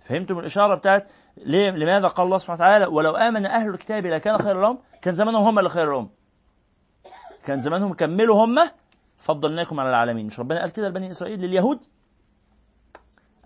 فهمتم 0.00 0.38
الإشارة 0.38 0.74
بتاعت 0.74 1.12
ليه 1.36 1.70
لماذا 1.70 2.08
قال 2.08 2.26
الله 2.26 2.38
سبحانه 2.38 2.56
وتعالى 2.56 2.86
ولو 2.86 3.16
آمن 3.16 3.46
أهل 3.46 3.70
الكتاب 3.70 4.06
لكان 4.06 4.38
خير 4.38 4.60
لهم؟ 4.60 4.78
كان 5.02 5.14
زمانهم 5.14 5.42
هم 5.42 5.58
اللي 5.58 5.70
خير 5.70 5.92
لهم. 5.92 6.10
كان 7.44 7.60
زمانهم 7.60 7.94
كملوا 7.94 8.44
هم 8.44 8.70
فضلناكم 9.16 9.80
على 9.80 9.88
العالمين. 9.88 10.26
مش 10.26 10.40
ربنا 10.40 10.60
قال 10.60 10.70
كده 10.70 10.88
لبني 10.88 11.10
إسرائيل؟ 11.10 11.40
لليهود. 11.40 11.86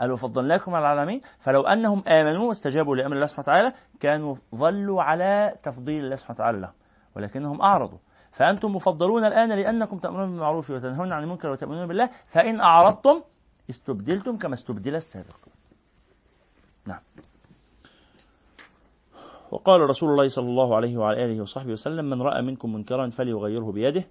قالوا 0.01 0.16
فضلناكم 0.16 0.74
على 0.74 0.92
العالمين. 0.92 1.20
فلو 1.38 1.62
أنهم 1.62 2.03
آمنوا 2.09 2.48
واستجابوا 2.48 2.96
لأمر 2.96 3.14
الله 3.16 3.27
سبحانه 3.27 3.42
وتعالى 3.42 3.72
كانوا 4.01 4.37
ظلوا 4.55 5.03
على 5.03 5.55
تفضيل 5.62 6.05
الله 6.05 6.16
سبحانه 6.16 6.37
وتعالى 6.37 6.59
لهم 6.61 6.72
ولكنهم 7.16 7.62
أعرضوا. 7.62 7.98
فأنتم 8.33 8.77
مفضلون 8.77 9.25
الآن 9.25 9.49
لأنكم 9.49 9.99
تأمرون 9.99 10.31
بالمعروف 10.31 10.71
وتنهون 10.71 11.12
عن 11.12 11.23
المنكر 11.23 11.51
وتؤمنون 11.51 11.87
بالله 11.87 12.11
فإن 12.27 12.61
أعرضتم 12.61 13.23
استبدلتم 13.71 14.37
كما 14.37 14.55
استبدل 14.55 14.95
السابق. 14.95 15.37
نعم. 16.87 17.01
وقال 19.51 19.81
رسول 19.81 20.11
الله 20.11 20.29
صلى 20.29 20.47
الله 20.47 20.77
عليه 20.77 20.97
وعلى 20.97 21.25
آله 21.25 21.43
وصحبه 21.43 21.73
وسلم 21.73 22.05
من 22.05 22.23
رأى 22.23 22.43
منكم 22.43 22.73
منكرا 22.73 23.09
فليغيره 23.09 23.73
بيده 23.73 24.05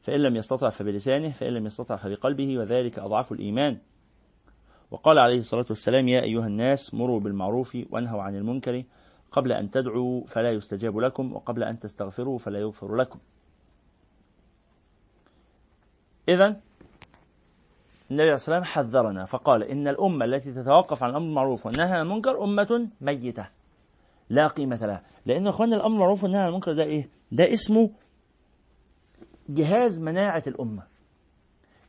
فإن 0.00 0.20
لم 0.20 0.36
يستطع 0.36 0.68
فبلسانه 0.68 1.30
فإن 1.30 1.52
لم 1.52 1.66
يستطع 1.66 1.96
فبقلبه 1.96 2.58
وذلك 2.58 2.98
أضعف 2.98 3.32
الإيمان. 3.32 3.78
وقال 4.90 5.18
عليه 5.18 5.38
الصلاة 5.38 5.66
والسلام 5.70 6.08
يا 6.08 6.22
أيها 6.22 6.46
الناس 6.46 6.94
مروا 6.94 7.20
بالمعروف 7.20 7.78
وانهوا 7.90 8.22
عن 8.22 8.36
المنكر 8.36 8.84
قبل 9.32 9.52
أن 9.52 9.70
تدعوا 9.70 10.26
فلا 10.26 10.52
يستجاب 10.52 10.98
لكم 10.98 11.32
وقبل 11.32 11.62
أن 11.62 11.78
تستغفروا 11.78 12.38
فلا 12.38 12.58
يغفر 12.58 12.96
لكم 12.96 13.18
إذا 16.28 16.46
النبي 18.10 18.22
عليه 18.22 18.32
والسلام 18.32 18.64
حذرنا 18.64 19.24
فقال 19.24 19.62
إن 19.62 19.88
الأمة 19.88 20.24
التي 20.24 20.52
تتوقف 20.52 21.02
عن 21.02 21.10
الأمر 21.10 21.24
بالمعروف 21.26 21.66
والنهي 21.66 21.92
عن 21.92 22.00
المنكر 22.06 22.44
أمة 22.44 22.88
ميتة 23.00 23.48
لا 24.30 24.46
قيمة 24.46 24.86
لها 24.86 25.02
لأن 25.26 25.46
أخواننا 25.46 25.76
الأمر 25.76 25.90
بالمعروف 25.92 26.22
والنهي 26.22 26.40
عن 26.40 26.48
المنكر 26.48 26.72
ده 26.72 26.82
إيه؟ 26.82 27.08
ده 27.32 27.52
اسمه 27.52 27.90
جهاز 29.48 30.00
مناعة 30.00 30.42
الأمة 30.46 30.82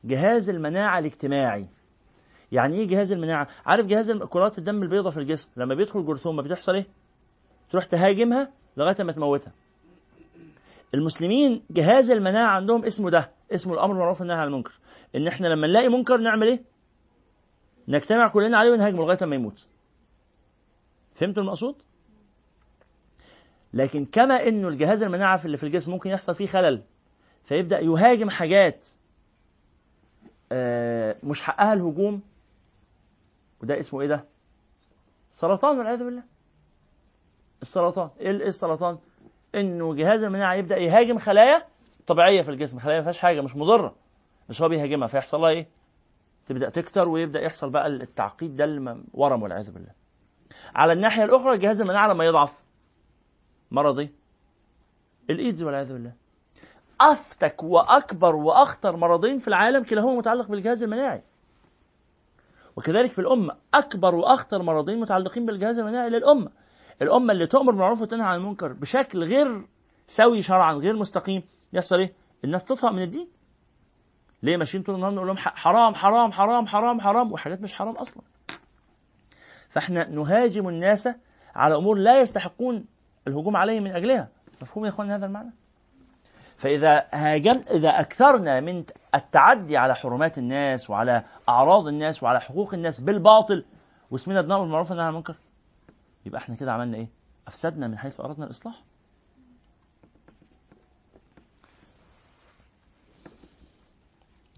جهاز 0.04 0.50
المناعة 0.50 1.00
الاجتماعي 1.00 1.68
يعني 2.52 2.76
إيه 2.76 2.88
جهاز 2.88 3.12
المناعة؟ 3.12 3.48
عارف 3.66 3.86
جهاز 3.86 4.12
كرات 4.12 4.58
الدم 4.58 4.84
البيضاء 4.84 5.12
في 5.12 5.20
الجسم 5.20 5.50
لما 5.58 5.76
بيدخل 5.76 6.06
جرثومة 6.06 6.42
بتحصل 6.44 6.76
إيه؟ 6.76 6.88
تروح 7.70 7.86
تهاجمها 7.86 8.52
لغاية 8.78 9.04
ما 9.04 9.12
تموتها. 9.12 9.52
المسلمين 10.94 11.64
جهاز 11.70 12.10
المناعة 12.10 12.56
عندهم 12.56 12.86
اسمه 12.86 13.10
ده 13.10 13.32
اسمه 13.52 13.74
الأمر 13.74 13.94
بالمعروف 13.94 14.20
والنهي 14.20 14.38
عن 14.38 14.48
المنكر. 14.48 14.80
إن 15.16 15.28
إحنا 15.28 15.48
لما 15.48 15.68
نلاقي 15.68 15.90
منكر 15.90 16.18
نعمل 16.18 16.48
إيه؟ 16.48 16.64
نجتمع 17.88 18.28
كلنا 18.28 18.58
عليه 18.58 18.72
ونهاجمه 18.72 19.00
لغاية 19.06 19.26
ما 19.26 19.36
يموت. 19.36 19.66
فهمتوا 21.14 21.44
المقصود؟ 21.44 21.76
لكن 23.74 24.06
كما 24.06 24.48
إنه 24.48 24.68
الجهاز 24.68 25.04
المناعة 25.04 25.38
في 25.38 25.46
اللي 25.46 25.58
في 25.58 25.64
الجسم 25.64 25.92
ممكن 25.92 26.10
يحصل 26.10 26.36
فيه 26.36 26.48
خلل 26.48 26.84
فيبدأ 27.44 27.80
يهاجم 27.80 28.30
حاجات 28.30 28.88
آه، 30.52 31.16
مش 31.24 31.42
حقها 31.42 31.74
الهجوم 31.74 32.22
وده 33.62 33.80
اسمه 33.80 34.02
إيه 34.02 34.08
ده؟ 34.08 34.26
سرطان 35.32 35.78
والعياذ 35.78 36.04
بالله. 36.04 36.24
السرطان. 37.62 38.10
إيه 38.20 38.32
ال- 38.32 38.44
السرطان؟ 38.44 38.98
إنه 39.56 39.96
جهاز 39.96 40.24
المناعة 40.24 40.54
يبدأ 40.54 40.78
يهاجم 40.78 41.20
خلايا 41.20 41.66
طبيعية 42.08 42.42
في 42.42 42.50
الجسم. 42.52 42.80
خلايا 42.80 42.98
ما 42.98 43.04
فيهاش 43.04 43.20
حاجة 43.20 43.42
مش 43.42 43.56
مضرة. 43.56 43.96
بس 44.50 44.62
هو 44.62 44.70
بيهاجمها. 44.70 45.08
فيحصل 45.08 45.42
لها 45.42 45.50
إيه؟ 45.50 45.68
تبدأ 46.46 46.70
تكتر 46.70 47.08
ويبدأ 47.08 47.42
يحصل 47.42 47.70
بقى 47.70 47.88
التعقيد 47.88 48.56
ده 48.56 48.64
الم- 48.64 49.04
ورم 49.14 49.44
والعياذ 49.44 49.72
بالله. 49.72 49.92
على 50.76 50.94
الناحية 50.94 51.24
الأخرى 51.24 51.58
جهاز 51.58 51.82
المناعة 51.82 52.08
لما 52.08 52.26
يضعف. 52.26 52.64
مرضي 53.72 54.14
الإيدز 55.30 55.64
والعياذ 55.64 55.94
بالله. 55.94 56.14
أفتك 57.02 57.64
وأكبر 57.64 58.36
وأخطر 58.36 58.96
مرضين 58.96 59.38
في 59.40 59.48
العالم 59.48 59.84
كلاهما 59.84 60.16
متعلق 60.16 60.48
بالجهاز 60.48 60.84
المناعي. 60.84 61.22
وكذلك 62.76 63.12
في 63.12 63.20
الأمة 63.20 63.56
أكبر 63.74 64.16
وأخطر 64.16 64.62
مرضين 64.62 65.00
متعلقين 65.00 65.46
بالجهاز 65.46 65.78
المناعي 65.80 66.10
للأمة. 66.10 66.52
الأمة 67.02 67.34
اللي 67.34 67.48
تؤمر 67.48 67.72
بالمعروف 67.72 68.02
وتنهى 68.02 68.28
عن 68.28 68.40
المنكر 68.40 68.74
بشكل 68.74 69.24
غير 69.24 69.66
سوي 70.08 70.42
شرعا 70.42 70.74
غير 70.74 70.96
مستقيم 70.96 71.44
يحصل 71.74 71.96
إيه؟ 72.00 72.14
الناس 72.44 72.66
تطهق 72.66 72.92
من 72.92 73.04
الدين. 73.04 73.28
ليه 74.44 74.58
ماشيين 74.58 74.84
طول 74.84 74.96
النهار 74.96 75.14
نقول 75.14 75.28
لهم 75.28 75.38
حرام 75.38 75.96
حرام 75.96 76.32
حرام 76.32 76.68
حرام 76.68 77.02
حرام 77.02 77.32
وحاجات 77.32 77.62
مش 77.62 77.74
حرام 77.74 77.96
أصلا. 77.96 78.24
فإحنا 79.70 80.10
نهاجم 80.10 80.70
الناس 80.70 81.10
على 81.56 81.76
أمور 81.76 81.98
لا 81.98 82.22
يستحقون 82.22 82.86
الهجوم 83.28 83.58
عليهم 83.58 83.84
من 83.84 83.92
أجلها. 83.92 84.30
مفهوم 84.62 84.86
يا 84.86 84.90
اخوان 84.90 85.12
هذا 85.12 85.26
المعنى؟ 85.26 85.52
فإذا 86.58 87.08
هاجم 87.14 87.64
إذا 87.72 87.90
أكثرنا 87.90 88.60
من 88.60 88.84
التعدي 89.16 89.78
على 89.78 89.96
حرمات 89.96 90.38
الناس 90.38 90.90
وعلى 90.90 91.24
أعراض 91.50 91.88
الناس 91.88 92.24
وعلى 92.24 92.42
حقوق 92.42 92.74
الناس 92.74 93.00
بالباطل 93.02 93.66
واسمنا 94.12 94.42
بنأمر 94.42 94.62
بالمعروف 94.62 94.90
والنهي 94.90 95.06
عن 95.06 95.12
المنكر 95.12 95.36
يبقى 96.30 96.42
إحنا 96.42 96.56
كده 96.56 96.74
عملنا 96.74 96.98
إيه؟ 96.98 97.08
أفسدنا 97.48 97.88
من 97.88 97.98
حيث 97.98 98.20
أردنا 98.20 98.46
الإصلاح. 98.46 98.84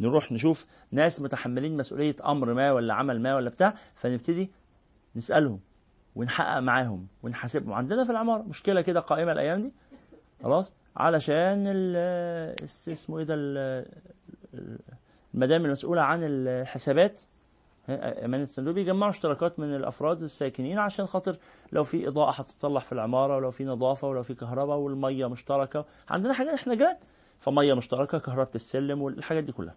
نروح 0.01 0.31
نشوف 0.31 0.65
ناس 0.91 1.21
متحملين 1.21 1.77
مسؤولية 1.77 2.15
أمر 2.25 2.53
ما 2.53 2.71
ولا 2.71 2.93
عمل 2.93 3.21
ما 3.21 3.35
ولا 3.35 3.49
بتاع 3.49 3.73
فنبتدي 3.95 4.51
نسألهم 5.15 5.59
ونحقق 6.15 6.59
معاهم 6.59 7.07
ونحاسبهم. 7.23 7.73
عندنا 7.73 8.03
في 8.03 8.09
العمارة 8.11 8.41
مشكلة 8.41 8.81
كده 8.81 8.99
قائمة 8.99 9.31
الأيام 9.31 9.61
دي. 9.61 9.71
خلاص؟ 10.43 10.73
علشان 10.95 11.67
اسمه 12.87 13.19
إيه 13.19 13.25
ده؟ 13.25 13.33
ال- 13.37 13.85
المدام 15.33 15.65
المسؤولة 15.65 16.01
عن 16.01 16.19
الحسابات. 16.23 17.21
أمانة 17.95 18.43
الصندوق 18.43 18.73
بيجمعوا 18.73 19.11
اشتراكات 19.11 19.59
من 19.59 19.75
الأفراد 19.75 20.23
الساكنين 20.23 20.77
عشان 20.79 21.05
خاطر 21.05 21.37
لو 21.71 21.83
في 21.83 22.07
إضاءة 22.07 22.31
هتتصلح 22.31 22.83
في 22.83 22.91
العمارة 22.91 23.35
ولو 23.35 23.51
في 23.51 23.65
نظافة 23.65 24.07
ولو 24.07 24.23
في 24.23 24.33
كهرباء 24.35 24.77
والمية 24.77 25.25
مشتركة. 25.29 25.85
عندنا 26.09 26.33
حاجات 26.33 26.53
إحنا 26.53 26.75
جيران 26.75 26.97
فمية 27.39 27.73
مشتركة 27.73 28.17
كهرباء 28.19 28.55
السلم 28.55 29.01
والحاجات 29.01 29.43
دي 29.43 29.51
كلها. 29.51 29.75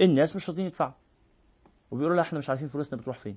الناس 0.00 0.36
مش 0.36 0.48
راضيين 0.50 0.66
يدفعوا. 0.66 0.92
وبيقولوا 1.90 2.16
لا 2.16 2.22
إحنا 2.22 2.38
مش 2.38 2.50
عارفين 2.50 2.68
فلوسنا 2.68 3.00
بتروح 3.00 3.18
فين. 3.18 3.36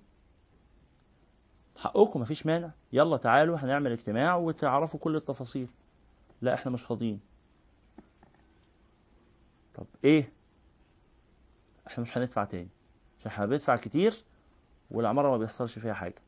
حقكم 1.77 2.21
مفيش 2.21 2.45
مانع. 2.45 2.71
يلا 2.93 3.17
تعالوا 3.17 3.57
هنعمل 3.57 3.91
اجتماع 3.91 4.35
وتعرفوا 4.35 4.99
كل 4.99 5.15
التفاصيل. 5.15 5.67
لا 6.41 6.53
إحنا 6.53 6.71
مش 6.71 6.81
فاضيين 6.81 7.19
طب 9.75 9.85
إيه؟ 10.03 10.31
إحنا 11.87 12.01
مش 12.03 12.17
هندفع 12.17 12.43
تاني. 12.43 12.69
عشان 13.19 13.31
إحنا 13.31 13.45
بندفع 13.45 13.75
كتير 13.75 14.13
والعمارة 14.91 15.29
ما 15.29 15.37
بيحصلش 15.37 15.79
فيها 15.79 15.93
حاجة. 15.93 16.21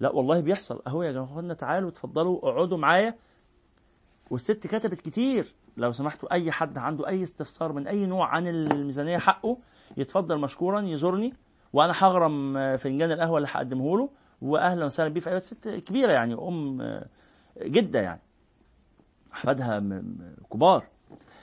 لا 0.00 0.10
والله 0.10 0.40
بيحصل. 0.40 0.82
اهو 0.86 1.02
يا 1.02 1.12
جماعة 1.12 1.52
تعالوا 1.52 1.88
اتفضلوا 1.88 2.38
اقعدوا 2.38 2.78
معايا. 2.78 3.14
والست 4.30 4.66
كتبت 4.66 5.00
كتير. 5.00 5.54
لو 5.76 5.92
سمحتوا 5.92 6.32
اي 6.32 6.52
حد 6.52 6.78
عنده 6.78 7.08
اي 7.08 7.22
استفسار 7.22 7.72
من 7.72 7.86
اي 7.86 8.06
نوع 8.06 8.28
عن 8.28 8.46
الميزانية 8.46 9.18
حقه 9.18 9.58
يتفضل 9.96 10.38
مشكورا 10.38 10.80
يزورني 10.80 11.34
وأنا 11.72 11.92
هغرم 11.96 12.76
فنجان 12.76 13.12
القهوة 13.12 13.38
اللي 13.38 13.48
هقدمه 13.52 13.98
له 13.98 14.10
واهلا 14.42 14.84
وسهلا 14.84 15.08
بيه. 15.08 15.20
في 15.20 15.30
اي. 15.34 15.40
ست 15.40 15.68
كبيرة 15.68 16.12
يعني 16.12 16.34
ام 16.34 17.00
جدة 17.62 18.00
يعني. 18.00 18.20
احفادها 19.32 20.02
كبار. 20.52 20.86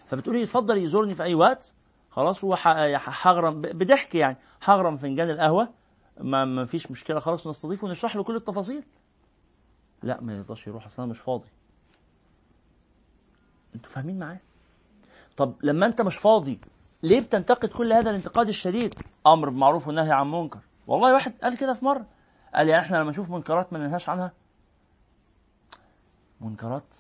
فبتقولي 0.06 0.42
يتفضل 0.42 0.78
يزورني 0.78 1.14
في 1.14 1.24
اي 1.24 1.36
وقت؟ 1.36 1.74
خلاص 2.12 2.44
هو 2.44 2.54
هغرم 3.24 3.62
بضحك 3.62 4.16
يعني. 4.16 4.38
هغرم 4.64 4.98
فنجان 4.98 5.30
القهوة. 5.30 5.70
ما 6.18 6.46
ما 6.46 6.66
فيش 6.66 6.92
مشكلة 6.92 7.20
خلاص 7.20 7.48
نستضيفه 7.48 7.88
ونشرح 7.88 8.16
له 8.16 8.24
كل 8.24 8.36
التفاصيل. 8.36 8.84
لا 10.04 10.22
ما 10.22 10.34
يرضاش 10.34 10.68
يروح 10.68 10.86
أصلا 10.86 11.06
أنا 11.06 11.12
مش 11.12 11.20
فاضي. 11.20 11.48
أنتوا 13.76 13.92
فاهمين 13.92 14.20
معايا؟ 14.20 14.40
طب 15.38 15.54
لما 15.64 15.86
أنت 15.86 16.02
مش 16.02 16.18
فاضي 16.18 16.60
ليه 17.04 17.20
بتنتقد 17.20 17.70
كل 17.70 17.94
هذا 17.94 18.10
الانتقاد 18.10 18.48
الشديد؟ 18.48 18.96
أمر 19.28 19.50
بمعروف 19.50 19.88
والنهي 19.88 20.12
عن 20.12 20.32
منكر. 20.32 20.60
والله 20.88 21.14
واحد 21.14 21.34
قال 21.44 21.58
كده 21.58 21.74
في 21.74 21.86
مرة. 21.86 22.06
قال 22.56 22.70
يعني 22.70 22.86
إحنا 22.86 22.98
لما 22.98 23.12
نشوف 23.12 23.30
منكرات 23.30 23.74
ما 23.74 23.80
ننهاش 23.80 24.10
عنها. 24.10 24.32
منكرات؟ 26.42 26.96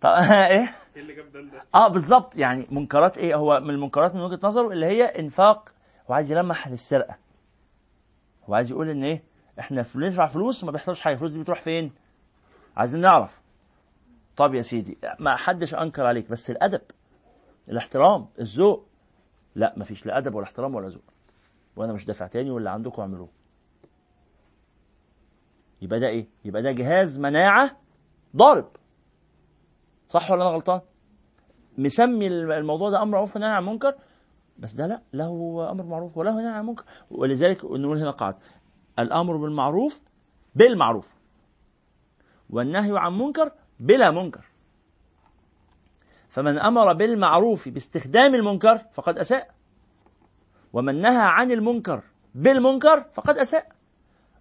طب 0.00 0.10
إيه؟ 0.50 0.74
إيه 0.96 1.02
اللي 1.02 1.14
جاب؟ 1.14 1.62
آه 1.74 1.88
بالظبط. 1.88 2.36
يعني 2.36 2.66
منكرات 2.70 3.18
إيه؟ 3.18 3.34
هو 3.34 3.60
من 3.60 3.70
المنكرات 3.70 4.14
من 4.14 4.20
وجهة 4.20 4.40
نظره 4.42 4.72
اللي 4.72 4.86
هي 4.86 5.04
إنفاق 5.04 5.74
هو 6.10 6.14
عايز 6.14 6.30
يلمح 6.32 6.68
للسرقة. 6.68 7.16
هو 8.44 8.54
عايز 8.54 8.70
يقول 8.70 8.88
إن 8.90 9.04
إيه؟ 9.04 9.22
إحنا 9.60 9.82
فل- 9.82 10.00
ندفع 10.06 10.26
فلوس 10.26 10.62
وما 10.62 10.72
بيحصلش 10.72 11.00
حاجة. 11.00 11.14
الفلوس 11.14 11.30
دي 11.30 11.40
بتروح 11.40 11.60
فين؟ 11.60 11.92
عايزين 12.76 13.00
نعرف. 13.00 13.40
طب 14.36 14.54
يا 14.54 14.62
سيدي 14.62 14.98
ما 15.18 15.36
حدش 15.36 15.74
أنكر 15.74 16.06
عليك 16.06 16.30
بس 16.30 16.50
الأدب 16.50 16.80
الاحترام 17.68 18.26
الذوق. 18.40 18.86
لا 19.54 19.74
مفيش 19.76 20.06
لا 20.06 20.18
أدب 20.18 20.34
ولا 20.34 20.44
احترام 20.44 20.74
ولا 20.74 20.88
ذوق. 20.88 21.02
وأنا 21.76 21.92
مش 21.92 22.04
دافع 22.04 22.26
تاني 22.26 22.50
واللي 22.50 22.70
عندكم 22.70 23.02
اعملوه. 23.02 23.28
يبقى 25.82 26.00
ده 26.00 26.06
إيه؟ 26.08 26.26
يبقى 26.44 26.62
ده 26.62 26.72
جهاز 26.72 27.18
مناعة 27.18 27.76
ضارب. 28.36 28.68
صح 30.06 30.30
ولا 30.30 30.42
أنا 30.42 30.50
غلطان؟ 30.50 30.80
مسمي 31.78 32.26
الموضوع 32.26 32.90
ده 32.90 33.02
أمر 33.02 33.12
معروف 33.12 33.36
ونهي 33.36 33.50
عن 33.50 33.64
منكر؟ 33.66 33.94
بس 34.58 34.72
ده 34.72 34.86
لا 34.86 35.02
له 35.12 35.68
أمر 35.70 35.84
معروف 35.84 36.18
وله 36.18 36.34
نهي 36.34 36.52
عن 36.52 36.66
منكر. 36.66 36.84
ولذلك 37.10 37.64
نقول 37.64 37.98
هنا 37.98 38.10
قاعدة. 38.10 38.38
الأمر 38.98 39.36
بالمعروف 39.36 40.00
بالمعروف. 40.54 41.14
والنهي 42.50 42.98
عن 42.98 43.18
منكر 43.18 43.52
بلا 43.80 44.10
منكر. 44.10 44.44
فمن 46.28 46.58
أمر 46.58 46.92
بالمعروف 46.92 47.68
باستخدام 47.68 48.34
المنكر 48.34 48.78
فقد 48.92 49.18
أساء. 49.18 49.54
ومن 50.72 51.00
نهى 51.00 51.22
عن 51.22 51.50
المنكر 51.50 52.02
بالمنكر 52.34 53.04
فقد 53.12 53.38
أساء. 53.38 53.72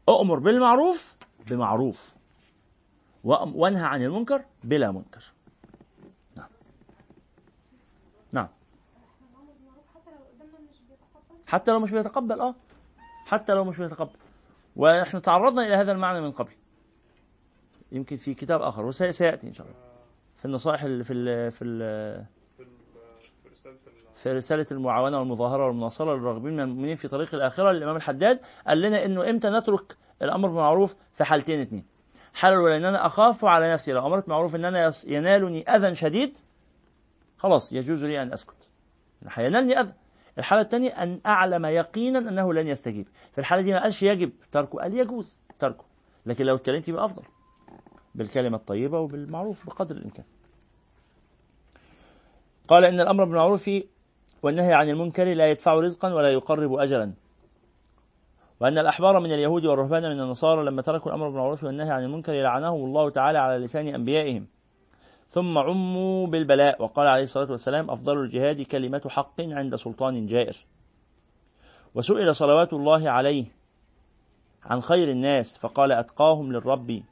أؤمر 0.10 0.40
بالمعروف 0.40 1.18
بمعروف. 1.50 2.16
وانهى 3.24 3.84
عن 3.84 4.02
المنكر 4.02 4.46
بلا 4.64 4.92
منكر 4.92 5.32
نعم 6.38 6.50
نعم 8.32 8.48
حتى 11.54 11.72
لو 11.72 11.80
مش 11.80 11.92
بيتقبل 11.92 12.40
آه. 12.42 12.56
حتى 13.26 13.54
لو 13.54 13.64
مش 13.64 13.78
بيتقبل. 13.78 14.16
وإحنا 14.76 15.20
تعرضنا 15.20 15.66
إلى 15.66 15.76
هذا 15.76 15.92
المعنى 15.92 16.22
من 16.22 16.32
قبل. 16.32 16.52
يمكن 17.92 18.16
في 18.16 18.34
كتاب 18.34 18.62
آخر 18.62 18.86
وسياتي 18.86 19.48
إن 19.48 19.54
شاء 19.54 19.68
الله. 19.68 19.80
في 20.36 20.46
النصائح 20.46 20.84
اللي 20.84 21.04
في 21.04 21.14
ال 21.14 21.52
في 21.52 21.64
ال 21.64 21.80
في 22.58 22.64
ال- 22.64 22.76
في 24.14 24.30
رسالة 24.32 24.66
المعاونة 24.72 25.20
والمظاهرة 25.20 25.68
والمناصرة 25.68 26.16
للراغبين 26.16 26.54
من 26.54 26.60
المؤمنين 26.60 26.96
في 26.96 27.08
طريق 27.08 27.36
الآخرة 27.36 27.72
للإمام 27.72 27.96
الحداد 27.96 28.40
قال 28.68 28.82
لنا 28.82 29.06
إنه 29.06 29.30
إمتى 29.30 29.50
نترك 29.50 29.98
الأمر 30.22 30.48
بالمعروف 30.48 30.96
في 31.14 31.24
حالتين 31.24 31.62
اتنين. 31.62 31.86
حالة 32.34 32.56
الأولى 32.56 32.78
إن 32.78 32.86
أنا 32.86 33.06
أخاف 33.06 33.46
على 33.46 33.74
نفسي. 33.74 33.92
لو 33.92 34.08
أمرت 34.08 34.30
معروف 34.30 34.56
إن 34.56 34.66
أنا 34.66 34.92
ينالني 35.08 35.70
أذى 35.76 35.96
شديد 35.96 36.40
خلاص 37.38 37.74
يجوز 37.74 38.04
لي 38.04 38.22
أن 38.22 38.34
أسكت. 38.34 38.70
هينالني 39.30 39.80
أذى. 39.80 39.94
الحالة 40.38 40.62
الثانية 40.62 40.90
أن 40.90 41.20
أعلم 41.26 41.66
يقينا 41.66 42.20
أنه 42.20 42.54
لن 42.54 42.68
يستجيب. 42.68 43.08
في 43.32 43.38
الحالة 43.38 43.62
دي 43.62 43.74
ما 43.74 43.82
قالش 43.82 44.04
يجب 44.04 44.32
تركه. 44.52 44.80
قال 44.80 44.94
يجوز 44.94 45.38
تركه. 45.60 45.86
لكن 46.26 46.46
لو 46.46 46.56
اتكلمت 46.56 46.88
يبقى 46.88 47.06
أفضل. 47.06 47.24
بالكلمة 48.16 48.58
الطيبة 48.58 49.00
وبالمعروف 49.00 49.66
بقدر 49.66 49.96
الإمكان. 49.96 50.26
قال 52.68 52.86
إن 52.86 53.00
الأمر 53.00 53.24
بالمعروف 53.24 53.70
والنهي 54.44 54.74
عن 54.74 54.90
المنكر 54.90 55.24
لا 55.24 55.52
يدفع 55.52 55.74
رزقا 55.74 56.14
ولا 56.14 56.34
يقرب 56.34 56.74
أجلا 56.74 57.14
وأن 58.60 58.78
الأحبار 58.78 59.20
من 59.20 59.32
اليهود 59.34 59.66
والرهبان 59.66 60.04
من 60.04 60.20
النصارى 60.20 60.66
لما 60.66 60.82
تركوا 60.82 61.12
الأمر 61.12 61.30
بالمعروف 61.30 61.64
والنهي 61.64 61.92
عن 61.92 62.04
المنكر 62.04 62.34
لعنهم 62.34 62.86
الله 62.86 63.10
تعالى 63.10 63.38
على 63.38 63.64
لسان 63.66 63.88
أنبيائهم. 63.88 64.48
ثم 65.34 65.58
عموا 65.58 66.28
بالبلاء. 66.28 66.82
وقال 66.82 67.08
عليه 67.08 67.24
الصلاة 67.24 67.52
والسلام 67.52 67.90
أفضل 67.90 68.18
الجهاد 68.18 68.62
كلمة 68.62 69.02
حق 69.08 69.42
عند 69.42 69.76
سلطان 69.76 70.26
جائر. 70.26 70.58
وسئل 71.96 72.36
صلوات 72.36 72.74
الله 72.74 73.10
عليه 73.10 73.46
عن 74.64 74.82
خير 74.82 75.10
الناس 75.10 75.58
فقال 75.58 75.92
أتقاهم 75.92 76.52
للرب 76.52 77.04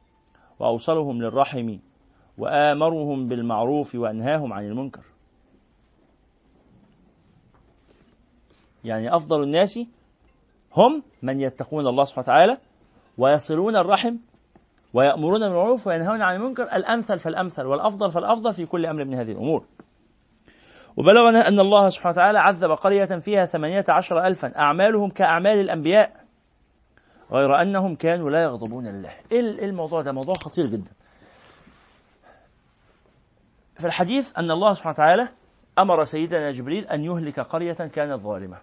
وأوصلهم 0.59 1.21
للرحم 1.21 1.77
وآمرهم 2.37 3.27
بالمعروف 3.27 3.95
وأنهاهم 3.95 4.53
عن 4.53 4.65
المنكر. 4.65 5.03
يعني 8.83 9.15
أفضل 9.15 9.43
الناس 9.43 9.79
هم 10.75 11.03
من 11.21 11.39
يتقون 11.39 11.87
الله 11.87 12.03
سبحانه 12.03 12.23
وتعالى 12.23 12.57
ويصلون 13.17 13.75
الرحم 13.75 14.15
ويأمرون 14.93 15.39
بالمعروف 15.39 15.87
وينهون 15.87 16.21
عن 16.21 16.35
المنكر 16.35 16.63
الأمثل 16.63 17.19
فالأمثل 17.19 17.65
والأفضل 17.65 18.11
فالأفضل 18.11 18.53
في 18.53 18.65
كل 18.65 18.85
أمر 18.85 19.05
من 19.05 19.13
هذه 19.13 19.31
الأمور. 19.31 19.65
وبلغنا 20.97 21.47
أن 21.47 21.59
الله 21.59 21.89
سبحانه 21.89 22.11
وتعالى 22.11 22.39
عذب 22.39 22.71
قرية 22.71 23.05
فيها 23.05 23.45
ثمانية 23.45 23.85
عشر 23.89 24.27
ألفا 24.27 24.59
أعمالهم 24.59 25.09
كأعمال 25.09 25.59
الأنبياء 25.59 26.25
غير 27.31 27.61
أنهم 27.61 27.95
كانوا 27.95 28.29
لا 28.29 28.43
يغضبون 28.43 28.87
لله. 28.87 29.13
إيه 29.31 29.39
الموضوع 29.39 30.01
ده؟ 30.01 30.11
موضوع 30.11 30.35
خطير 30.35 30.65
جدا. 30.65 30.91
في 33.77 33.87
الحديث 33.87 34.37
أن 34.37 34.51
الله 34.51 34.73
سبحانه 34.73 34.93
وتعالى 34.93 35.29
أمر 35.79 36.03
سيدنا 36.03 36.51
جبريل 36.51 36.85
أن 36.87 37.03
يهلك 37.03 37.39
قرية 37.39 37.73
كانت 37.73 38.13
ظالمة. 38.13 38.57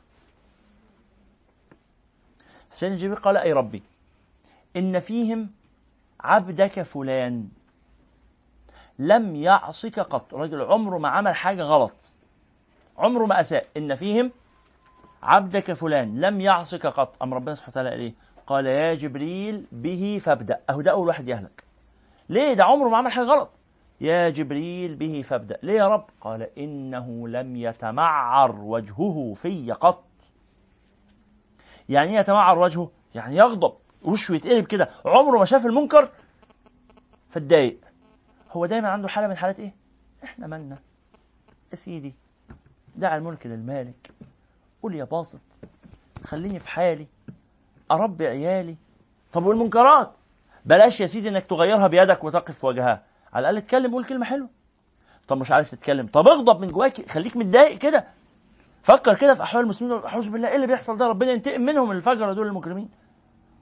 سيدنا 2.72 2.96
جبريل 2.96 3.16
قال 3.16 3.36
أي 3.36 3.52
ربي 3.52 3.82
إن 4.76 4.98
فيهم 5.00 5.50
عبدك 6.20 6.82
فلان. 6.82 7.48
لم 8.98 9.36
يعصك 9.36 10.00
قط. 10.00 10.34
رجل 10.34 10.62
عمره 10.62 10.98
ما 10.98 11.08
عمل 11.08 11.34
حاجة 11.34 11.62
غلط. 11.62 11.94
عمره 12.98 13.26
ما 13.26 13.40
أساء. 13.40 13.66
إن 13.76 13.94
فيهم 13.94 14.30
عبدك 15.22 15.72
فلان. 15.72 16.20
لم 16.20 16.40
يعصك 16.40 16.86
قط. 16.86 17.22
أم 17.22 17.34
ربنا 17.34 17.54
سبحانه 17.54 17.72
وتعالى 17.72 18.02
إيه؟ 18.02 18.14
قال 18.46 18.66
يا 18.66 18.94
جبريل 18.94 19.66
به 19.72 20.20
فابدأ. 20.22 20.60
أهو 20.70 20.80
ده 20.80 20.90
أول 20.90 21.08
واحد 21.08 21.28
يهلك. 21.28 21.64
ليه؟ 22.28 22.54
ده 22.54 22.64
عمره 22.64 22.88
ما 22.88 22.96
عمل 22.96 23.12
حاجة 23.12 23.24
غلط. 23.24 23.50
يا 24.00 24.28
جبريل 24.28 24.94
به 24.94 25.22
فابدأ. 25.22 25.58
ليه 25.62 25.72
يا 25.72 25.88
رب؟ 25.88 26.04
قال 26.20 26.58
إنه 26.58 27.28
لم 27.28 27.56
يتمعر 27.56 28.56
وجهه 28.60 29.32
في 29.36 29.72
قط. 29.72 30.04
يعني 31.88 32.10
إيه 32.10 32.18
يتمعر 32.18 32.58
وجهه؟ 32.58 32.90
يعني 33.14 33.36
يغضب. 33.36 33.72
وشه 34.02 34.34
يتقلب 34.34 34.66
كده. 34.66 34.88
عمره 35.04 35.38
ما 35.38 35.44
شاف 35.44 35.66
المنكر 35.66 36.08
فاتضايق. 37.30 37.78
هو 38.52 38.66
دايما 38.66 38.88
عنده 38.88 39.08
حالة 39.08 39.28
من 39.28 39.36
حالات 39.36 39.60
إيه؟ 39.60 39.74
إحنا 40.24 40.46
مالنا. 40.46 40.78
يا 41.70 41.76
سيدي 41.76 42.14
دع 42.96 43.16
الملك 43.16 43.46
للمالك. 43.46 44.10
قول 44.82 44.94
يا 44.94 45.04
باسط 45.04 45.38
خليني 46.24 46.58
في 46.58 46.68
حالي. 46.68 47.06
أربي 47.90 48.26
عيالي. 48.26 48.76
طب 49.32 49.46
والمنكرات؟ 49.46 50.12
بلاش 50.64 51.00
يا 51.00 51.06
سيدي 51.06 51.28
إنك 51.28 51.44
تغيرها 51.44 51.86
بيدك 51.86 52.24
وتقف 52.24 52.64
وجهها. 52.64 53.02
على 53.32 53.40
الأقل 53.40 53.56
اتكلم 53.56 53.92
قول 53.92 54.04
كلمة 54.04 54.24
حلوة. 54.24 54.48
طب 55.28 55.38
مش 55.38 55.50
عارف 55.50 55.70
تتكلم. 55.70 56.06
طب 56.06 56.28
اغضب 56.28 56.60
من 56.60 56.68
جواك 56.68 57.10
خليك 57.10 57.36
متضايق 57.36 57.78
كده. 57.78 58.06
فكر 58.82 59.14
كده 59.14 59.34
في 59.34 59.42
أحوال 59.42 59.64
المسلمين. 59.64 60.04
أعوذ 60.04 60.30
بالله 60.30 60.48
إيه 60.48 60.56
اللي 60.56 60.66
بيحصل 60.66 60.96
ده؟ 60.96 61.06
ربنا 61.06 61.32
ينتقم 61.32 61.60
منهم 61.60 61.90
الفجره 61.90 62.32
دول 62.32 62.46
المجرمين. 62.46 62.88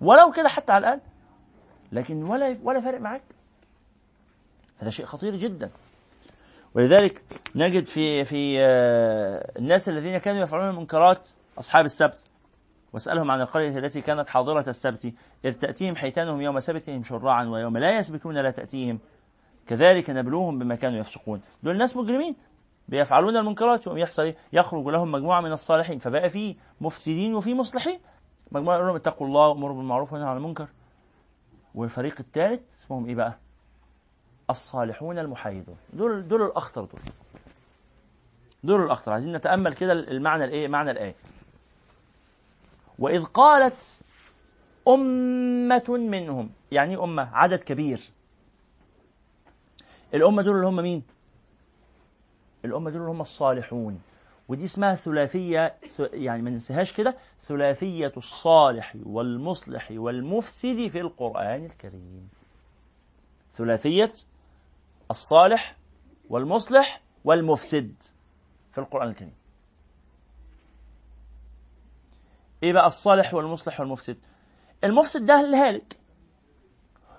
ولو 0.01 0.33
كده 0.33 0.49
حتى 0.49 0.73
على 0.73 0.87
الأقل. 0.87 1.01
لكن 1.93 2.23
ولا 2.23 2.59
ولا 2.63 2.81
فارق 2.81 3.01
معاك. 3.01 3.23
هذا 4.79 4.91
شيء 4.91 5.07
خطير 5.07 5.37
جدا. 5.37 5.71
ولذلك 6.75 7.23
نجد 7.55 7.89
في 7.89 8.25
في 8.25 8.57
آه، 8.61 9.53
الناس 9.59 9.89
الذين 9.89 10.19
كانوا 10.19 10.43
يفعلون 10.43 10.69
المنكرات 10.69 11.29
أصحاب 11.59 11.85
السبت. 11.85 12.31
واسألهم 12.93 13.31
عن 13.31 13.41
القرية 13.41 13.79
التي 13.79 14.01
كانت 14.01 14.29
حاضرة 14.29 14.69
السبت. 14.69 15.13
إذ 15.45 15.53
تأتيهم 15.53 15.97
حيتانهم 15.97 16.41
يوم 16.41 16.61
سبتهم 16.61 17.03
شرعا 17.03 17.45
ويوم 17.45 17.79
لا 17.79 17.99
يسبتون 17.99 18.35
لا 18.35 18.51
تأتيهم. 18.51 18.99
كذلك 19.67 20.11
نبلوهم 20.11 20.59
بما 20.59 20.75
كانوا 20.75 20.99
يفسقون. 20.99 21.41
دول 21.63 21.77
ناس 21.77 21.97
مجرمين. 21.97 22.37
بيفعلون 22.89 23.37
المنكرات 23.37 23.87
يوم 23.87 23.99
يحصل 23.99 24.23
إيه؟ 24.23 24.37
يخرج 24.53 24.87
لهم 24.87 25.13
مجموعة 25.13 25.41
من 25.41 25.53
الصالحين. 25.53 25.99
فبقى 25.99 26.29
في 26.29 26.57
مفسدين 26.81 27.35
وفي 27.35 27.55
مصلحين. 27.55 27.99
مجموعة 28.53 28.75
يقول 28.77 28.87
لهم 28.87 28.97
اتقوا 28.97 29.27
الله 29.27 29.49
وأمروا 29.49 29.77
بالمعروف 29.77 30.13
ونهوا 30.13 30.29
عن 30.31 30.37
المنكر. 30.37 30.69
والفريق 31.75 32.15
الثالث 32.21 32.79
اسمهم 32.79 33.07
إيه 33.07 33.15
بقى؟ 33.15 33.39
الصالحون 34.51 35.19
المحايدون. 35.19 35.77
دول 35.93 36.29
دول 36.29 36.43
الأخطر 36.43 36.85
دول. 36.85 37.01
دول 38.65 38.85
الأخطر. 38.85 39.13
عايزين 39.13 39.33
نتأمل 39.37 39.75
كده 39.75 39.93
المعنى 39.93 40.45
الإيه؟ 40.45 40.69
معنى 40.69 40.91
الآية. 40.91 41.15
وإذ 42.99 43.25
قالت 43.25 44.01
أمة 44.89 45.85
منهم 45.89 46.51
يعني 46.73 46.97
أمة؟ 46.97 47.29
عدد 47.33 47.59
كبير. 47.59 48.01
الأمة 50.15 50.43
دول 50.43 50.57
اللي 50.57 50.67
هم 50.67 50.77
مين؟ 50.77 51.03
الأمة 52.65 52.91
دول 52.91 53.01
اللي 53.01 53.11
هم 53.11 53.21
الصالحون. 53.21 54.01
ودي 54.49 54.65
اسمها 54.65 54.95
ثلاثية 54.95 55.77
يعني 55.99 56.43
ما 56.43 56.51
ننساهاش 56.51 56.93
كده 56.93 57.17
ثلاثية 57.47 58.13
الصالح 58.17 58.97
والمصلح 59.07 59.91
والمفسد 59.91 60.89
في 60.89 61.01
القرآن 61.01 61.65
الكريم. 61.65 62.29
ثلاثية 63.53 64.13
الصالح 65.11 65.77
والمصلح 66.29 67.01
والمفسد 67.25 67.95
في 68.73 68.79
القرآن 68.79 69.09
الكريم. 69.09 69.35
إيه 72.63 72.73
بقى 72.73 72.87
الصالح 72.87 73.35
والمصلح 73.35 73.81
والمفسد؟ 73.81 74.17
المفسد 74.85 75.27
ده 75.27 75.41
الهالك 75.41 75.99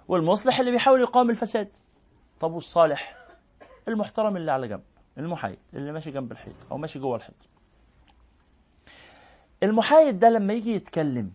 والمصلح 0.08 0.60
اللي 0.60 0.72
بيحاول 0.72 1.02
يقاوم 1.02 1.30
الفساد. 1.30 1.78
طب 2.40 2.52
والصالح؟ 2.52 3.18
المحترم 3.88 4.38
اللي 4.38 4.52
على 4.52 4.68
جنب. 4.68 4.84
المحايد 5.18 5.58
اللي 5.74 5.92
ماشي 5.92 6.12
جنب 6.12 6.32
الحيط 6.32 6.56
أو 6.72 6.78
ماشي 6.78 7.00
جوه 7.00 7.16
الحيط. 7.16 7.36
المحايد 9.64 10.20
ده 10.20 10.30
لما 10.30 10.54
يجي 10.54 10.72
يتكلم 10.76 11.32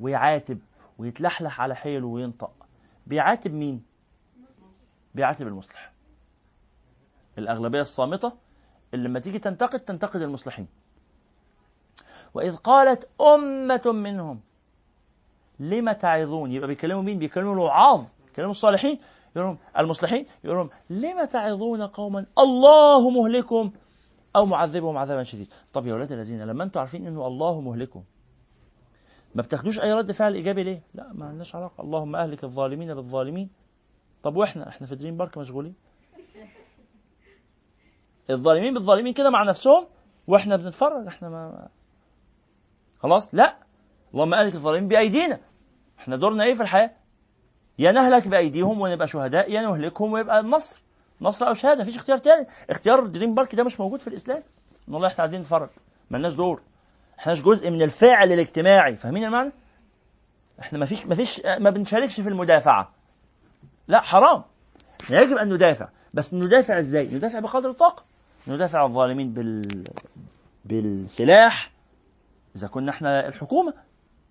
ويعاتب 0.00 0.58
ويتلحلح 0.98 1.60
على 1.60 1.74
حيله 1.76 2.06
وينطق 2.06 2.52
بيعاتب 3.06 3.52
مين؟ 3.54 3.82
بيعاتب 5.14 5.46
المصلح. 5.46 5.92
الأغلبية 7.38 7.80
الصامتة 7.80 8.32
اللي 8.94 9.08
لما 9.08 9.20
تيجي 9.20 9.38
تنتقد 9.38 9.80
تنتقد 9.80 10.22
المصلحين. 10.22 10.66
وإذ 12.34 12.56
قالت 12.56 13.08
أمة 13.20 13.92
منهم 13.92 14.40
لم 15.60 15.92
تعظون؟ 15.92 16.52
يبقى 16.52 16.68
بيكلموا 16.68 17.02
مين؟ 17.02 17.18
بيكلموا 17.18 17.52
الوعاظ 17.54 18.04
بيكلموا 18.26 18.50
الصالحين. 18.50 18.98
يقول 19.36 19.56
المصلحين 19.78 20.26
يقول 20.44 20.70
لهم 20.90 21.24
تعظون 21.24 21.82
قوما 21.82 22.26
الله 22.38 23.10
مهلكهم 23.10 23.72
أو 24.36 24.46
معذبهم 24.46 24.96
عذابا 24.98 25.22
شديد. 25.22 25.48
طب 25.72 25.86
يا 25.86 25.92
أولاد 25.92 26.12
الذين 26.12 26.42
لما 26.42 26.64
أنتم 26.64 26.80
عارفين 26.80 27.06
أنه 27.06 27.26
الله 27.26 27.60
مهلكهم 27.60 28.04
ما 29.34 29.42
بتاخدوش 29.42 29.80
أي 29.80 29.92
رد 29.92 30.12
فعل 30.12 30.34
إيجابي 30.34 30.62
ليه؟ 30.62 30.82
لا 30.94 31.12
ما 31.12 31.26
عندناش 31.26 31.54
علاقة. 31.54 31.82
اللهم 31.82 32.16
أهلك 32.16 32.44
الظالمين 32.44 32.94
بالظالمين. 32.94 33.50
طب 34.22 34.36
وإحنا؟ 34.36 34.68
إحنا 34.68 34.86
في 34.86 34.94
دريم 34.94 35.16
بارك 35.16 35.38
مشغولين. 35.38 35.74
الظالمين 38.30 38.74
بالظالمين 38.74 39.12
كده 39.12 39.30
مع 39.30 39.42
نفسهم 39.42 39.86
وإحنا 40.26 40.56
بنتفرج. 40.56 41.06
إحنا 41.06 41.28
ما 41.28 41.68
خلاص؟ 42.98 43.34
لا. 43.34 43.58
اللهم 44.14 44.34
أهلك 44.34 44.54
الظالمين 44.54 44.88
بأيدينا. 44.88 45.40
إحنا 45.98 46.16
دورنا 46.16 46.44
إيه 46.44 46.54
في 46.54 46.62
الحياة؟ 46.62 46.90
يا 47.78 47.92
نهلك 47.92 48.28
بأيديهم 48.28 48.80
ونبقى 48.80 49.08
شهداء 49.08 49.50
يا 49.50 49.62
نهلكهم 49.62 50.12
ويبقى 50.12 50.40
النصر. 50.40 50.80
نصر 51.20 51.48
أو 51.48 51.54
شهادة 51.54 51.82
مفيش 51.82 51.96
اختيار 51.96 52.18
تاني. 52.18 52.46
اختيار 52.70 53.06
دريم 53.06 53.34
بارك 53.34 53.54
ده 53.54 53.64
مش 53.64 53.80
موجود 53.80 54.00
في 54.00 54.08
الإسلام. 54.08 54.42
والله 54.88 55.06
إحنا 55.06 55.16
قاعدين 55.16 55.40
نتفرج 55.40 55.68
مالناش 56.10 56.32
دور. 56.32 56.62
احناش 57.18 57.42
جزء 57.42 57.70
من 57.70 57.82
الفاعل 57.82 58.32
الاجتماعي. 58.32 58.96
فاهمين 58.96 59.24
المعنى؟ 59.24 59.52
إحنا 60.60 60.78
مفيش 60.78 61.06
مفيش 61.06 61.42
ما 61.60 61.70
بنشاركش 61.70 62.20
في 62.20 62.28
المدافعة. 62.28 62.92
لا 63.88 64.00
حرام. 64.00 64.42
يجب 65.10 65.36
أن 65.36 65.54
ندافع. 65.54 65.88
بس 66.14 66.34
ندافع 66.34 66.78
إزاي؟ 66.78 67.06
ندافع 67.06 67.38
بقدر 67.38 67.70
الطاقة. 67.70 68.04
ندافع 68.48 68.86
الظالمين 68.86 69.32
بال 69.34 69.84
بالسلاح. 70.64 71.70
إذا 72.56 72.68
كنا 72.68 72.90
إحنا 72.90 73.28
الحكومة. 73.28 73.74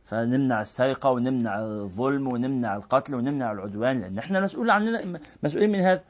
فنمنع 0.04 0.62
السرقة 0.62 1.10
ونمنع 1.10 1.60
الظلم 1.60 2.28
ونمنع 2.28 2.76
القتل 2.76 3.16
ونمنع 3.16 3.52
العدوان 3.52 4.02
لأن 4.02 4.18
إحنا 4.18 4.42
مسؤول 4.42 4.70
عننا 4.70 5.20
مسؤولين 5.44 5.72
من 5.72 5.80
هذا. 5.80 6.04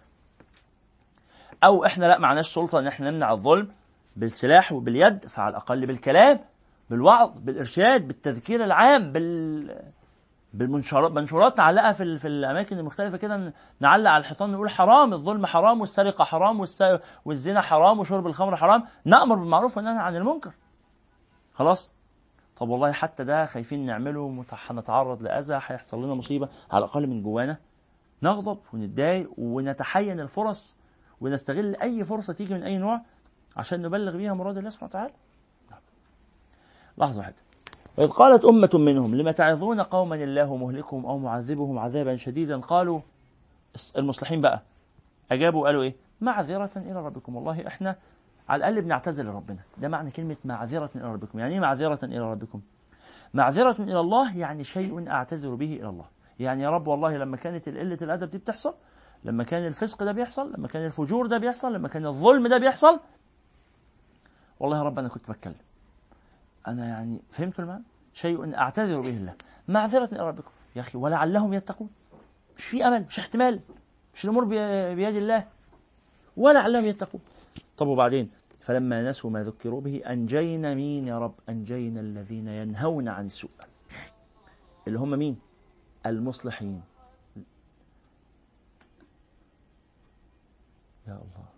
أو 1.64 1.86
إحنا 1.86 2.06
لا 2.06 2.20
معناش 2.20 2.48
سلطة 2.54 2.80
إن 2.80 2.88
إحنا 2.88 3.12
نمنع 3.12 3.32
الظلم 3.32 3.72
بالسلاح 4.16 4.72
وباليد 4.72 5.26
فعلى 5.28 5.50
الأقل 5.50 5.86
بالكلام 5.86 6.40
بالوعظ 6.90 7.32
بالإرشاد 7.40 8.08
بالتذكير 8.08 8.64
العام 8.64 9.12
بال 9.12 9.80
بالمنشورات 10.54 11.12
منشورات 11.12 11.58
نعلقها 11.58 11.92
في 11.92 12.18
في 12.18 12.28
الأماكن 12.28 12.80
المختلفة 12.80 13.18
كده 13.18 13.54
نعلق 13.80 14.10
على 14.12 14.22
الحيطان 14.22 14.52
نقول 14.52 14.70
حرام 14.70 15.14
الظلم 15.14 15.46
حرام 15.46 15.82
والسرقة 15.82 16.24
حرام 16.24 16.66
والزنا 17.26 17.62
حرام 17.62 18.00
وشرب 18.00 18.28
الخمر 18.28 18.56
حرام. 18.56 18.84
نأمر 19.06 19.36
بالمعروف 19.36 19.78
وننهى 19.78 20.00
عن 20.00 20.16
المنكر. 20.16 20.52
خلاص؟ 21.54 21.92
طب 22.58 22.70
والله 22.70 22.92
حتى 22.92 23.24
ده 23.24 23.46
خايفين 23.46 23.86
نعمله 23.86 24.44
هنتعرض 24.52 25.22
لأذى 25.22 25.54
هيحصل 25.54 26.04
لنا 26.04 26.14
مصيبة 26.14 26.50
على 26.72 26.86
الأقل 26.86 27.08
من 27.08 27.24
جوانا. 27.24 27.58
نغضب 28.24 28.58
ونتضايق 28.74 29.30
ونتحين 29.38 30.20
الفرص 30.20 30.76
ونستغل 31.22 31.76
أي 31.76 32.04
فرصة 32.04 32.34
تيجي 32.34 32.54
من 32.54 32.64
أي 32.64 32.78
نوع 32.78 33.02
عشان 33.58 33.82
نبلغ 33.82 34.18
بيها 34.18 34.34
مراد 34.34 34.58
الله 34.58 34.70
سبحانه 34.70 34.90
وتعالى. 34.90 35.14
لحظة 36.98 37.18
واحدة. 37.20 37.36
وإذ 37.98 38.10
قالت 38.10 38.46
أمة 38.46 38.70
منهم 38.74 39.16
لم 39.16 39.32
تعظون 39.32 39.82
قوما 39.82 40.16
الله 40.16 40.56
مهلكهم 40.56 41.06
أو 41.06 41.18
معذبهم 41.18 41.80
عذابا 41.80 42.16
شديدا؟ 42.16 42.60
قالوا 42.60 43.00
المصلحين 43.98 44.42
بقى 44.42 44.62
أجابوا 45.32 45.66
قالوا 45.66 45.84
إيه؟ 45.84 45.96
معذرة 46.22 46.72
إلى 46.76 47.06
ربكم. 47.06 47.36
والله 47.36 47.68
إحنا 47.68 47.96
على 48.50 48.60
الأقل 48.60 48.82
بنعتذر 48.82 49.24
لربنا. 49.24 49.60
ده 49.78 49.88
معنى 49.88 50.12
كلمة 50.12 50.36
معذرة 50.46 50.90
إلى 50.96 51.14
ربكم. 51.14 51.40
يعني 51.40 51.54
إيه 51.54 51.60
معذرة 51.60 52.00
إلى 52.06 52.32
ربكم؟ 52.32 52.62
معذرة 53.34 53.76
إلى 53.82 54.00
الله 54.00 54.38
يعني 54.38 54.64
شيء 54.64 55.10
أعتذر 55.10 55.56
به 55.56 55.74
إلى 55.74 55.90
الله. 55.90 56.06
يعني 56.40 56.64
يا 56.64 56.70
رب 56.70 56.88
والله 56.88 57.18
لما 57.18 57.38
كانت 57.38 57.70
قلة 57.70 57.98
الأدب 58.02 58.30
دي 58.30 58.38
بتحصل 58.38 58.74
لما 59.24 59.44
كان 59.44 59.68
الفسق 59.68 60.04
ده 60.04 60.12
بيحصل 60.12 60.54
لما 60.54 60.68
كان 60.68 60.86
الفجور 60.86 61.28
ده 61.28 61.38
بيحصل 61.38 61.74
لما 61.74 61.88
كان 61.88 62.06
الظلم 62.06 62.48
ده 62.48 62.58
بيحصل 62.58 63.00
والله 64.60 64.78
يا 64.78 64.84
رب 64.84 65.00
أنا 65.00 65.08
كنت 65.08 65.32
بتكلم. 65.32 65.56
أنا 66.68 66.86
يعني 66.88 67.22
فهمت 67.32 67.60
المعنى؟ 67.60 67.84
شيء 68.14 68.56
أعتذر 68.58 69.02
به 69.02 69.10
الله 69.10 69.34
معذرة 69.68 70.10
إلى 70.12 70.28
ربكم. 70.28 70.52
يا 70.76 70.82
أخي 70.82 70.98
ولعلهم 70.98 71.54
يتقون. 71.54 71.90
مش 72.58 72.66
في 72.66 72.88
أمل 72.88 73.06
مش 73.10 73.20
احتمال 73.20 73.60
مش 74.16 74.26
الأمور 74.26 74.44
بي- 74.46 74.96
بيد 74.96 75.16
الله. 75.16 75.48
ولعلهم 76.38 76.86
يتقون. 76.86 77.22
طب 77.78 77.88
وبعدين؟ 77.88 78.32
فلما 78.60 79.10
نسوا 79.10 79.30
ما 79.30 79.44
ذكروا 79.44 79.82
به 79.82 80.02
أنجينا 80.08 80.76
مين 80.76 81.08
يا 81.08 81.20
رب؟ 81.20 81.36
أنجينا 81.50 82.00
الذين 82.00 82.48
ينهون 82.48 83.08
عن 83.08 83.26
السوء. 83.26 83.52
اللي 84.88 85.00
هم 85.00 85.10
مين؟ 85.10 85.40
المصلحين. 86.06 86.82
يا 91.08 91.14
الله. 91.14 91.53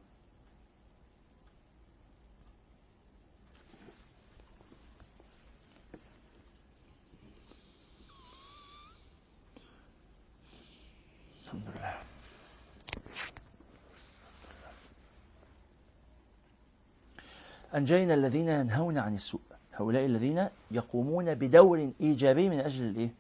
أنجينا 17.76 18.14
الذين 18.14 18.50
ينهون 18.50 18.98
عن 18.98 19.16
السوء. 19.16 19.42
هؤلاء 19.74 20.06
الذين 20.06 20.48
يقومون 20.72 21.36
بدور 21.36 21.92
إيجابي 22.02 22.50
من 22.50 22.60
أجل 22.60 22.86
الإيه؟ 22.86 23.14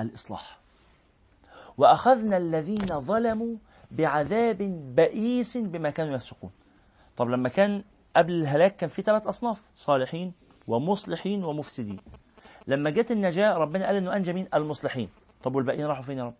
الإصلاح. 0.00 0.58
وأخذنا 1.78 2.36
الذين 2.36 3.00
ظلموا 3.00 3.56
بعذاب 3.90 4.58
بئيس 4.96 5.56
بما 5.56 5.90
كانوا 5.90 6.14
يفسقون. 6.14 6.50
طب 7.16 7.28
لما 7.28 7.48
كان 7.48 7.84
قبل 8.16 8.32
الهلاك 8.32 8.76
كان 8.76 8.88
في 8.88 9.02
ثلاث 9.02 9.26
أصناف 9.26 9.62
صالحين 9.74 10.32
ومصلحين 10.66 11.44
ومفسدين. 11.44 12.00
لما 12.66 12.90
جت 12.90 13.10
النجاة 13.10 13.54
ربنا 13.54 13.86
قال 13.86 13.96
إنه 13.96 14.16
أنجى 14.16 14.32
مين؟ 14.32 14.48
المصلحين. 14.54 15.08
طب 15.42 15.54
والباقيين 15.54 15.86
راحوا 15.86 16.02
فين 16.02 16.18
يا 16.18 16.24
رب؟ 16.24 16.34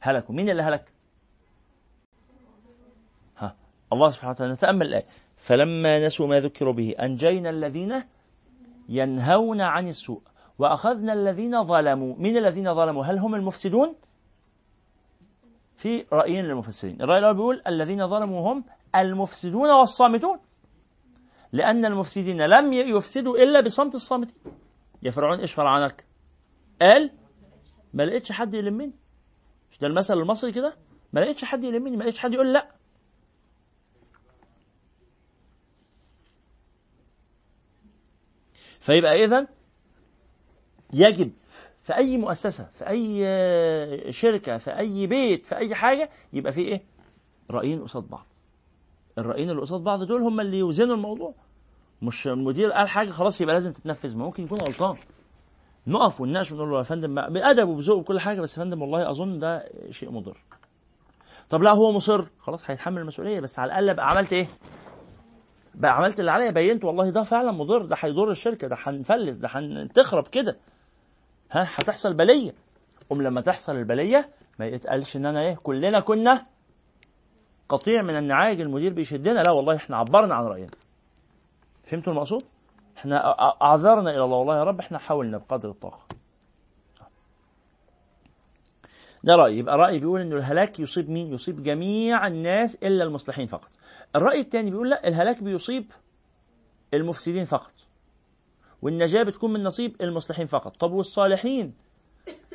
هلكوا. 0.00 0.34
مين 0.34 0.50
اللي 0.50 0.62
هلك؟ 0.62 0.92
ها. 3.38 3.56
الله 3.92 4.10
سبحانه 4.10 4.30
وتعالى. 4.30 4.52
نتأمل 4.52 4.86
الآية. 4.86 5.06
فلما 5.42 6.06
نسوا 6.06 6.26
ما 6.26 6.40
ذكروا 6.40 6.72
به 6.72 6.94
أنجينا 7.00 7.50
الذين 7.50 8.04
ينهون 8.88 9.60
عن 9.60 9.88
السوء 9.88 10.20
وأخذنا 10.58 11.12
الذين 11.12 11.62
ظلموا 11.62 12.14
من 12.18 12.36
الذين 12.36 12.74
ظلموا؟ 12.74 13.04
هل 13.04 13.18
هم 13.18 13.34
المفسدون؟ 13.34 13.94
في 15.76 16.04
رأيين 16.12 16.44
للمفسرين 16.44 17.02
الرأي 17.02 17.18
الأول 17.18 17.34
بيقول 17.34 17.62
الذين 17.66 18.08
ظلموا 18.08 18.52
هم 18.52 18.64
المفسدون 18.94 19.70
والصامتون. 19.70 20.38
لأن 21.52 21.84
المفسدين 21.84 22.42
لم 22.42 22.72
يفسدوا 22.72 23.36
إلا 23.36 23.60
بصمت 23.60 23.94
الصامتين. 23.94 24.36
يا 25.02 25.10
فرعون 25.10 25.40
إيش 25.40 25.52
فرعونك؟ 25.52 26.04
قال 26.82 27.10
ما 27.94 28.02
لقيتش 28.02 28.32
حد 28.32 28.54
يلمني. 28.54 28.92
مش 29.70 29.78
ده 29.78 29.86
المثل 29.86 30.14
المصري 30.14 30.52
كده؟ 30.52 30.76
ما 31.12 31.20
لقيتش 31.20 31.44
حد 31.44 31.64
يلمني 31.64 31.96
ما 31.96 32.02
لقيتش 32.02 32.18
حد 32.18 32.34
يقول 32.34 32.52
لا. 32.52 32.81
فيبقى 38.82 39.24
اذا 39.24 39.46
يجب 40.92 41.30
في 41.78 41.94
أي 41.96 42.16
مؤسسة 42.16 42.68
في 42.72 42.88
أي 42.88 44.12
شركة 44.12 44.58
في 44.58 44.78
أي 44.78 45.06
بيت 45.06 45.46
في 45.46 45.56
أي 45.56 45.74
حاجة 45.74 46.10
يبقى 46.32 46.52
في 46.52 46.60
إيه؟ 46.60 46.82
رايين 47.50 47.82
قصاد 47.82 48.02
بعض. 48.08 48.26
الرايين 49.18 49.50
اللي 49.50 49.60
قصاد 49.60 49.80
بعض 49.80 50.02
دول 50.02 50.22
هم 50.22 50.40
اللي 50.40 50.58
يوزنوا 50.58 50.94
الموضوع. 50.94 51.34
مش 52.02 52.26
المدير 52.26 52.72
قال 52.72 52.88
حاجة 52.88 53.10
خلاص 53.10 53.40
يبقى 53.40 53.54
لازم 53.54 53.72
تتنفذ 53.72 54.16
ما 54.16 54.24
ممكن 54.24 54.44
يكون 54.44 54.58
غلطان. 54.58 54.96
نقف 55.86 56.20
ونناقش 56.20 56.52
ونقول 56.52 56.70
له 56.70 56.78
يا 56.78 56.82
فندم 56.82 57.14
بأدب 57.14 57.68
وبذوق 57.68 57.96
وكل 57.98 58.20
حاجة 58.20 58.40
بس 58.40 58.58
يا 58.58 58.62
فندم 58.62 58.82
والله 58.82 59.10
أظن 59.10 59.38
ده 59.38 59.68
شيء 59.90 60.10
مضر. 60.10 60.36
طب 61.50 61.62
لا 61.62 61.70
هو 61.70 61.92
مصر 61.92 62.24
خلاص 62.40 62.70
هيتحمل 62.70 63.00
المسؤولية 63.02 63.40
بس 63.40 63.58
على 63.58 63.68
الأقل 63.68 63.94
بقى 63.94 64.10
عملت 64.10 64.32
إيه؟ 64.32 64.46
بقى 65.74 65.92
عملت 65.96 66.20
اللي 66.20 66.30
عليا 66.30 66.50
بينت 66.50 66.84
والله 66.84 67.10
ده 67.10 67.22
فعلا 67.22 67.52
مضر 67.52 67.84
ده 67.84 67.96
هيضر 68.00 68.30
الشركة 68.30 68.68
ده 68.68 68.76
هنفلس 68.82 69.36
ده 69.36 69.48
هتخرب 69.48 70.28
كده. 70.28 70.56
ها 71.50 71.68
هتحصل 71.74 72.14
بلية. 72.14 72.52
قوم 73.10 73.22
لما 73.22 73.40
تحصل 73.40 73.72
البلية 73.76 74.28
ما 74.58 74.66
يتقالش 74.66 75.16
إن 75.16 75.26
أنا 75.26 75.40
إيه 75.40 75.54
كلنا 75.54 76.00
كنا 76.00 76.46
قطيع 77.68 78.02
من 78.02 78.18
النعاج 78.18 78.60
المدير 78.60 78.92
بيشدنا. 78.92 79.42
لا 79.42 79.50
والله 79.50 79.76
إحنا 79.76 79.96
عبرنا 79.96 80.34
عن 80.34 80.44
رأينا. 80.44 80.70
فهمتوا 81.84 82.12
المقصود؟ 82.12 82.42
إحنا 82.96 83.16
اعذرنا 83.62 84.10
إلى 84.10 84.24
الله. 84.24 84.36
والله 84.36 84.58
يا 84.58 84.64
رب 84.64 84.80
إحنا 84.80 84.98
حاولنا 84.98 85.38
بقدر 85.38 85.70
الطاقة. 85.70 86.06
ده 89.24 89.34
رأي 89.34 89.58
يبقى 89.58 89.78
رأي 89.78 89.98
بيقول 89.98 90.20
انه 90.20 90.36
الهلاك 90.36 90.80
يصيب 90.80 91.10
مين؟ 91.10 91.32
يصيب 91.32 91.62
جميع 91.62 92.26
الناس 92.26 92.74
إلا 92.74 93.04
المصلحين 93.04 93.46
فقط. 93.46 93.70
الرأي 94.16 94.40
الثاني 94.40 94.70
بيقول 94.70 94.90
لا 94.90 95.08
الهلاك 95.08 95.42
بيصيب 95.42 95.92
المفسدين 96.94 97.44
فقط. 97.44 97.72
والنجاة 98.82 99.22
بتكون 99.22 99.52
من 99.52 99.62
نصيب 99.62 99.96
المصلحين 100.02 100.46
فقط. 100.46 100.76
طب 100.76 100.92
والصالحين؟ 100.92 101.74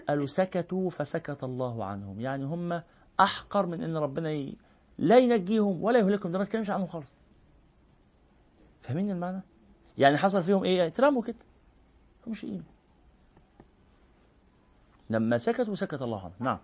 قالوا 0.09 0.26
سكتوا 0.26 0.89
فسكت 0.89 1.43
الله 1.43 1.86
عنهم، 1.86 2.20
يعني 2.22 2.45
هم 2.45 2.82
أحقر 3.20 3.65
من 3.65 3.84
إن 3.84 3.97
ربنا 3.97 4.32
ي... 4.32 4.55
لا 4.97 5.18
ينجيهم 5.18 5.84
ولا 5.84 5.99
يهلكهم، 5.99 6.32
ده 6.32 6.39
ما 6.39 6.45
تكلمش 6.45 6.70
عنهم 6.70 6.88
خالص. 6.88 7.15
فاهمين 8.82 9.11
المعنى؟ 9.11 9.41
يعني 9.97 10.18
حصل 10.18 10.41
فيهم 10.41 10.63
إيه؟ 10.63 10.88
اترموا 10.88 11.22
كده. 11.24 11.36
مش 12.28 12.45
قيمة. 12.45 12.63
لما 15.10 15.38
سكتوا 15.38 15.76
سكت 15.76 16.01
الله 16.01 16.20
عنهم، 16.20 16.32
نعم. 16.39 16.58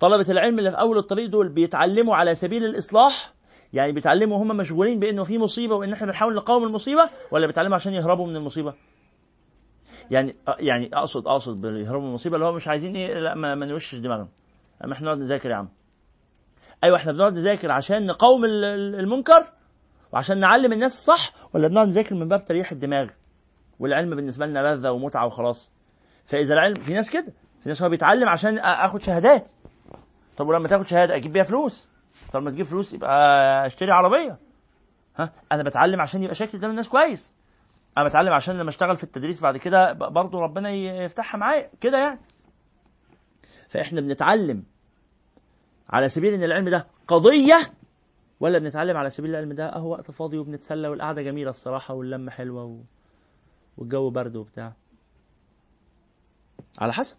طلبة 0.00 0.32
العلم 0.32 0.58
اللي 0.58 0.70
في 0.70 0.76
أول 0.80 0.98
الطريق 0.98 1.28
دول 1.30 1.48
بيتعلموا 1.48 2.16
على 2.16 2.34
سبيل 2.34 2.64
الإصلاح؟ 2.64 3.32
يعني 3.72 3.92
بيتعلموا 3.92 4.42
هم 4.42 4.48
مشغولين 4.56 5.00
بأنه 5.00 5.24
في 5.24 5.38
مصيبة 5.38 5.74
وإن 5.74 5.92
إحنا 5.92 6.06
بنحاول 6.06 6.34
نقاوم 6.34 6.64
المصيبة 6.64 7.10
ولا 7.30 7.46
بيتعلموا 7.46 7.74
عشان 7.74 7.92
يهربوا 7.92 8.26
من 8.26 8.36
المصيبة؟ 8.36 8.74
يعني 10.10 10.36
يعني 10.58 10.90
أقصد 10.94 11.26
أقصد 11.26 11.60
بيهربوا 11.60 12.02
من 12.02 12.08
المصيبة 12.08 12.36
اللي 12.36 12.46
هو 12.46 12.52
مش 12.52 12.68
عايزين 12.68 12.96
إيه 12.96 13.14
لا 13.20 13.34
ما, 13.34 13.54
ما 13.54 13.66
نوشش 13.66 13.94
دماغنا 13.94 14.28
أما 14.84 14.92
إحنا 14.92 15.06
نقعد 15.06 15.18
نذاكر 15.18 15.50
يا 15.50 15.54
عم. 15.54 15.68
أيوه 16.84 16.96
إحنا 16.96 17.12
بنقعد 17.12 17.32
نذاكر 17.38 17.70
عشان 17.70 18.06
نقاوم 18.06 18.44
ال- 18.44 18.64
ال- 18.64 18.94
المنكر 18.94 19.44
وعشان 20.12 20.40
نعلم 20.40 20.72
الناس 20.72 20.94
الصح 20.94 21.32
ولا 21.54 21.68
بنقعد 21.68 21.86
نذاكر 21.88 22.14
من 22.14 22.28
باب 22.28 22.44
تريح 22.44 22.72
الدماغ؟ 22.72 23.06
والعلم 23.80 24.16
بالنسبة 24.16 24.46
لنا 24.46 24.74
لذة 24.74 24.90
ومتعة 24.90 25.26
وخلاص. 25.26 25.70
فإذا 26.24 26.54
العلم 26.54 26.74
في 26.74 26.94
ناس 26.94 27.10
كده. 27.10 27.32
في 27.60 27.68
ناس 27.68 27.82
هو 27.82 27.88
بيتعلم 27.88 28.28
عشان 28.28 28.58
آخد 28.58 29.02
شهادات. 29.02 29.50
طب 30.36 30.48
ولما 30.48 30.68
تاخد 30.68 30.86
شهادة 30.86 31.16
أجيب 31.16 31.32
بيها 31.32 31.42
فلوس؟ 31.42 31.90
طب 32.32 32.42
ما 32.42 32.50
تجيب 32.50 32.66
فلوس 32.66 32.92
يبقى 32.94 33.66
أشتري 33.66 33.90
عربية. 33.90 34.38
ها؟ 35.16 35.32
أنا 35.52 35.62
بتعلم 35.62 36.00
عشان 36.00 36.22
يبقى 36.22 36.34
شكلي 36.34 36.58
قدام 36.58 36.70
الناس 36.70 36.88
كويس. 36.88 37.34
أنا 37.98 38.08
بتعلم 38.08 38.32
عشان 38.32 38.58
لما 38.58 38.68
أشتغل 38.68 38.96
في 38.96 39.04
التدريس 39.04 39.40
بعد 39.40 39.56
كده 39.56 39.92
برضه 39.92 40.40
ربنا 40.40 40.70
يفتحها 40.70 41.38
معايا. 41.38 41.70
كده 41.80 41.98
يعني. 41.98 42.20
فإحنا 43.68 44.00
بنتعلم 44.00 44.62
على 45.90 46.08
سبيل 46.08 46.34
إن 46.34 46.42
العلم 46.42 46.68
ده 46.68 46.86
قضية 47.08 47.72
ولا 48.40 48.58
بنتعلم 48.58 48.96
على 48.96 49.10
سبيل 49.10 49.30
العلم 49.30 49.52
ده 49.52 49.66
أهو 49.66 49.90
وقت 49.90 50.10
فاضي 50.10 50.38
وبنتسلى 50.38 50.88
والقعدة 50.88 51.22
جميلة 51.22 51.50
الصراحة 51.50 51.94
واللمة 51.94 52.30
حلوة 52.30 52.64
و... 52.64 52.78
والجو 53.78 54.10
برد 54.10 54.36
وبتاع. 54.36 54.72
على 56.78 56.92
حسب. 56.92 57.16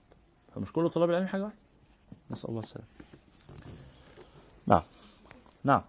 فمش 0.55 0.71
كل 0.71 0.89
طلاب 0.89 1.09
العلم 1.09 1.27
حاجة 1.27 1.43
واحدة. 1.43 1.57
نسأل 2.31 2.49
الله 2.49 2.59
السلامة. 2.61 2.87
نعم. 4.67 4.83
نعم. 5.63 5.81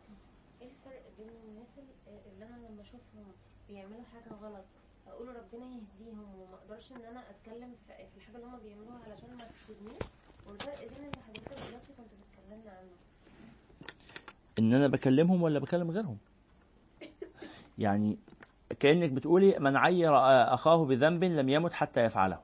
إيه 0.63 0.69
الفرق 0.69 1.03
بين 1.19 1.29
الناس 1.29 1.69
ال- 1.79 2.33
اللي 2.33 2.45
أنا 2.45 2.57
لما 2.57 2.83
أشوفهم 2.83 3.25
بيعملوا 3.69 4.03
حاجة 4.13 4.35
غلط 4.43 4.65
أقول 5.09 5.29
ربنا 5.29 5.67
يهديهم 5.67 6.35
وما 6.41 6.55
أقدرش 6.55 6.93
إن 6.93 7.05
أنا 7.11 7.23
أتكلم 7.31 7.75
في 7.87 7.93
في 7.97 8.17
الحاجة 8.17 8.37
اللي 8.37 8.47
هم 8.47 8.59
بيعملوها 8.65 8.99
علشان 9.11 9.29
ما 9.31 9.45
تفيدنيش؟ 9.45 10.03
والفرق 10.47 10.79
بين 10.81 11.05
اللي 11.05 11.23
حضرتك 11.29 11.53
دلوقتي 11.69 11.93
كنت 11.97 12.07
بتكلمنا 12.21 12.71
عنه. 12.71 12.91
إن 14.59 14.73
أنا 14.75 14.87
بكلمهم 14.89 15.43
ولا 15.43 15.59
بكلم 15.59 15.91
غيرهم؟ 15.91 16.19
يعني 17.79 18.19
كأنك 18.81 19.11
بتقولي 19.11 19.57
من 19.59 19.77
عير 19.77 20.11
أخاه 20.55 20.85
بذنب 20.85 21.25
لم 21.25 21.49
يمت 21.49 21.73
حتى 21.73 22.01
يفعله 22.05 22.39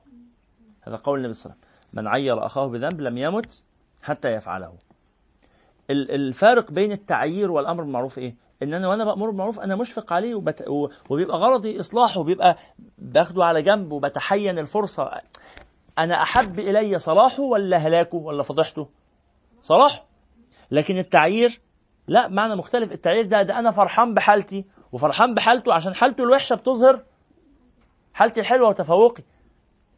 هذا 0.81 0.95
قول 0.95 1.19
النبي 1.19 1.33
صلى 1.33 1.45
الله 1.51 1.55
عليه 1.63 1.69
وسلم. 1.69 2.01
من 2.03 2.07
عير 2.07 2.45
أخاه 2.45 2.67
بذنب 2.67 3.01
لم 3.01 3.17
يمت 3.17 3.63
حتى 4.03 4.33
يفعله 4.33 4.73
ال- 5.89 6.11
الفارق 6.11 6.71
بين 6.71 6.91
التعيير 6.91 7.51
والأمر 7.51 7.83
بالمعروف 7.83 8.17
إيه؟ 8.17 8.35
إن 8.63 8.73
أنا 8.73 8.87
وأنا 8.87 9.05
بأمر 9.05 9.27
بالمعروف 9.29 9.59
أنا 9.59 9.75
مشفق 9.75 10.13
عليه 10.13 10.35
وبت... 10.35 10.65
وبيبقى 11.09 11.37
غرضي 11.37 11.79
إصلاحه 11.79 12.19
وبيبقى 12.19 12.55
باخده 12.97 13.45
على 13.45 13.61
جنب 13.61 13.91
وبتحين 13.91 14.59
الفرصة. 14.59 15.11
أنا 15.97 16.21
أحب 16.21 16.59
إلي 16.59 16.99
صلاحه 16.99 17.43
ولا 17.43 17.77
هلاكه 17.77 18.17
ولا 18.17 18.43
فضحته؟ 18.43 18.89
صلاحه 19.61 20.05
لكن 20.71 20.97
التعيير 20.97 21.61
لا 22.07 22.27
معنى 22.27 22.55
مختلف. 22.55 22.91
التعيير 22.91 23.25
ده 23.25 23.41
ده 23.41 23.59
أنا 23.59 23.71
فرحان 23.71 24.13
بحالتي 24.13 24.65
وفرحان 24.95 25.33
بحالته 25.33 25.73
عشان 25.73 25.95
حالته 25.95 26.23
الوحشة 26.23 26.55
بتظهر 26.55 27.03
حالتي 28.13 28.39
الحلوة 28.39 28.69
وتفوقي. 28.69 29.23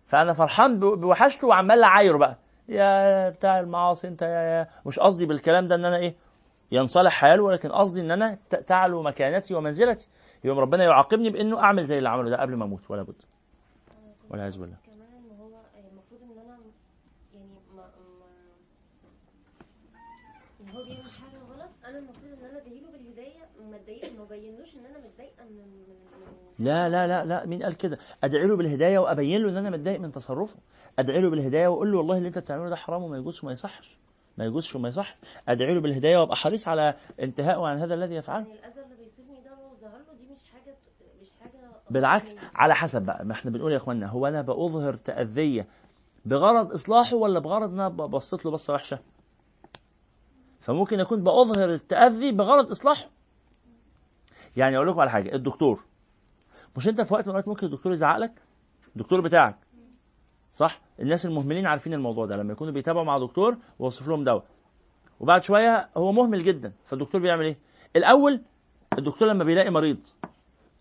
فأنا 0.05 0.33
فرحان 0.33 0.79
بوحشته 0.79 1.47
وعمال 1.47 1.83
أعايره 1.83 2.17
بقى. 2.17 2.37
يا 2.69 3.29
بتاع 3.29 3.59
المعاصي 3.59 4.07
أنت 4.07 4.21
يا, 4.21 4.27
يا 4.27 4.67
مش 4.85 4.99
قصدي 4.99 5.25
بالكلام 5.25 5.67
ده 5.67 5.75
إن 5.75 5.85
أنا 5.85 5.97
إيه 5.97 6.15
ينصلح 6.71 7.11
حاله 7.11 7.43
ولكن 7.43 7.71
قصدي 7.71 8.01
إن 8.01 8.11
أنا 8.11 8.37
تعلو 8.67 9.01
مكانتي 9.03 9.55
ومنزلتي. 9.55 10.07
يوم 10.43 10.59
ربنا 10.59 10.83
يعاقبني 10.83 11.29
بإنه 11.29 11.59
أعمل 11.63 11.85
زي 11.85 11.97
اللي 11.97 12.09
عمله 12.09 12.29
ده 12.29 12.41
قبل 12.41 12.55
ما 12.55 12.65
أموت 12.65 12.91
ولا 12.91 13.03
بد. 13.03 13.21
والعياذ 14.29 14.57
بالله 14.59 14.77
كمان 14.85 15.07
ان 15.31 15.39
هو 15.39 15.59
المفروض 15.91 16.21
ان 16.21 16.37
أنا 16.45 16.57
يعني 17.33 17.47
ما 17.75 17.75
ما 17.77 17.83
ان 20.61 20.69
هو 20.69 20.83
بيعمل 20.83 21.09
حاجة 21.21 21.39
غلط 21.51 21.71
أنا 21.85 21.97
المفروض 21.97 22.31
ان 22.33 22.45
أنا 22.49 22.57
ادعيله 22.57 22.87
ما 23.87 24.25
بينوش 24.29 24.75
إن 24.75 24.85
أنا 24.85 24.97
متضايقة 25.07 25.43
من 25.49 25.67
لا 26.59 26.89
لا 26.89 27.07
لا 27.07 27.25
لا 27.25 27.45
مين 27.45 27.63
قال 27.63 27.77
كده؟ 27.77 27.97
أدعي 28.23 28.47
له 28.47 28.55
بالهداية 28.55 28.99
وأبين 28.99 29.41
له 29.41 29.49
إن 29.49 29.57
أنا 29.57 29.69
متضايق 29.69 29.99
من 29.99 30.11
تصرفه. 30.11 30.57
أدعي 30.99 31.21
له 31.21 31.29
بالهداية 31.29 31.67
وأقول 31.67 31.91
له 31.91 31.97
والله 31.97 32.17
اللي 32.17 32.27
أنت 32.27 32.37
بتعمله 32.39 32.69
ده 32.69 32.75
حرام 32.75 33.03
وما 33.03 33.17
يجوزش 33.17 33.43
وما 33.43 33.51
يصحش. 33.53 33.97
ما 34.37 34.45
يجوزش 34.45 34.75
وما 34.75 34.89
يصح. 34.89 35.17
أدعي 35.49 35.73
له 35.73 35.81
بالهداية 35.81 36.17
وأبقى 36.17 36.35
حريص 36.35 36.67
على 36.67 36.93
انتهائه 37.21 37.65
عن 37.67 37.77
هذا 37.77 37.93
الذي 37.93 38.15
يفعله. 38.15 38.47
يعني 38.47 38.59
الأذى 38.59 38.81
اللي 38.83 38.95
بيصيبني 38.95 39.41
ده 39.43 39.49
لو 39.49 39.77
ظهر 39.81 39.97
له 39.97 40.13
دي 40.19 40.31
مش 40.33 40.43
حاجة 40.53 40.75
مش 41.21 41.27
حاجة 41.41 41.71
بالعكس 41.89 42.35
على 42.55 42.75
حسب 42.75 43.01
بقى. 43.01 43.25
ما 43.25 43.33
إحنا 43.33 43.51
بنقول 43.51 43.71
يا 43.71 43.77
اخوانا 43.77 44.07
هو 44.07 44.27
أنا 44.27 44.41
بأظهر 44.41 44.93
تأذية 44.93 45.67
بغرض 46.25 46.73
إصلاحه 46.73 47.15
ولا 47.15 47.39
بغرض 47.39 47.69
إن 47.73 47.79
أنا 47.79 47.89
بصيت 47.89 48.45
له 48.45 48.51
بصة 48.51 48.73
وحشة؟ 48.73 48.99
فممكن 50.59 50.99
أكون 50.99 51.23
بأظهر 51.23 51.73
التأذي 51.73 52.31
بغرض 52.31 52.71
إصلاحه. 52.71 53.09
يعني 54.57 54.77
أقول 54.77 54.87
لكم 54.87 54.99
على 54.99 55.09
حاجة 55.09 55.35
الدكتور 55.35 55.83
مش 56.77 56.87
أنت 56.87 57.01
في 57.01 57.13
وقت 57.13 57.23
من 57.23 57.29
الأوقات 57.29 57.47
ممكن 57.47 57.65
الدكتور 57.67 57.91
يزعق 57.93 58.17
لك 58.17 58.41
الدكتور 58.95 59.21
بتاعك 59.21 59.55
صح؟ 60.53 60.81
الناس 60.99 61.25
المهملين 61.25 61.67
عارفين 61.67 61.93
الموضوع 61.93 62.25
ده 62.25 62.35
لما 62.37 62.53
يكونوا 62.53 62.73
بيتابعوا 62.73 63.05
مع 63.05 63.17
دكتور 63.17 63.57
ويوصف 63.79 64.07
لهم 64.07 64.23
دواء. 64.23 64.43
وبعد 65.19 65.43
شوية 65.43 65.89
هو 65.97 66.11
مهمل 66.11 66.43
جدا 66.43 66.73
فالدكتور 66.85 67.21
بيعمل 67.21 67.45
إيه؟ 67.45 67.57
الأول 67.95 68.41
الدكتور 68.97 69.27
لما 69.27 69.43
بيلاقي 69.43 69.69
مريض 69.69 69.97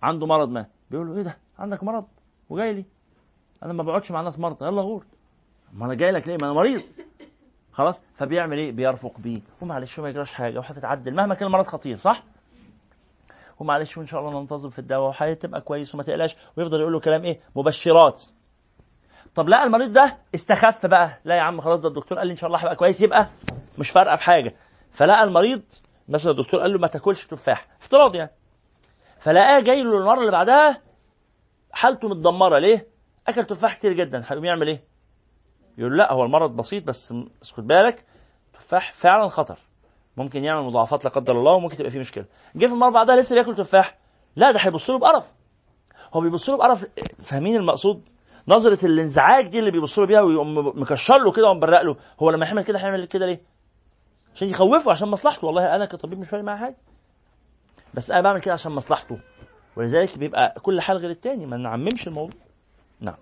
عنده 0.02 0.26
مرض 0.26 0.48
ما 0.50 0.66
بيقول 0.90 1.06
له 1.06 1.16
إيه 1.16 1.22
ده؟ 1.22 1.38
عندك 1.58 1.84
مرض؟ 1.84 2.04
وجاي 2.50 2.72
لي. 2.74 2.84
أنا 3.62 3.72
ما 3.72 3.82
بقعدش 3.82 4.10
مع 4.10 4.20
ناس 4.20 4.38
مرضى 4.38 4.64
يلا 4.66 4.82
غور. 4.82 5.04
ما 5.72 5.86
أنا 5.86 5.94
جاي 5.94 6.10
لك 6.10 6.28
ليه؟ 6.28 6.36
ما 6.36 6.44
أنا 6.46 6.52
مريض. 6.52 6.82
خلاص؟ 7.72 8.02
فبيعمل 8.14 8.58
إيه؟ 8.58 8.72
بيرفق 8.72 9.20
بيه. 9.20 9.40
ومعلش 9.62 10.00
ما 10.00 10.08
يجراش 10.08 10.32
حاجة 10.32 10.58
وهتتعدل 10.58 11.14
مهما 11.14 11.34
كان 11.34 11.46
المرض 11.46 11.64
خطير 11.66 11.98
صح؟ 11.98 12.24
ومعلش 13.60 13.98
وإن 13.98 14.06
شاء 14.06 14.20
الله 14.20 14.40
ننتظم 14.40 14.70
في 14.70 14.78
الدواء 14.78 15.08
وهتبقى 15.08 15.60
كويس 15.60 15.94
وما 15.94 16.02
تقلقش. 16.02 16.36
ويفضل 16.56 16.80
يقول 16.80 16.92
له 16.92 17.00
كلام 17.00 17.24
إيه؟ 17.24 17.40
مبشرات. 17.56 18.24
طب 19.34 19.48
لا 19.48 19.64
المريض 19.64 19.92
ده 19.92 20.16
استخف 20.34 20.86
بقى. 20.86 21.20
لا 21.24 21.34
يا 21.36 21.40
عم 21.40 21.60
خلاص 21.60 21.80
ده 21.80 21.88
الدكتور 21.88 22.18
قال 22.18 22.26
لي 22.26 22.30
إن 22.30 22.36
شاء 22.36 22.48
الله 22.48 22.58
هبقى 22.58 22.76
كويس 22.76 23.00
يبقى 23.00 23.28
مش 23.78 23.90
فارقة 23.90 24.16
في 24.16 24.22
حاجة. 24.22 24.54
فلقى 24.92 25.24
المريض 25.24 25.62
مثلا 26.08 26.32
الدكتور 26.32 26.60
قال 26.60 26.72
له 26.72 26.78
ما 26.78 26.86
تاكلش 26.86 27.26
تفاح. 27.26 27.66
افتراض 27.80 28.14
يعني. 28.14 28.30
فلقاه 29.18 29.60
جاي 29.60 29.82
له 29.82 29.98
المرة 29.98 30.20
اللي 30.20 30.32
بعدها 30.32 30.80
حالته 31.72 32.08
متدمرة. 32.08 32.58
ليه؟ 32.58 32.86
أكل 33.28 33.44
تفاح 33.44 33.76
كتير 33.76 33.92
جدا. 33.92 34.22
هيقوم 34.26 34.44
يعمل 34.44 34.68
إيه؟ 34.68 34.84
يقول 35.78 35.98
لا 35.98 36.12
هو 36.12 36.24
المرض 36.24 36.56
بسيط 36.56 36.84
بس 36.84 37.12
بس 37.42 37.52
خد 37.52 37.66
بالك 37.66 38.04
تفاح 38.54 38.92
فعلا 38.92 39.28
خطر. 39.28 39.58
ممكن 40.16 40.44
يعمل 40.44 40.62
مضاعفات 40.62 41.04
لا 41.04 41.10
قدر 41.10 41.38
الله 41.38 41.52
وممكن 41.52 41.76
تبقى 41.76 41.90
فيه 41.90 41.98
مشكلة. 41.98 42.24
جه 42.56 42.66
في 42.66 42.72
المرة 42.72 42.90
بعدها 42.90 43.16
لسه 43.16 43.34
بياكل 43.34 43.54
تفاح. 43.56 43.98
لا 44.36 44.50
ده 44.50 44.58
هيبص 44.58 44.90
له 44.90 44.98
بقرف. 44.98 45.32
هو 46.14 46.20
بيبص 46.20 46.48
له 46.50 46.56
بقرف. 46.56 46.86
فاهمين 47.22 47.56
المقصود؟ 47.56 48.08
نظرة 48.48 48.86
الانزعاج 48.86 49.46
دي 49.46 49.58
اللي 49.58 49.70
بيبص 49.70 49.98
له 49.98 50.06
بيها 50.06 50.20
ويقوم 50.20 50.80
مكشر 50.80 51.18
له 51.18 51.32
كده 51.32 51.48
ومبرق 51.48 51.82
له. 51.82 51.96
هو 52.20 52.30
لما 52.30 52.46
يعمل 52.46 52.62
كده 52.62 52.78
هيعمل 52.78 53.04
كده 53.04 53.26
ليه؟ 53.26 53.40
عشان 54.34 54.48
يخوفه 54.48 54.90
عشان 54.92 55.08
مصلحته. 55.08 55.46
والله 55.46 55.76
أنا 55.76 55.84
كطبيب 55.84 56.18
مش 56.18 56.28
فارق 56.28 56.44
معايا 56.44 56.60
حاجة. 56.60 56.76
بس 57.94 58.10
أنا 58.10 58.20
بعمل 58.20 58.40
كده 58.40 58.54
عشان 58.54 58.72
مصلحته. 58.72 59.18
ولذلك 59.76 60.18
بيبقى 60.18 60.54
كل 60.62 60.80
حال 60.80 60.96
غير 60.96 61.10
التاني. 61.10 61.46
ما 61.46 61.56
نعممش 61.56 62.08
الموضوع. 62.08 62.40
نعم 63.00 63.16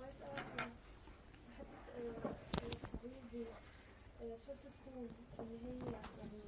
شرط 4.47 4.59
تكون 4.65 5.09
ان 5.41 5.59
هي 5.65 5.75
يعني 6.19 6.41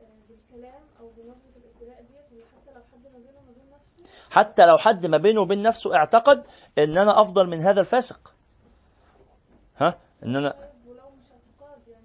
آه، 0.00 0.29
بالكلام 0.50 0.80
أو 1.00 1.08
بنظرة 1.16 1.36
الاستيلاء 1.56 2.02
ديت 2.02 2.44
حتى 2.52 2.72
لو 2.74 2.82
حد 2.82 3.06
ما 3.12 3.18
بينه 3.18 3.38
وما 3.38 3.52
بين 3.52 3.70
نفسه 3.72 4.30
حتى 4.30 4.66
لو 4.66 4.78
حد 4.78 5.06
ما 5.06 5.16
بينه 5.16 5.40
وبين 5.40 5.62
نفسه 5.62 5.94
اعتقد 5.96 6.42
إن 6.78 6.98
أنا 6.98 7.20
أفضل 7.20 7.48
من 7.50 7.60
هذا 7.60 7.80
الفاسق. 7.80 8.34
ها؟ 9.76 9.98
إن 10.24 10.36
أنا 10.36 10.54
يعني. 11.88 12.04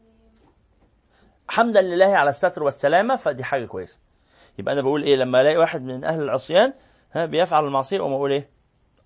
حمدا 1.47 1.81
لله 1.81 2.05
على 2.17 2.29
الستر 2.29 2.63
والسلامة 2.63 3.15
فدي 3.15 3.43
حاجة 3.43 3.65
كويسة. 3.65 3.99
يبقى 4.59 4.73
أنا 4.73 4.81
بقول 4.81 5.03
إيه؟ 5.03 5.15
لما 5.15 5.41
ألاقي 5.41 5.57
واحد 5.57 5.81
من 5.81 6.03
أهل 6.03 6.21
العصيان 6.21 6.73
ها 7.11 7.25
بيفعل 7.25 7.65
المعصية 7.65 7.99
أقوم 7.99 8.13
أقول 8.13 8.31
إيه؟ 8.31 8.49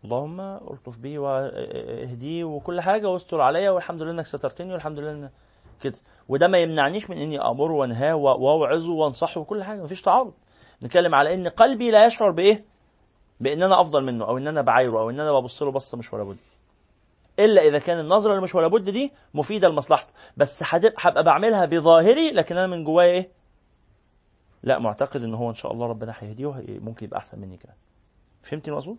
اللهم 0.04 0.42
ألطف 0.42 0.98
بي 0.98 1.18
وأهديه 1.18 2.44
وكل 2.44 2.82
حاجة 2.82 3.10
واستر 3.10 3.42
عليا 3.42 3.70
والحمد 3.72 4.02
لله 4.02 4.12
إنك 4.12 4.26
سترتني 4.26 4.74
والحمد 4.74 5.00
لله 5.00 5.30
كده. 5.82 5.98
وده 6.30 6.48
ما 6.48 6.58
يمنعنيش 6.58 7.10
من 7.10 7.18
إني 7.18 7.42
امره 7.42 7.74
وأنهاه 7.74 8.16
وأوعظه 8.16 8.92
وأنصحه 8.92 9.42
وكل 9.42 9.64
حاجة 9.64 9.84
مفيش 9.84 10.02
تعارض. 10.02 10.34
نتكلم 10.84 11.16
على 11.16 11.34
إن 11.34 11.48
قلبي 11.48 11.92
لا 11.92 12.06
يشعر 12.06 12.32
بإيه؟ 12.32 12.66
بإن 13.40 13.64
أنا 13.64 13.82
أفضل 13.82 14.04
منه 14.04 14.26
أو 14.26 14.38
إن 14.38 14.48
أنا 14.48 14.62
بعايره 14.62 15.00
أو 15.00 15.10
إن 15.10 15.20
أنا 15.20 15.32
ببص 15.32 15.64
له 15.64 15.72
بصة 15.72 15.98
مش 15.98 16.14
ولا 16.14 16.24
بد. 16.24 16.38
إلا 17.40 17.62
إذا 17.62 17.80
كان 17.80 18.00
النظرة 18.00 18.32
اللي 18.32 18.44
مش 18.44 18.56
ولا 18.56 18.68
بد 18.68 18.90
دي 18.90 19.14
مفيدة 19.34 19.70
لمصلحته. 19.70 20.10
بس 20.38 20.64
هبقى 20.98 21.24
بعملها 21.24 21.66
بظاهري 21.66 22.32
لكن 22.32 22.58
أنا 22.58 22.68
من 22.68 22.84
جوايا 22.84 23.12
إيه؟ 23.12 23.30
لا 24.64 24.80
معتقد 24.80 25.24
إن 25.24 25.34
هو 25.34 25.50
إن 25.50 25.56
شاء 25.56 25.72
الله 25.74 25.88
ربنا 25.88 26.14
هيهديه 26.20 26.64
ممكن 26.68 27.06
يبقى 27.06 27.20
أحسن 27.20 27.40
مني 27.40 27.58
كمان. 27.58 27.76
فهمتي 28.44 28.72
المقصود 28.72 28.98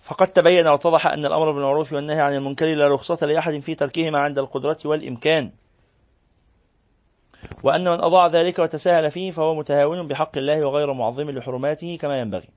فقد 0.00 0.26
تبين 0.26 0.66
واتضح 0.66 1.06
أن 1.06 1.24
الأمر 1.26 1.52
بالمعروف 1.52 1.92
والنهي 1.92 2.20
عن 2.20 2.34
المنكر 2.34 2.66
لا 2.66 2.94
رخصة 2.94 3.26
لأحد 3.26 3.58
في 3.58 3.74
تركهما 3.74 4.18
عند 4.18 4.38
القدرة 4.38 4.78
والإمكان. 4.84 5.50
وأن 7.62 7.84
من 7.84 8.00
أضاع 8.00 8.26
ذلك 8.26 8.58
وتساهل 8.58 9.10
فيه 9.10 9.30
فهو 9.30 9.54
متهاون 9.54 10.08
بحق 10.08 10.38
الله 10.38 10.64
وغير 10.64 10.92
معظم 10.92 11.30
لحرماته 11.30 11.98
كما 12.00 12.20
ينبغي. 12.20 12.48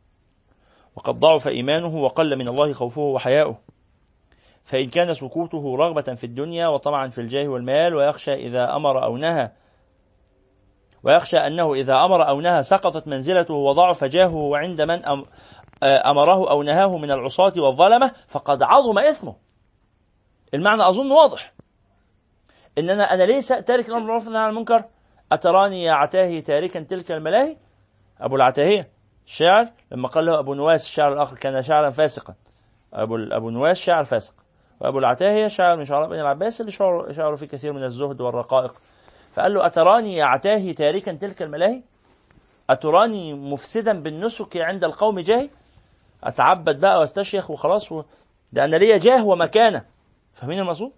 وقد 0.95 1.19
ضعف 1.19 1.47
إيمانه 1.47 1.95
وقل 1.95 2.35
من 2.35 2.47
الله 2.47 2.73
خوفه 2.73 3.01
وحياؤه. 3.01 3.57
فإن 4.63 4.89
كان 4.89 5.13
سكوته 5.13 5.75
رغبة 5.77 6.15
في 6.15 6.23
الدنيا 6.23 6.67
وطمعا 6.67 7.07
في 7.07 7.21
الجاه 7.21 7.47
والمال 7.47 7.95
ويخشى 7.95 8.33
إذا 8.33 8.75
أمر 8.75 9.03
أو 9.03 9.17
نهى 9.17 9.51
ويخشى 11.03 11.37
أنه 11.37 11.73
إذا 11.73 12.05
أمر 12.05 12.27
أو 12.29 12.41
نهى 12.41 12.63
سقطت 12.63 13.07
منزلته 13.07 13.53
وضعف 13.53 14.03
جاهه 14.03 14.35
وعند 14.35 14.81
من 14.81 15.05
أمره 15.83 16.49
أو 16.49 16.63
نهاه 16.63 16.97
من 16.97 17.11
العصاة 17.11 17.53
والظلمة 17.57 18.11
فقد 18.27 18.63
عظم 18.63 18.99
إثمه. 18.99 19.35
المعنى 20.53 20.87
أظن 20.89 21.11
واضح. 21.11 21.53
إن 22.77 22.89
أنا 22.89 23.13
أنا 23.13 23.23
ليس 23.23 23.47
تارك 23.47 23.89
الأمر 23.89 23.99
بالمعروف 23.99 24.25
والنهي 24.25 24.43
عن 24.43 24.49
المنكر. 24.49 24.83
أتراني 25.31 25.83
يا 25.83 25.91
عتاهي 25.91 26.41
تاركا 26.41 26.79
تلك 26.79 27.11
الملاهي؟ 27.11 27.57
أبو 28.19 28.35
العتاهية 28.35 28.89
الشاعر 29.25 29.67
لما 29.91 30.07
قال 30.07 30.25
له 30.25 30.39
أبو 30.39 30.53
نواس 30.53 30.85
الشاعر 30.85 31.13
الآخر 31.13 31.37
كان 31.37 31.61
شاعرا 31.61 31.89
فاسقا. 31.89 32.35
أبو 32.93 33.17
أبو 33.17 33.49
نواس 33.49 33.77
شاعر 33.77 34.03
فاسق. 34.03 34.33
وأبو 34.79 34.99
العتاهية 34.99 35.47
شاعر 35.47 35.77
من 35.77 35.85
شعراء 35.85 36.09
بني 36.09 36.21
العباس 36.21 36.61
اللي 36.61 36.71
شعر 36.71 37.13
شعروا 37.13 37.35
فيه 37.35 37.47
كثير 37.47 37.73
من 37.73 37.83
الزهد 37.83 38.21
والرقائق. 38.21 38.73
فقال 39.33 39.53
له 39.53 39.65
أتراني 39.65 40.15
يا 40.15 40.25
عتاهي 40.25 40.73
تاركا 40.73 41.13
تلك 41.13 41.41
الملاهي؟ 41.41 41.83
أتراني 42.69 43.33
مفسدا 43.33 44.01
بالنسك 44.03 44.57
عند 44.57 44.83
القوم 44.83 45.19
جاهي؟ 45.19 45.49
أتعبد 46.27 46.79
بقى 46.79 46.99
وأستشيخ 46.99 47.49
وخلاص 47.51 47.91
و... 47.91 48.03
أنا 48.57 48.75
ليا 48.75 48.97
جاه 48.97 49.25
ومكانة 49.25 49.85
فاهمين 50.33 50.59
المقصود؟ 50.59 50.91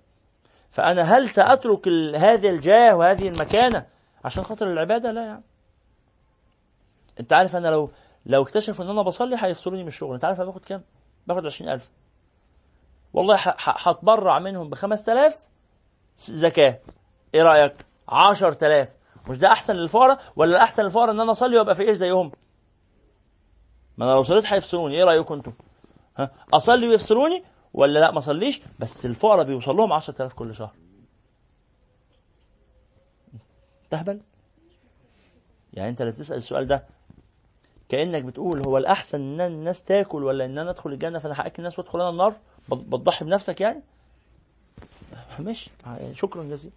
فأنا 0.69 1.01
هل 1.17 1.30
سأترك 1.30 1.88
هذه 2.15 2.49
الجاه 2.49 2.95
وهذه 2.95 3.28
المكانة 3.28 3.86
عشان 4.26 4.43
خاطر 4.43 4.71
العبادة؟ 4.71 5.11
لا 5.11 5.21
يعني 5.26 5.43
أنت 7.19 7.34
عارف 7.34 7.55
أنا 7.55 7.67
لو 7.67 7.89
لو 8.26 8.43
اكتشفوا 8.43 8.86
إن 8.86 8.89
أنا 8.89 9.01
بصلي 9.01 9.36
هيفصلوني 9.39 9.82
من 9.82 9.88
الشغل، 9.88 10.13
أنت 10.13 10.26
عارف 10.26 10.38
أنا 10.38 10.45
باخد 10.45 10.65
كام؟ 10.65 10.82
باخد 11.28 11.45
20000 11.45 11.89
والله 13.13 13.36
هتبرع 13.59 14.39
منهم 14.39 14.69
ب 14.69 14.76
5000 14.76 15.39
زكاة 16.17 16.80
إيه 17.36 17.43
رأيك؟ 17.43 17.86
10000 18.09 18.89
مش 19.30 19.38
ده 19.38 19.47
أحسن 19.51 19.73
للفقراء 19.76 20.19
ولا 20.36 20.51
الأحسن 20.57 20.84
للفقراء 20.84 21.11
إن 21.11 21.19
أنا 21.19 21.32
أصلي 21.32 21.57
وأبقى 21.57 21.76
فقير 21.76 21.93
زيهم؟ 21.93 22.32
ما 23.98 24.06
أنا 24.06 24.12
لو 24.12 24.24
صليت 24.24 24.46
هيفصلوني. 24.46 24.96
إيه 24.96 25.04
رأيكم 25.04 25.34
أنتم؟ 25.34 25.54
ها؟ 26.18 26.32
أصلي 26.54 26.88
ويفصلوني 26.88 27.43
ولا 27.74 28.00
لأ 28.00 28.12
ما 28.12 28.18
أصليش؟ 28.18 28.62
بس 28.80 29.06
الفقراء 29.06 29.46
بيوصل 29.46 29.76
لهم 29.76 29.93
10000 29.93 30.34
كل 30.34 30.56
شهر. 30.56 30.74
تهبل؟ 33.89 34.22
يعني 35.74 35.89
أنت 35.89 36.02
اللي 36.02 36.12
بتسأل 36.12 36.38
السؤال 36.38 36.68
ده 36.68 36.86
كأنك 37.89 38.24
بتقول 38.24 38.62
هو 38.68 38.78
الأحسن 38.78 39.22
إن 39.22 39.41
الناس 39.41 39.84
تاكل 39.84 40.24
ولا 40.24 40.46
إن 40.46 40.58
أنا 40.58 40.70
أدخل 40.70 40.91
الجنة 40.93 41.20
فأنا 41.20 41.34
هاكل 41.46 41.56
الناس 41.60 41.80
وادخل 41.80 42.02
أنا 42.02 42.10
النار؟ 42.10 42.36
بتضحي 42.70 43.26
بنفسك 43.26 43.62
يعني؟ 43.62 43.82
ماشي. 45.39 45.72
شكرا 46.14 46.43
جزيلا. 46.43 46.74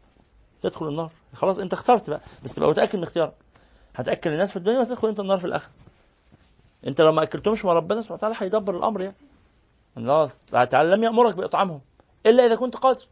تدخل 0.62 0.89
النار. 0.89 1.11
خلاص 1.35 1.59
أنت 1.59 1.73
اخترت 1.73 2.11
بقى. 2.11 2.21
بس 2.45 2.55
تبقى 2.55 2.71
متأكد 2.71 2.97
من 2.97 3.03
اختيارك. 3.03 3.35
هتاكل 3.95 4.31
الناس 4.31 4.51
في 4.51 4.57
الدنيا 4.57 4.81
وتدخل 4.81 5.09
أنت 5.09 5.21
النار 5.21 5.39
في 5.39 5.45
الآخرة. 5.45 5.73
انت 6.87 7.01
لو 7.01 7.12
ما 7.12 7.22
اكلتهمش 7.22 7.64
مع 7.64 7.72
ربنا 7.72 8.01
سبحانه 8.01 8.16
وتعالى 8.16 8.37
هيدبر 8.39 8.76
الامر 8.76 9.01
يعني. 9.01 9.16
الله 9.97 10.31
تعالى 10.64 10.91
لم 10.91 11.05
يأمرك 11.05 11.35
بإطعامهم 11.35 11.81
إلا 12.26 12.47
إذا 12.47 12.55
كنت 12.55 12.76
قادر. 12.76 13.03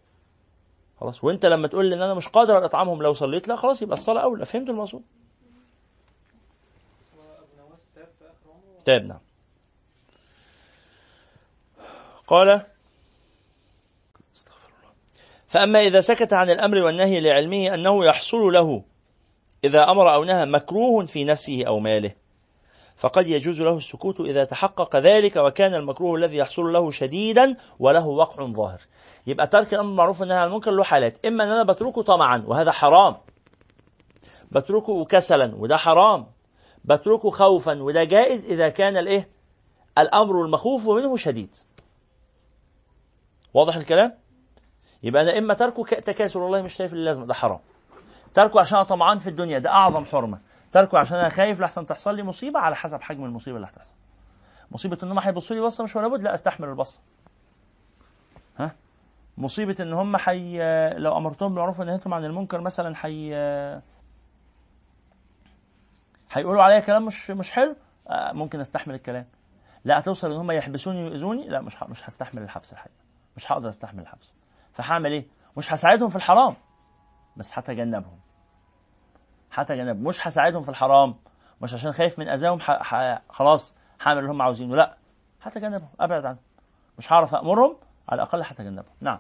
خلاص 1.01 1.25
وانت 1.25 1.47
لما 1.47 1.69
تقول 1.69 1.87
لي 1.87 1.95
إن 1.95 2.03
أنا 2.03 2.15
مش 2.15 2.29
قادر 2.29 2.55
على 2.55 2.65
إطعامهم 2.65 3.03
لو 3.03 3.15
صليت 3.15 3.49
لا 3.49 3.57
خلاص 3.57 3.83
يبقى 3.83 3.95
الصلاة 3.95 4.23
أولى. 4.23 4.45
فهمت 4.45 4.69
المقصود؟ 4.69 5.03
تاب 8.85 9.05
نعم. 9.05 9.19
قال 12.27 12.67
فأما 15.49 15.81
إذا 15.81 16.01
سكت 16.01 16.33
عن 16.33 16.51
الأمر 16.51 16.77
والنهي 16.79 17.21
لعلمه 17.21 17.75
أنه 17.75 18.05
يحصل 18.05 18.53
له 18.53 18.83
إذا 19.65 19.91
أمر 19.91 20.15
أو 20.15 20.25
نهى 20.25 20.45
مكروه 20.45 21.07
في 21.07 21.25
نفسه 21.25 21.65
أو 21.67 21.81
ماله. 21.81 22.26
فقد 22.97 23.27
يجوز 23.27 23.61
له 23.61 23.77
السكوت 23.77 24.21
إذا 24.21 24.45
تحقق 24.45 24.97
ذلك 24.97 25.37
وكان 25.37 25.75
المكروه 25.75 26.17
الذي 26.17 26.37
يحصل 26.37 26.73
له 26.73 26.91
شديدا 26.91 27.57
وله 27.79 28.07
وقع 28.07 28.47
ظاهر. 28.47 28.81
يبقى 29.27 29.47
ترك 29.47 29.75
الأمر 29.75 29.91
المعروف 29.91 30.21
والنهي 30.21 30.39
عن 30.39 30.47
المنكر 30.49 30.71
له 30.71 30.85
حالات. 30.85 31.25
إما 31.27 31.45
أن 31.45 31.51
أنا 31.51 31.63
بتركه 31.63 32.03
طمعا 32.03 32.45
وهذا 32.47 32.73
حرام. 32.73 33.17
بتركه 34.53 35.05
كسلا 35.05 35.55
وده 35.57 35.77
حرام. 35.77 36.27
بتركه 36.85 37.31
خوفا 37.31 37.83
وده 37.83 38.05
جائز 38.05 38.45
إذا 38.45 38.69
كان 38.69 38.97
الإيه؟ 38.97 39.29
الأمر 39.99 40.45
المخوف 40.45 40.89
منه 40.89 41.17
شديد. 41.17 41.57
واضح 43.55 43.77
الكلام؟ 43.77 44.19
يبقى 45.03 45.23
أنا 45.23 45.39
إما 45.39 45.55
تركه 45.55 45.83
تكاسل 46.01 46.39
والله 46.39 46.63
مش 46.63 46.75
شايف 46.75 46.93
اللازمة 46.93 47.27
ده 47.27 47.35
حرام. 47.35 47.59
تركه 48.35 48.61
عشان 48.61 48.83
طمعان 48.83 49.19
في 49.19 49.31
الدنيا 49.31 49.59
ده 49.59 49.71
أعظم 49.71 50.05
حرمة. 50.05 50.41
تركه 50.77 50.99
عشان 50.99 51.17
أنا 51.17 51.29
خايف 51.29 51.61
لحسن 51.61 51.87
تحصل 51.87 52.15
لي 52.15 52.23
مصيبة 52.23 52.61
على 52.61 52.77
حسب 52.77 53.01
حجم 53.03 53.25
المصيبة 53.25 53.57
اللي 53.57 53.69
هتحصل. 53.69 53.93
مصيبة 54.71 54.99
إن 55.03 55.11
هم 55.11 55.19
هيبصوا 55.19 55.57
لي 55.57 55.63
بصة 55.63 55.85
مش 55.85 55.97
ولا 55.97 56.09
بد 56.09 56.23
لا 56.23 56.35
أستحمل 56.35 56.69
البصة. 56.69 57.01
ها؟ 58.59 58.75
مصيبة 59.39 59.77
إن 59.81 59.93
هم 59.93 60.17
حي 60.17 60.59
لو 60.99 61.17
أمرتهم 61.17 61.49
بالمعروف 61.49 61.81
ونهيتهم 61.81 62.15
عن 62.15 62.25
المنكر 62.25 62.61
مثلا 62.61 62.97
حي 62.97 63.35
هيقولوا 66.33 66.63
عليا 66.63 66.81
كلام 66.81 67.07
مش 67.07 67.31
مش 67.31 67.51
حلو 67.53 67.77
ممكن 68.11 68.61
أستحمل 68.61 68.95
الكلام. 68.95 69.27
لا 69.85 69.99
هتوصل 69.99 70.31
إن 70.31 70.37
هم 70.37 70.51
يحبسوني 70.51 71.05
ويؤذوني 71.05 71.49
لا 71.49 71.61
مش 71.61 71.83
مش 71.83 72.09
هستحمل 72.09 72.43
الحبس 72.43 72.73
الحقيقة. 72.73 72.97
مش 73.37 73.53
هقدر 73.53 73.69
أستحمل 73.69 74.03
الحبس. 74.03 74.35
فهعمل 74.73 75.13
إيه؟ 75.13 75.27
مش 75.57 75.73
هساعدهم 75.73 76.09
في 76.09 76.17
الحرام 76.17 76.57
بس 77.37 77.59
هتجنبهم. 77.59 78.19
حتى 79.57 79.77
جنب 79.77 80.03
مش 80.09 80.27
هساعدهم 80.27 80.63
في 80.63 80.69
الحرام. 80.69 81.15
مش 81.63 81.75
عشان 81.75 81.93
خايف 81.93 82.19
من 82.19 82.29
أذاهم. 82.29 82.59
خلاص 83.29 83.75
هعمل 84.03 84.19
اللي 84.19 84.31
هم 84.31 84.43
عاوزينه. 84.43 84.77
لا 84.77 84.97
هتجنبهم 85.43 85.89
أبعد 86.01 86.25
عنهم 86.25 86.43
مش 86.99 87.13
هعرف 87.13 87.35
أمرهم 87.35 87.77
على 88.09 88.23
الأقل 88.23 88.43
هتجنبهم 88.43 88.95
نعم. 89.01 89.19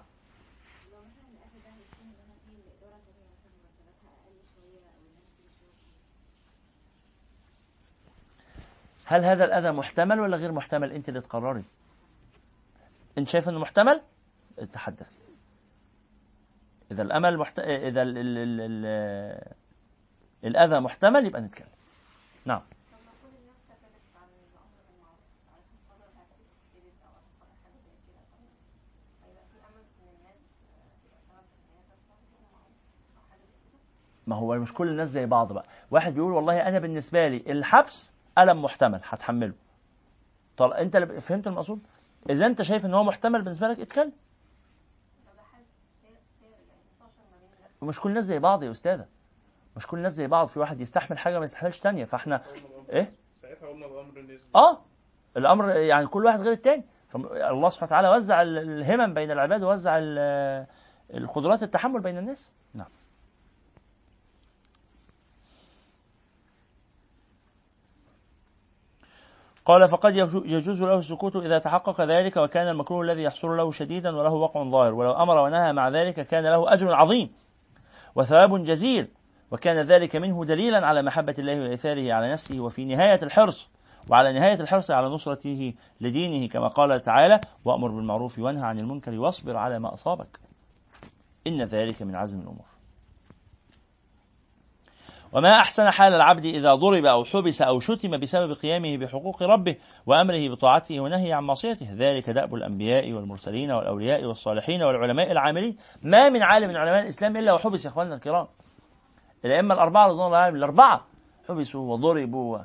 هل 9.04 9.24
هذا 9.24 9.44
الأذى 9.44 9.70
محتمل 9.70 10.20
ولا 10.20 10.36
غير 10.36 10.52
محتمل؟ 10.52 10.92
أنت 10.92 11.08
اللي 11.08 11.20
تقرري. 11.20 11.64
أنت 13.18 13.28
شايف 13.28 13.48
إنه 13.48 13.58
محتمل؟ 13.58 14.00
تحدث 14.72 15.10
إذا 16.90 17.02
الأمل 17.02 17.38
محت... 17.38 17.58
إذا 17.58 18.02
ال... 18.02 18.18
ال... 18.18 18.60
ال... 18.60 19.65
الأذى 20.44 20.80
محتمل 20.80 21.26
يبقى 21.26 21.40
نتكلم. 21.40 21.68
نعم. 22.44 22.62
ما 34.26 34.36
هو 34.36 34.58
مش 34.58 34.74
كل 34.74 34.88
الناس 34.88 35.08
زي 35.08 35.26
بعض 35.26 35.52
بقى. 35.52 35.64
واحد 35.90 36.14
بيقول 36.14 36.32
والله 36.32 36.68
أنا 36.68 36.78
بالنسبة 36.78 37.28
لي 37.28 37.36
الحبس 37.36 38.12
ألم 38.38 38.62
محتمل 38.62 39.00
هتحمله. 39.04 39.54
طب 40.56 40.70
أنت 40.70 40.96
اللي 40.96 41.20
فهمت 41.20 41.46
المقصود؟ 41.46 41.80
إذا 42.30 42.46
أنت 42.46 42.62
شايف 42.62 42.86
إن 42.86 42.94
هو 42.94 43.04
محتمل 43.04 43.42
بالنسبة 43.42 43.68
لك 43.68 43.80
اتكلم. 43.80 44.12
ومش 47.80 48.00
كل 48.00 48.08
الناس 48.08 48.24
زي 48.24 48.38
بعض 48.38 48.62
يا 48.62 48.70
أستاذة. 48.70 49.06
مش 49.76 49.86
كل 49.86 49.96
الناس 49.96 50.12
زي 50.12 50.26
بعض 50.26 50.46
في 50.46 50.60
واحد 50.60 50.80
يستحمل 50.80 51.18
حاجة 51.18 51.38
ما 51.38 51.44
يستحملش 51.44 51.80
تانية. 51.80 52.04
فاحنا 52.04 52.42
إيه؟ 52.90 53.10
ساعتها 53.34 53.68
قلنا 53.68 53.86
الامر 53.86 54.18
النسبي 54.18 54.48
آه. 54.54 54.80
الأمر 55.36 55.76
يعني 55.76 56.06
كل 56.06 56.24
واحد 56.24 56.40
غير 56.40 56.52
التاني. 56.52 56.84
فالله 57.08 57.68
سبحانه 57.68 57.90
وتعالى 57.90 58.08
وزع 58.08 58.42
الهمم 58.42 59.14
بين 59.14 59.30
العباد 59.30 59.62
ووزع 59.62 59.98
القدرات 61.14 61.62
التحمل 61.62 62.00
بين 62.00 62.18
الناس. 62.18 62.52
نعم. 62.74 62.88
قال 69.64 69.88
فقد 69.88 70.16
يجوز 70.16 70.82
له 70.82 70.98
السكوت 70.98 71.36
إذا 71.36 71.58
تحقق 71.58 72.00
ذلك 72.00 72.36
وكان 72.36 72.68
المكروه 72.68 73.02
الذي 73.02 73.22
يحصل 73.22 73.48
له 73.48 73.70
شديدا 73.70 74.16
وله 74.16 74.32
وقع 74.32 74.64
ظاهر. 74.64 74.94
ولو 74.94 75.12
أمر 75.12 75.38
ونهى 75.38 75.72
مع 75.72 75.88
ذلك 75.88 76.26
كان 76.26 76.44
له 76.44 76.72
أجر 76.72 76.94
عظيم. 76.94 77.32
وثواب 78.14 78.64
جزيل. 78.64 79.08
وكان 79.50 79.86
ذلك 79.86 80.16
منه 80.16 80.44
دليلا 80.44 80.86
على 80.86 81.02
محبة 81.02 81.34
الله 81.38 81.60
وإيثاره 81.60 82.12
على 82.12 82.32
نفسه 82.32 82.60
وفي 82.60 82.84
نهاية 82.84 83.22
الحرص 83.22 83.70
وعلى 84.08 84.32
نهاية 84.32 84.60
الحرص 84.60 84.90
على 84.90 85.08
نصرته 85.08 85.74
لدينه 86.00 86.48
كما 86.48 86.68
قال 86.68 87.02
تعالى 87.02 87.40
وأمر 87.64 87.88
بالمعروف 87.88 88.38
وانهى 88.38 88.64
عن 88.64 88.78
المنكر 88.78 89.18
واصبر 89.18 89.56
على 89.56 89.78
ما 89.78 89.94
أصابك 89.94 90.40
إن 91.46 91.62
ذلك 91.62 92.02
من 92.02 92.16
عزم 92.16 92.40
الأمور. 92.40 92.66
وما 95.32 95.60
أحسن 95.60 95.90
حال 95.90 96.14
العبد 96.14 96.44
إذا 96.44 96.74
ضرب 96.74 97.04
أو 97.04 97.24
حبس 97.24 97.62
أو 97.62 97.80
شتم 97.80 98.20
بسبب 98.20 98.52
قيامه 98.52 98.96
بحقوق 98.96 99.42
ربه 99.42 99.76
وأمره 100.06 100.48
بطاعته 100.48 101.00
ونهي 101.00 101.32
عن 101.32 101.44
معصيته. 101.44 101.88
ذلك 101.92 102.30
دأب 102.30 102.54
الأنبياء 102.54 103.12
والمرسلين 103.12 103.70
والأولياء 103.70 104.24
والصالحين 104.24 104.82
والعلماء 104.82 105.32
العاملين. 105.32 105.76
ما 106.02 106.28
من 106.28 106.42
عالم 106.42 106.68
من 106.68 106.76
علماء 106.76 107.02
الإسلام 107.02 107.36
إلا 107.36 107.52
وحبس 107.52 107.84
يا 107.84 107.90
إخواننا 107.90 108.14
الكرام. 108.14 108.46
الأئمة 109.46 109.74
الأربعة 109.74 110.06
رضوان 110.06 110.26
الله 110.26 110.38
عليهم 110.38 110.56
الأربعة 110.56 111.04
حبسوا 111.48 111.92
وضربوا 111.92 112.58
و- 112.58 112.64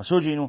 وسجنوا. 0.00 0.48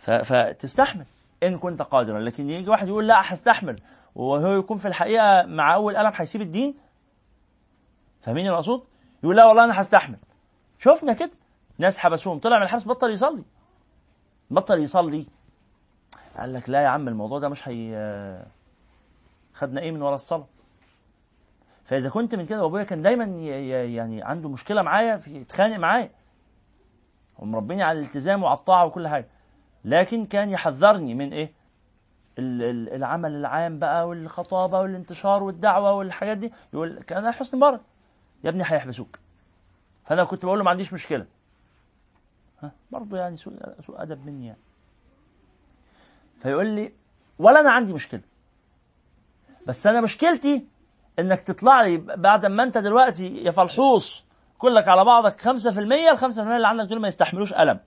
فتستحمل 0.00 1.04
إن 1.42 1.58
كنت 1.58 1.82
قادرا. 1.82 2.20
لكن 2.20 2.50
يجي 2.50 2.70
واحد 2.70 2.88
يقول 2.88 3.06
لا 3.08 3.34
هستحمل. 3.34 3.80
وهو 4.14 4.52
يكون 4.58 4.76
في 4.78 4.88
الحقيقة 4.88 5.42
مع 5.46 5.74
أول 5.74 5.96
قلم 5.96 6.12
هيسيب 6.14 6.40
الدين؟ 6.40 6.74
فاهمين 8.20 8.46
المقصود؟ 8.46 8.84
يقول 9.22 9.36
لا 9.36 9.44
والله 9.44 9.64
أنا 9.64 9.80
هستحمل. 9.80 10.18
شفنا 10.78 11.12
كده. 11.12 11.30
ناس 11.78 11.98
حبسوهم. 11.98 12.38
طلع 12.38 12.56
من 12.56 12.62
الحبس 12.62 12.86
بطل 12.88 13.10
يصلي. 13.10 13.44
بطل 14.50 14.78
يصلي. 14.78 15.26
قال 16.38 16.52
لك 16.52 16.70
لا 16.70 16.82
يا 16.82 16.88
عم 16.88 17.08
الموضوع 17.08 17.38
ده 17.38 17.48
مش 17.48 17.68
هي 17.68 17.96
خدنا 19.54 19.80
إيه 19.80 19.90
من 19.90 20.02
ورا 20.02 20.14
الصلاة؟ 20.14 20.46
فإذا 21.84 22.10
كنت 22.10 22.34
من 22.34 22.46
كده 22.46 22.62
وأبويا 22.62 22.84
كان 22.84 23.02
دايما 23.02 23.24
يعني 23.24 24.22
عنده 24.22 24.48
مشكلة 24.48 24.82
معايا 24.82 25.16
في 25.16 25.36
يتخانق 25.36 25.76
معايا. 25.76 26.10
ومربيني 27.38 27.82
على 27.82 27.98
الالتزام 27.98 28.42
وعلى 28.42 28.58
الطاعة 28.58 28.86
وكل 28.86 29.08
حاجة. 29.08 29.28
لكن 29.84 30.24
كان 30.24 30.50
يحذرني 30.50 31.14
من 31.14 31.32
إيه؟ 31.32 31.52
ال- 32.38 32.62
ال- 32.62 32.94
العمل 32.94 33.34
العام 33.34 33.78
بقى 33.78 34.08
والخطابة 34.08 34.80
والانتشار 34.80 35.42
والدعوة 35.42 35.92
والحاجات 35.92 36.38
دي. 36.38 36.52
يقول 36.72 37.02
كان 37.02 37.30
حسن 37.32 37.56
مبارك. 37.56 37.80
يا 38.44 38.50
ابني 38.50 38.62
هيحبسوك. 38.66 39.18
فأنا 40.04 40.24
كنت 40.24 40.44
بقول 40.44 40.58
له 40.58 40.64
ما 40.64 40.70
عنديش 40.70 40.92
مشكلة. 40.92 41.26
ها؟ 42.62 42.72
برضه 42.90 43.18
يعني 43.18 43.36
سوء 43.36 43.54
سوء 43.86 44.02
أدب 44.02 44.26
مني 44.26 44.46
يعني. 44.46 44.58
فيقول 46.42 46.66
لي 46.66 46.92
ولا 47.38 47.60
أنا 47.60 47.70
عندي 47.70 47.92
مشكلة. 47.92 48.20
بس 49.66 49.86
أنا 49.86 50.00
مشكلتي 50.00 50.66
إنك 51.18 51.40
تطلع 51.40 51.82
لي 51.82 51.96
بعد 51.96 52.46
ما 52.46 52.62
أنت 52.62 52.78
دلوقتي 52.78 53.36
يا 53.44 53.50
فلحوص 53.50 54.24
كلك 54.58 54.88
على 54.88 55.04
بعضك 55.04 55.40
5% 55.40 55.48
ال 55.48 56.18
5% 56.18 56.38
اللي 56.38 56.66
عندك 56.68 56.84
دول 56.84 57.00
ما 57.00 57.08
يستحملوش 57.08 57.52
ألم. 57.52 57.80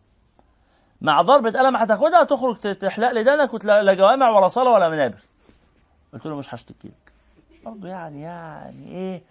مع 1.02 1.22
ضربة 1.22 1.60
قلم 1.60 1.76
هتاخدها 1.76 2.24
تخرج 2.24 2.58
تحلق 2.78 3.12
لي 3.12 3.24
دانك 3.24 3.54
وتلا- 3.54 3.84
لا 3.84 3.94
جوامع 3.94 4.30
ولا 4.30 4.48
صلاة 4.48 4.72
ولا 4.72 4.90
منابر. 4.90 5.20
قلت 6.14 6.26
له 6.26 6.36
مش 6.36 6.54
هشتكي 6.54 6.88
لك. 6.88 7.12
برضه 7.66 7.88
يعني 7.88 8.22
يعني 8.22 8.88
إيه؟ 8.88 9.22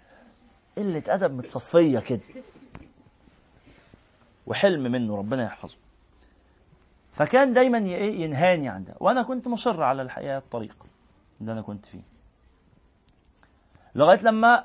قلة 0.79 1.03
أدب 1.09 1.35
متصفية 1.37 1.99
كده. 1.99 2.21
وحلم 4.47 4.83
منه 4.93 5.17
ربنا 5.17 5.45
يحفظه. 5.45 5.75
فكان 7.13 7.53
دايما 7.53 7.79
إيه؟ 7.79 8.21
ينهاني 8.21 8.69
عن 8.69 8.85
ده. 8.85 8.95
وأنا 9.01 9.23
كنت 9.23 9.49
مصر 9.49 9.83
على 9.83 10.03
الحقيقة 10.03 10.39
الطريق 10.39 10.77
اللي 11.41 11.53
أنا 11.53 11.63
كنت 11.63 11.87
فيه 11.87 12.01
لغاية 13.97 14.23
لما 14.23 14.65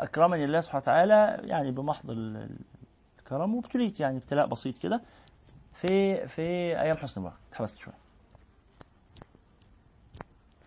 أكرمني 0.00 0.44
الله 0.44 0.60
سبحانه 0.60 0.82
وتعالى 0.82 1.40
يعني 1.48 1.70
بمحض 1.70 2.10
ال- 2.10 2.36
ال- 2.36 2.58
الكرم 3.18 3.54
وابتليت 3.54 4.00
يعني 4.00 4.16
ابتلاء 4.18 4.46
بسيط 4.46 4.78
كده 4.78 5.00
في 5.72 6.26
في 6.26 6.42
أيام 6.80 6.96
حسن 6.96 7.20
مبارك 7.20 7.36
اتحبست 7.50 7.78
شوية. 7.78 7.94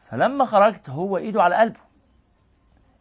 فلما 0.09 0.45
خرجت 0.45 0.89
هو 0.89 1.17
إيده 1.17 1.43
على 1.43 1.55
قلبه. 1.55 1.79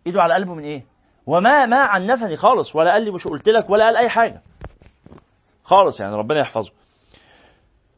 إيده 0.07 0.23
على 0.23 0.35
قلبه 0.35 0.55
من 0.55 0.63
إيه؟ 0.63 0.87
وما 1.27 1.67
ما 1.67 1.77
عنفني 1.77 2.37
خالص 2.37 2.77
ولا 2.77 2.93
قال 2.93 3.03
لي 3.05 3.11
مش 3.11 3.27
قلت 3.29 3.49
لك 3.49 3.71
ولا 3.71 3.85
قال 3.85 3.97
أي 3.97 4.09
حاجة. 4.09 4.43
خالص 5.65 6.01
يعني 6.01 6.17
ربنا 6.17 6.39
يحفظه. 6.41 6.73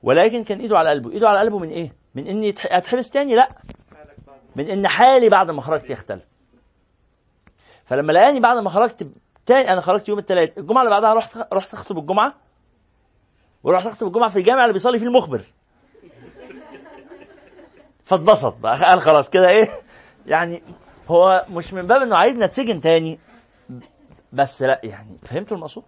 ولكن 0.02 0.44
كان 0.44 0.60
إيده 0.60 0.78
على 0.78 0.90
قلبه. 0.90 1.10
إيده 1.10 1.28
على 1.28 1.38
قلبه 1.38 1.58
من 1.58 1.68
إيه؟ 1.68 1.92
من 2.14 2.26
إني 2.26 2.54
أتحبس 2.64 3.10
تاني؟ 3.10 3.34
لأ. 3.34 3.48
من 4.56 4.70
إن 4.70 4.88
حالي 4.88 5.28
بعد 5.28 5.50
ما 5.50 5.62
خرجت 5.62 5.90
يختلف. 5.90 6.24
فلما 7.88 8.12
لقاني 8.12 8.40
بعد 8.40 8.58
ما 8.58 8.70
خرجت 8.70 9.06
تاني 9.46 9.72
أنا 9.72 9.80
خرجت 9.80 10.08
يوم 10.08 10.18
الثلاث 10.18 10.58
الجمعة 10.58 10.82
اللي 10.82 10.90
بعدها 10.90 11.14
رحت 11.14 11.38
رحت 11.52 11.74
أخطب 11.74 11.98
الجمعة. 11.98 12.34
ورحت 13.62 13.86
أخطب 13.86 14.06
الجمعة 14.06 14.28
في 14.30 14.38
الجامع 14.38 14.62
اللي 14.62 14.72
بيصلي 14.72 14.98
فيه 14.98 15.06
المخبر. 15.06 15.44
فاتبسط 18.04 18.54
بقى 18.56 18.84
قال 18.84 19.00
خلاص 19.00 19.30
كده 19.30 19.48
إيه 19.48 19.68
يعني 20.26 20.62
هو 21.08 21.44
مش 21.50 21.72
من 21.72 21.86
باب 21.86 22.02
إنه 22.02 22.16
عايزني 22.16 22.44
اتسجن 22.44 22.80
تاني. 22.80 23.18
بس 24.32 24.62
لأ 24.62 24.80
يعني 24.84 25.18
فهمتوا 25.22 25.56
المقصود؟ 25.56 25.84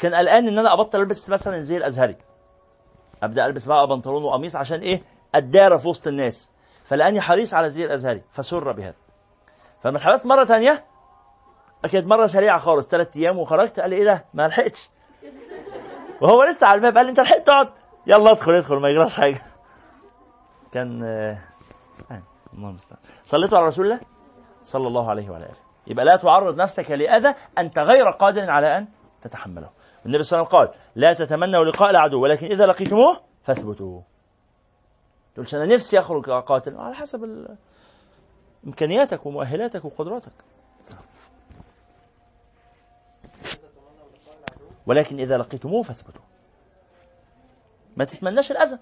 كان 0.00 0.14
قلقان 0.14 0.48
إن 0.48 0.58
أنا 0.58 0.72
أبطل 0.72 1.00
ألبس 1.00 1.30
مثلا 1.30 1.60
زي 1.62 1.76
الأزهري. 1.76 2.16
أبدأ 3.22 3.46
ألبس 3.46 3.64
بقى 3.64 3.86
بنطلون 3.86 4.22
وقميص 4.22 4.56
عشان 4.56 4.80
إيه 4.80 5.02
اتدارى 5.34 5.78
في 5.78 5.88
وسط 5.88 6.06
الناس. 6.06 6.50
فلاني 6.84 7.20
حريص 7.20 7.54
على 7.54 7.70
زي 7.70 7.84
الأزهري 7.84 8.22
فسر 8.30 8.72
بهذا. 8.72 8.94
فلما 9.82 9.98
اتحبست 9.98 10.26
مرة 10.26 10.44
ثانية 10.44 10.84
كانت 11.88 12.06
مرة 12.06 12.26
سريعة 12.26 12.58
خالص 12.58 12.88
ثلاث 12.88 13.16
أيام 13.16 13.38
وخرجت 13.38 13.80
قال 13.80 13.90
لي 13.90 13.96
إيه 13.96 14.04
ده؟ 14.04 14.24
ما 14.34 14.48
لحقتش. 14.48 14.90
وهو 16.20 16.44
لسه 16.44 16.66
على 16.66 16.76
الباب 16.76 16.96
قال 16.96 17.06
لي 17.06 17.10
أنت 17.10 17.20
لحقت 17.20 17.46
تقعد؟ 17.46 17.68
يلا 18.06 18.30
ادخل 18.30 18.52
ادخل 18.52 18.76
ما 18.76 18.88
يجراش 18.88 19.14
حاجة. 19.14 19.42
كان 20.72 21.02
آه، 21.02 21.38
آه، 22.10 22.22
الله 22.54 22.68
المستعان 22.68 23.00
صليتوا 23.24 23.58
على 23.58 23.66
رسول 23.66 23.84
الله؟ 23.84 24.00
صلى 24.64 24.88
الله 24.88 25.10
عليه 25.10 25.30
وعلى 25.30 25.44
آله. 25.44 25.56
يبقى 25.86 26.04
لا 26.04 26.16
تعرض 26.16 26.56
نفسك 26.60 26.90
لأذى 26.90 27.34
أنت 27.58 27.78
غير 27.78 28.10
قادر 28.10 28.50
على 28.50 28.78
أن 28.78 28.88
تتحمله. 29.22 29.70
النبي 30.06 30.22
صلى 30.22 30.38
الله 30.38 30.48
عليه 30.48 30.58
وسلم 30.58 30.72
قال 30.72 30.80
لا 30.94 31.12
تتمنوا 31.12 31.64
لقاء 31.64 31.90
العدو 31.90 32.22
ولكن 32.22 32.46
إذا 32.46 32.66
لقيتموه 32.66 33.20
فاثبتوا 33.42 34.00
تقولش 35.34 35.54
أنا 35.54 35.66
نفسي 35.66 35.98
أخرج 35.98 36.28
اقاتل 36.30 36.76
على 36.76 36.94
حسب 36.94 37.46
إمكانياتك 38.66 39.26
ومؤهلاتك 39.26 39.84
وقدراتك. 39.84 40.32
ولكن 44.86 45.20
إذا 45.20 45.38
لقيتموه 45.38 45.82
فاثبتوا 45.82 46.22
ما 47.96 48.04
تتمناش 48.04 48.50
الأذى. 48.50 48.78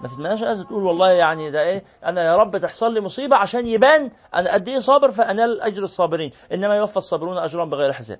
ما 0.00 0.08
تتمناش 0.08 0.42
الأذى. 0.42 0.64
تقول 0.64 0.84
والله 0.84 1.10
يعني 1.10 1.50
ده 1.50 1.62
إيه؟ 1.62 1.84
أنا 2.04 2.24
يا 2.24 2.36
رب 2.36 2.58
تحصل 2.58 2.94
لي 2.94 3.00
مصيبة 3.00 3.36
عشان 3.36 3.66
يبان 3.66 4.10
أنا 4.34 4.52
قد 4.54 4.68
إيه 4.68 4.78
صابر 4.78 5.10
فانال 5.10 5.60
اجر 5.60 5.82
الصابرين. 5.84 6.32
إنما 6.52 6.76
يوفى 6.76 6.96
الصابرون 6.96 7.38
أجرهم 7.38 7.70
بغير 7.70 7.92
حساب. 7.92 8.18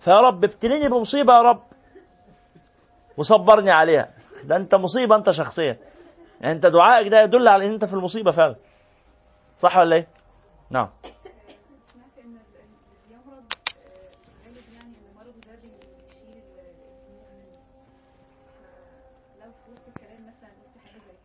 فيا 0.00 0.20
رب 0.20 0.44
ابتليني 0.44 0.88
بمصيبة 0.88 1.32
يا 1.32 1.42
رب 1.42 1.62
وصبرني 3.16 3.70
عليها. 3.70 4.08
ده 4.44 4.56
أنت 4.56 4.74
مصيبة 4.74 5.16
أنت 5.16 5.30
شخصيا 5.30 5.78
يعني 6.40 6.54
أنت 6.54 6.66
دعائك 6.66 7.08
ده 7.08 7.22
يدل 7.22 7.48
على 7.48 7.66
إن 7.66 7.72
أنت 7.72 7.84
في 7.84 7.94
المصيبة 7.94 8.30
فعلا. 8.30 8.56
صح 9.58 9.76
ولا 9.78 9.96
إيه؟ 9.96 10.08
نعم. 10.70 10.88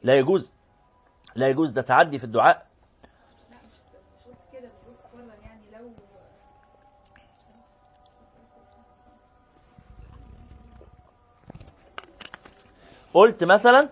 لا 0.07 0.17
يجوز. 0.17 0.51
لا 1.35 1.47
يجوز. 1.49 1.71
ده 1.71 1.81
تعدي 1.81 2.19
في 2.19 2.23
الدعاء. 2.23 2.67
قلت 13.13 13.43
مثلا 13.43 13.89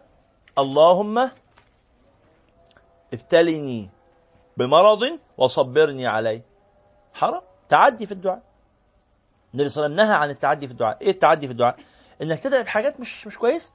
اللهم 0.57 1.32
ابتلني 3.13 3.89
بمرض 4.57 5.20
وصبرني 5.38 6.07
عليه. 6.07 6.41
حرام. 7.13 7.41
تعدي 7.70 8.05
في 8.05 8.11
الدعاء. 8.11 8.41
النبي 9.53 9.70
صلى 9.70 9.86
الله 9.86 9.95
عليه 9.95 10.03
وسلم 10.03 10.07
نهى 10.07 10.22
عن 10.22 10.30
التعدي 10.30 10.68
في 10.68 10.74
الدعاء. 10.74 10.97
إيه 11.01 11.11
التعدي 11.11 11.47
في 11.47 11.51
الدعاء؟ 11.51 11.76
إنك 12.22 12.39
تدعي 12.39 12.63
بحاجات 12.63 12.99
مش 12.99 13.28
مش 13.28 13.38
كويسة. 13.38 13.72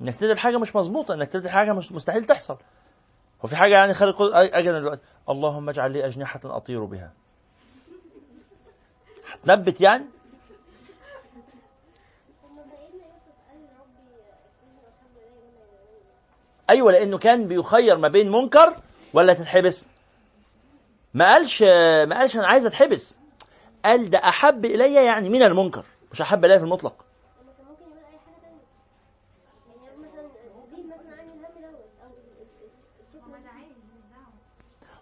إنك 0.00 0.16
تدعي 0.16 0.34
بحاجه 0.34 0.58
مش 0.58 0.76
مظبوطة 0.76 1.14
إنك 1.14 1.28
تدعي 1.28 1.52
حاجة 1.52 1.72
مش 1.72 1.92
مستحيل 1.92 2.24
تحصل. 2.26 2.56
وفي 3.42 3.56
حاجة 3.56 3.74
يعني 3.74 3.92
أجي 4.20 4.70
أنا 4.70 4.78
دلوقتي 4.80 5.02
اللهم 5.28 5.68
اجعل 5.68 5.92
لي 5.92 6.06
أجنحة 6.06 6.40
أطير 6.44 6.84
بها. 6.84 7.12
هتنبت 9.30 9.80
يعني؟ 9.80 10.04
أيوه 16.70 16.92
لأنه 16.92 17.18
كان 17.18 17.48
بيخير 17.48 17.96
ما 17.96 18.08
بين 18.08 18.30
منكر 18.32 18.76
ولا 19.12 19.34
تتحبس. 19.34 19.88
ما 21.14 21.32
قالش 21.32 21.62
ما 22.08 22.18
قالش 22.18 22.36
أنا 22.36 22.46
عايز 22.46 22.66
أتحبس. 22.66 23.18
قال 23.84 24.10
ده 24.10 24.18
أحب 24.18 24.64
إلي 24.64 24.94
يعني 25.06 25.28
من 25.28 25.42
المنكر 25.42 25.84
مش 26.12 26.20
أحب 26.20 26.44
إلي 26.44 26.58
في 26.58 26.64
المطلق 26.64 27.06
لما 27.44 27.54
كان 27.54 27.64
ممكن 27.66 27.84
يقول 27.84 27.98
اي 27.98 28.18
حاجة 28.18 28.38
تانية 28.40 28.64
يعني 29.84 29.98
مثلا 29.98 30.28
زيد 30.70 30.86
مثلا 30.86 31.14
عني 31.14 31.32
الهم 31.32 31.54
دوت 31.60 31.90
أو 32.04 32.10
ال- 32.18 32.38
ال- 32.42 32.62
ال- 32.64 33.00
الفتنه 33.00 33.38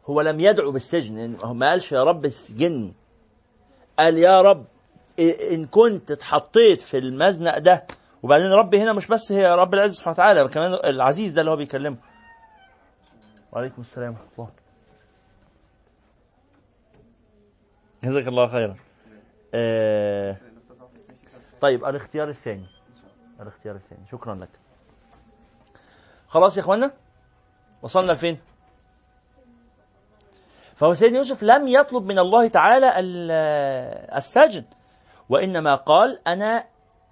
هو 0.06 0.20
لم 0.20 0.40
يدعو 0.40 0.70
بالسجن 0.70 1.36
هو 1.36 1.54
ما 1.54 1.70
قالش 1.70 1.92
يا 1.92 2.04
رب 2.04 2.24
اسجني 2.24 2.94
قال 3.98 4.18
يا 4.18 4.42
رب 4.42 4.64
إن 5.20 5.66
كنت 5.66 6.10
اتحطيت 6.10 6.80
في 6.82 6.98
المزنق 6.98 7.58
ده 7.58 7.86
وبعدين 8.22 8.46
ربي 8.52 8.80
هنا 8.80 8.92
مش 8.92 9.06
بس 9.06 9.32
هي 9.32 9.46
رب 9.54 9.74
العزة 9.74 9.94
سبحانه 9.94 10.12
وتعالى 10.12 10.48
كمان 10.48 10.72
العزيز 10.72 11.32
ده 11.32 11.40
اللي 11.40 11.50
هو 11.50 11.56
بيكلمه. 11.56 11.96
وعليكم 13.52 13.80
السلام 13.80 14.12
ورحمة 14.12 14.28
الله. 14.38 14.50
جزاك 18.04 18.28
الله 18.28 18.48
خيرا. 18.48 18.76
آه 19.54 20.36
طيب 21.60 21.84
الاختيار 21.84 22.28
الثاني. 22.28 22.66
الاختيار 23.40 23.76
الثاني. 23.76 24.06
شكرا 24.12 24.34
لك. 24.34 24.48
خلاص 26.28 26.56
يا 26.56 26.62
اخوانا 26.62 26.90
وصلنا 27.82 28.12
لفين؟ 28.12 28.38
فهو 30.74 30.94
سيدنا 30.94 31.18
يوسف 31.18 31.42
لم 31.42 31.68
يطلب 31.68 32.04
من 32.04 32.18
الله 32.18 32.48
تعالى 32.48 32.92
السجن 34.16 34.64
وإنما 35.28 35.74
قال 35.74 36.28
أنا 36.28 36.64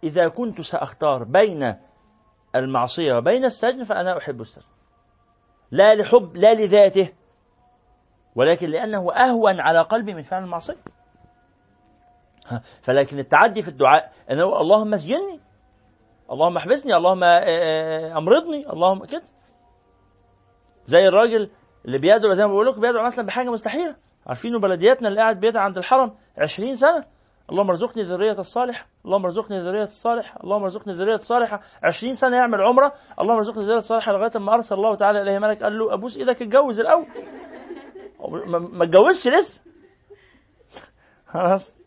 إذا 0.05 0.29
كنت 0.29 0.61
سأختار 0.61 1.25
بين 1.25 1.75
المعصية 2.55 3.15
وبين 3.15 3.45
السجن 3.45 3.85
فأنا 3.85 4.19
أحب 4.19 4.41
السجن. 4.41 4.67
لا 5.71 5.95
لحب 5.95 6.37
لا 6.37 6.55
لذاته 6.55 7.13
ولكن 8.35 8.69
لأنه 8.69 9.13
أهون 9.13 9.61
على 9.61 9.81
قلبي 9.81 10.15
من 10.15 10.23
فعل 10.23 10.43
المعصية. 10.43 10.77
فلكن 12.83 13.19
التعدي 13.19 13.63
في 13.63 13.69
الدعاء 13.69 14.13
أنه 14.31 14.61
اللهم 14.61 14.95
اسجني 14.95 15.41
اللهم 16.31 16.57
احبسني 16.57 16.97
اللهم 16.97 17.25
آه، 17.25 17.41
آه، 17.47 18.19
أمرضني 18.19 18.73
اللهم 18.73 19.05
كده. 19.05 19.23
زي 20.85 21.09
الراجل 21.09 21.51
اللي 21.85 21.99
بيدعو 21.99 22.35
زي 22.35 22.47
ما 22.47 22.53
بقول 22.53 22.67
لكم 22.67 22.81
بيدعو 22.81 23.05
مثلا 23.05 23.27
بحاجة 23.27 23.51
مستحيلة. 23.51 23.97
عارفينه 24.27 24.59
بلدياتنا 24.61 25.09
اللي 25.09 25.21
قاعد 25.21 25.41
بيدعو 25.41 25.63
عند 25.63 25.79
الحرم 25.79 26.15
20 26.39 26.77
سنة؟ 26.77 27.05
اللهم 27.51 27.71
ارزقني 27.71 28.03
ذرية 28.03 28.39
الصالحة 28.39 28.87
اللهم 29.05 29.25
ارزقني 29.25 29.61
ذرية 29.61 29.83
الصالحة 29.83 30.41
اللهم 30.45 30.63
ارزقني 30.63 30.95
ذرية 30.95 31.15
الصالحة. 31.15 31.61
20 31.83 32.15
سنة 32.15 32.37
يعمل 32.37 32.61
عمرة 32.61 32.93
اللهم 33.21 33.37
ارزقني 33.37 33.65
ذرية 33.65 33.79
الصالحة 33.79 34.13
لغاية 34.13 34.39
ما 34.39 34.55
أرسل 34.55 34.75
الله 34.75 34.95
تعالى 34.95 35.23
إليه 35.23 35.39
ملك 35.39 35.63
قال 35.63 35.79
له 35.79 35.95
أبوس 35.95 36.17
إيدك 36.17 36.43
اتجوز 36.43 36.81
الأول. 36.81 37.07
ما 38.49 38.85
اتجوزش 38.85 39.29
لسه. 39.29 39.61
خلاص. 41.27 41.80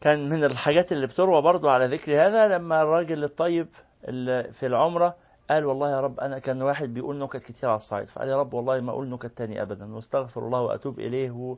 كان 0.00 0.28
من 0.28 0.44
الحاجات 0.44 0.92
اللي 0.92 1.06
بتروى 1.06 1.42
برضو 1.42 1.68
على 1.68 1.86
ذكر 1.86 2.26
هذا 2.26 2.48
لما 2.48 2.82
الراجل 2.82 3.24
الطيب 3.24 3.68
اللي 4.08 4.52
في 4.52 4.66
العمرة 4.66 5.16
قال 5.50 5.66
والله 5.66 5.90
يا 5.90 6.00
رب 6.00 6.20
أنا 6.20 6.38
كان 6.38 6.62
واحد 6.62 6.94
بيقول 6.94 7.18
نكت 7.18 7.36
كتير 7.42 7.68
على 7.68 7.76
الصعيد. 7.76 8.08
فقال 8.08 8.28
يا 8.28 8.36
رب 8.36 8.54
والله 8.54 8.80
ما 8.80 8.92
أقول 8.92 9.08
نكت 9.08 9.38
تاني 9.38 9.62
أبدا 9.62 9.94
واستغفر 9.94 10.46
الله 10.46 10.60
وأتوب 10.60 11.00
إليه. 11.00 11.30
و... 11.30 11.56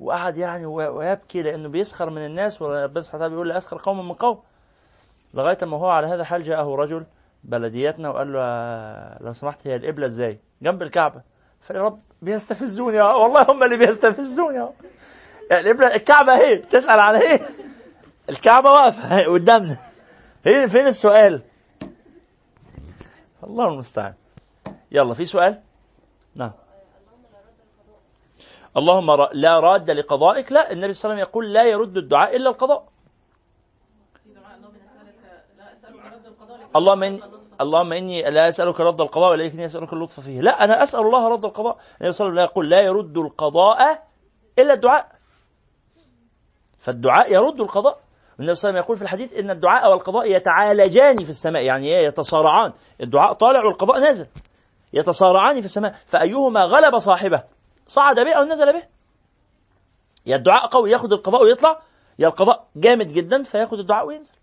وقعد 0.00 0.36
يعني 0.38 0.66
ويبكي 0.66 1.42
لأنه 1.42 1.68
بيسخر 1.68 2.10
من 2.10 2.26
الناس 2.26 2.62
وربنا 2.62 3.00
سبحانه 3.00 3.18
وتعالى 3.18 3.30
بيقول 3.30 3.48
لا 3.48 3.58
أسخر 3.58 3.78
قوم 3.82 4.08
من 4.08 4.14
قوم. 4.14 4.42
لغاية 5.34 5.58
ما 5.62 5.76
هو 5.76 5.88
على 5.88 6.06
هذا 6.06 6.20
الحال 6.20 6.42
جاءه 6.42 6.74
رجل 6.74 7.04
بلدياتنا 7.44 8.08
وقال 8.08 8.32
له 8.32 9.18
لو 9.26 9.32
سمحت 9.32 9.66
هي 9.66 9.76
القبلة 9.76 10.06
إزاي؟ 10.06 10.38
جنب 10.62 10.82
الكعبة. 10.82 11.22
فقال 11.60 11.76
يا 11.78 11.82
رب 11.82 12.00
بيستفزوني 12.22 13.00
والله 13.00 13.46
هم 13.50 13.62
اللي 13.62 13.76
بيستفزوني 13.76 14.56
يعني 15.50 15.70
القبلة 15.70 15.94
الكعبة 15.94 16.32
أهي 16.32 16.56
تسأل 16.56 17.00
على 17.00 17.20
إيه؟ 17.20 17.40
الكعبة 18.28 18.72
واقفة 18.72 19.24
قدامنا. 19.24 19.76
هي 20.44 20.68
فين 20.68 20.86
السؤال؟ 20.86 21.42
الله 23.44 23.68
المستعان. 23.68 24.14
يلا 24.90 25.14
في 25.14 25.24
سؤال؟ 25.24 25.60
نعم. 26.34 26.52
اللهم 28.76 29.28
لا 29.32 29.60
راد 29.60 29.90
لقضائك. 29.90 30.52
لا 30.52 30.72
النبي 30.72 30.92
صلى 30.92 31.12
الله 31.12 31.14
عليه 31.14 31.22
وسلم 31.22 31.30
يقول 31.30 31.52
لا 31.52 31.64
يرد 31.64 31.96
الدعاء 31.96 32.36
إلا 32.36 32.50
القضاء. 32.50 32.88
اللهم 36.76 37.02
إني 37.02 37.22
اللهم 37.60 37.92
إني 37.92 38.30
لا 38.30 38.48
أسألك 38.48 38.80
رد 38.80 39.00
القضاء 39.00 39.30
ولكني 39.30 39.64
أسألك 39.64 39.92
اللطف 39.92 40.20
فيه. 40.20 40.40
لا 40.40 40.64
أنا 40.64 40.82
أسأل 40.82 41.00
الله 41.00 41.28
رد 41.28 41.44
القضاء. 41.44 41.78
النبي 42.00 42.12
صلى 42.12 42.28
الله 42.28 42.40
عليه 42.40 42.42
وسلم 42.42 42.52
يقول 42.52 42.70
لا 42.70 42.80
يرد 42.80 43.18
القضاء 43.18 44.06
إلا 44.58 44.72
الدعاء. 44.74 45.12
فالدعاء 46.78 47.32
يرد 47.32 47.60
القضاء. 47.60 48.01
النبي 48.42 48.54
صلى 48.54 48.68
الله 48.68 48.80
عليه 48.80 48.80
وسلم 48.80 48.84
يقول 48.84 48.96
في 48.96 49.02
الحديث 49.02 49.38
إن 49.38 49.50
الدعاء 49.50 49.90
والقضاء 49.90 50.36
يتعالجان 50.36 51.16
في 51.16 51.30
السماء. 51.30 51.62
يعني 51.62 51.86
إيه؟ 51.86 52.06
يتصارعان. 52.06 52.72
الدعاء 53.00 53.32
طالع 53.32 53.64
والقضاء 53.64 54.00
نازل. 54.00 54.26
يتصارعان 54.92 55.60
في 55.60 55.66
السماء. 55.66 55.94
فأيهما 56.06 56.64
غلب 56.64 56.98
صاحبه؟ 56.98 57.42
صعد 57.86 58.16
به 58.16 58.32
أو 58.32 58.44
نزل 58.44 58.72
به؟ 58.72 58.82
يا 60.26 60.36
الدعاء 60.36 60.66
قوي. 60.66 60.90
ياخد 60.90 61.12
القضاء 61.12 61.42
ويطلع. 61.42 61.82
يا 62.18 62.28
القضاء 62.28 62.68
جامد 62.76 63.12
جدا 63.12 63.42
فياخد 63.42 63.78
الدعاء 63.78 64.06
وينزل. 64.06 64.34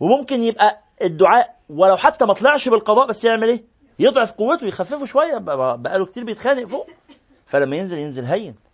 وممكن 0.00 0.42
يبقى 0.42 0.78
الدعاء 1.02 1.56
ولو 1.70 1.96
حتى 1.96 2.24
ما 2.24 2.34
طلعش 2.34 2.68
بالقضاء 2.68 3.06
بس 3.06 3.24
يعمل 3.24 3.48
إيه؟ 3.48 3.64
يضعف 3.98 4.32
قوته 4.32 4.66
يخففه 4.66 5.04
شوية. 5.06 5.38
بقاله 5.38 6.06
كتير 6.06 6.24
بيتخانق 6.24 6.64
فوق. 6.64 6.86
فلما 7.46 7.76
ينزل 7.76 7.98
ينزل 7.98 8.24
هين. 8.24 8.69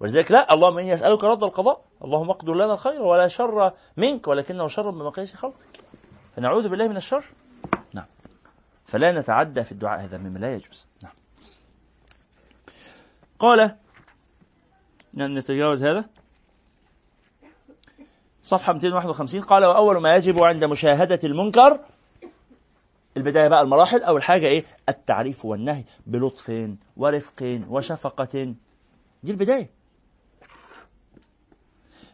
ولذلك 0.00 0.30
لا 0.30 0.54
اللهم 0.54 0.78
إني 0.78 0.94
أسألك 0.94 1.24
رد 1.24 1.42
القضاء. 1.42 1.84
اللهم 2.04 2.30
أقدر 2.30 2.54
لنا 2.54 2.72
الخير 2.72 3.02
ولا 3.02 3.28
شر 3.28 3.72
منك 3.96 4.28
ولكنه 4.28 4.68
شر 4.68 4.90
بمقاييس 4.90 5.34
خلقك. 5.34 5.80
فنعوذ 6.36 6.68
بالله 6.68 6.88
من 6.88 6.96
الشر. 6.96 7.24
نعم. 7.94 8.06
فلا 8.84 9.12
نتعدى 9.12 9.62
في 9.64 9.72
الدعاء 9.72 10.00
هذا 10.00 10.18
مما 10.18 10.38
لا 10.38 10.54
يجوز. 10.54 10.86
نعم. 11.02 11.12
قال 13.38 13.76
نتجاوز 15.14 15.82
هذا. 15.82 16.04
صفحة 18.42 18.72
251 18.72 19.40
قال 19.42 19.64
وأول 19.64 20.02
ما 20.02 20.16
يجب 20.16 20.38
عند 20.38 20.64
مشاهدة 20.64 21.20
المنكر 21.24 21.80
البداية 23.16 23.48
بقى 23.48 23.62
المراحل. 23.62 24.02
أول 24.02 24.22
حاجة 24.22 24.46
إيه؟ 24.46 24.64
التعريف 24.88 25.44
والنهي 25.44 25.84
بلطف 26.06 26.70
ورفق 26.96 27.60
وشفقة. 27.68 28.54
دي 29.22 29.32
البداية. 29.32 29.79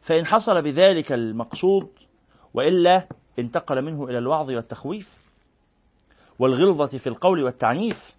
فإن 0.07 0.27
حصل 0.27 0.63
بذلك 0.63 1.13
المقصود 1.13 1.89
وإلا 2.55 3.07
انتقل 3.39 3.83
منه 3.83 4.05
إلى 4.05 4.19
الوعظ 4.19 4.51
والتخويف 4.51 5.19
والغلظة 6.39 6.99
في 6.99 7.07
القول 7.07 7.45
والتعنيف 7.45 8.17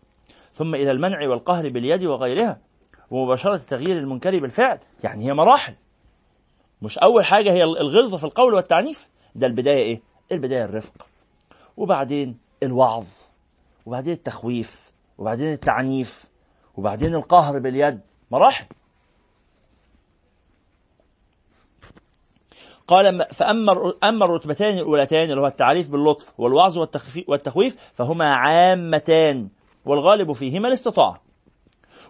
ثم 0.53 0.75
إلى 0.75 0.91
المنع 0.91 1.29
والقهر 1.29 1.69
باليد 1.69 2.03
وغيرها 2.03 2.59
ومباشرة 3.11 3.57
تغيير 3.57 3.97
المنكر 3.97 4.39
بالفعل. 4.39 4.79
يعني 5.03 5.25
هي 5.25 5.33
مراحل. 5.33 5.73
مش 6.81 6.97
أول 6.97 7.25
حاجة 7.25 7.51
هي 7.51 7.63
الغلظة 7.63 8.17
في 8.17 8.23
القول 8.23 8.53
والتعنيف. 8.53 9.09
ده 9.35 9.47
البداية 9.47 9.83
إيه؟ 9.83 10.01
البداية 10.31 10.65
الرفق. 10.65 11.07
وبعدين 11.77 12.37
الوعظ 12.63 13.05
وبعدين 13.85 14.13
التخويف 14.13 14.91
وبعدين 15.17 15.53
التعنيف 15.53 16.25
وبعدين 16.77 17.15
القهر 17.15 17.59
باليد. 17.59 17.99
مراحل. 18.31 18.65
قال 22.87 23.25
فأما 23.33 23.93
أما 24.03 24.25
الرتبتان 24.25 24.77
الأولتان 24.77 25.29
اللي 25.29 25.41
هو 25.41 25.47
التعريف 25.47 25.91
باللطف 25.91 26.39
والوعظ 26.39 26.77
والتخويف 27.27 27.75
فهما 27.93 28.35
عامتان 28.35 29.47
والغالب 29.85 30.31
فيهما 30.33 30.67
الاستطاعة. 30.67 31.21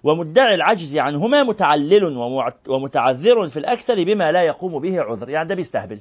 ومدعي 0.03 0.55
العجز 0.55 0.97
عنهما 0.97 1.43
متعلل 1.43 2.17
ومتعذر 2.67 3.47
في 3.47 3.59
الأكثر 3.59 4.03
بما 4.03 4.31
لا 4.31 4.41
يقوم 4.41 4.79
به 4.79 5.01
عذر. 5.01 5.29
يعني 5.29 5.49
ده 5.49 5.55
بيستهبل. 5.55 5.99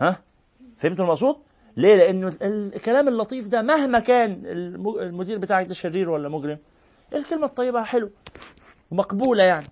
ها؟ 0.00 0.16
فهمتوا 0.76 1.04
المقصود؟ 1.04 1.36
ليه؟ 1.76 1.94
لأنه 1.96 2.36
الكلام 2.42 3.08
اللطيف 3.08 3.48
ده 3.48 3.62
مهما 3.62 3.98
كان 3.98 4.42
المدير 5.00 5.38
بتاعك 5.38 5.66
ده 5.66 5.74
شرير 5.74 6.10
ولا 6.10 6.28
مجرم 6.28 6.58
الكلمة 7.14 7.46
الطيبة 7.46 7.82
حلو 7.84 8.10
ومقبولة 8.90 9.42
يعني. 9.42 9.66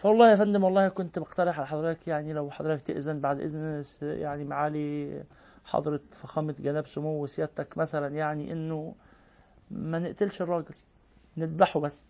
فوالله 0.00 0.30
يا 0.30 0.36
فندم 0.36 0.64
والله 0.64 0.88
كنت 0.88 1.18
بقترح 1.18 1.58
على 1.58 1.66
حضرتك 1.66 2.08
يعني 2.08 2.32
لو 2.32 2.50
حضرتك 2.50 2.82
تأذن 2.82 3.20
بعد 3.20 3.40
إذن 3.40 3.82
يعني 4.02 4.44
معالي 4.44 5.22
حضرة 5.64 6.00
فخامة 6.10 6.54
جناب 6.58 6.86
سمو 6.86 7.26
سيادتك 7.26 7.78
مثلا 7.78 8.08
يعني 8.08 8.52
إنه 8.52 8.94
ما 9.70 9.98
نقتلش 9.98 10.42
الراجل 10.42 10.74
نذبحه 11.36 11.80
بس. 11.80 12.06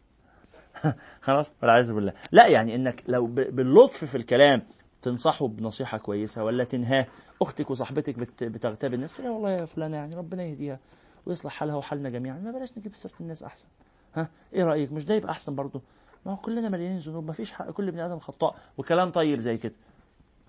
خلاص 1.20 1.52
والعياذ 1.62 1.92
بالله. 1.92 2.12
لا 2.32 2.46
يعني 2.46 2.74
إنك 2.74 3.02
لو 3.08 3.26
باللطف 3.26 4.04
في 4.04 4.14
الكلام 4.14 4.62
تنصحه 5.02 5.48
بنصيحة 5.48 5.98
كويسة 5.98 6.44
ولا 6.44 6.64
تنهاه. 6.64 7.06
أختك 7.42 7.70
وصاحبتك 7.70 8.18
بتغتاب 8.42 8.94
الناس 8.94 9.20
لا 9.20 9.30
والله 9.30 9.50
يا 9.50 9.64
فلانة 9.64 9.96
يعني 9.96 10.14
ربنا 10.14 10.42
يهديها 10.42 10.78
ويصلح 11.26 11.52
حالها 11.52 11.74
وحالنا 11.74 12.10
جميعا. 12.10 12.38
ما 12.38 12.50
بلاش 12.50 12.78
نجيب 12.78 12.94
سيرة 12.94 13.14
الناس 13.20 13.42
أحسن. 13.42 13.68
ها 14.14 14.28
إيه 14.52 14.64
رأيك؟ 14.64 14.92
مش 14.92 15.04
ده 15.04 15.14
يبقى 15.14 15.30
أحسن 15.30 15.54
برضه؟ 15.54 15.82
ما 16.26 16.32
هو 16.32 16.36
كلنا 16.36 16.68
مليانين 16.68 16.98
ذنوب 16.98 17.26
ما 17.26 17.32
فيش 17.32 17.52
حق 17.52 17.70
كل 17.70 17.90
بني 17.90 18.06
آدم 18.06 18.18
خطاء 18.18 18.56
وكلام 18.78 19.10
طيب 19.10 19.40
زي 19.40 19.56
كده. 19.56 19.74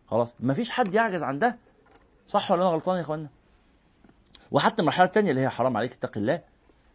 خلاص 0.07 0.36
ما 0.39 0.53
فيش 0.53 0.72
حد 0.72 0.93
يعجز 0.93 1.24
عن 1.24 1.39
ده 1.39 1.57
صح 2.28 2.51
ولا 2.51 2.61
أنا 2.61 2.69
غلطان 2.72 2.95
يا 2.95 3.01
إخوانا؟ 3.01 3.30
وحتى 4.51 4.82
المرحلة 4.82 5.05
الثانية 5.05 5.30
اللي 5.32 5.41
هي 5.41 5.49
حرام 5.49 5.78
عليك 5.78 5.93
اتق 5.93 6.17
الله. 6.17 6.41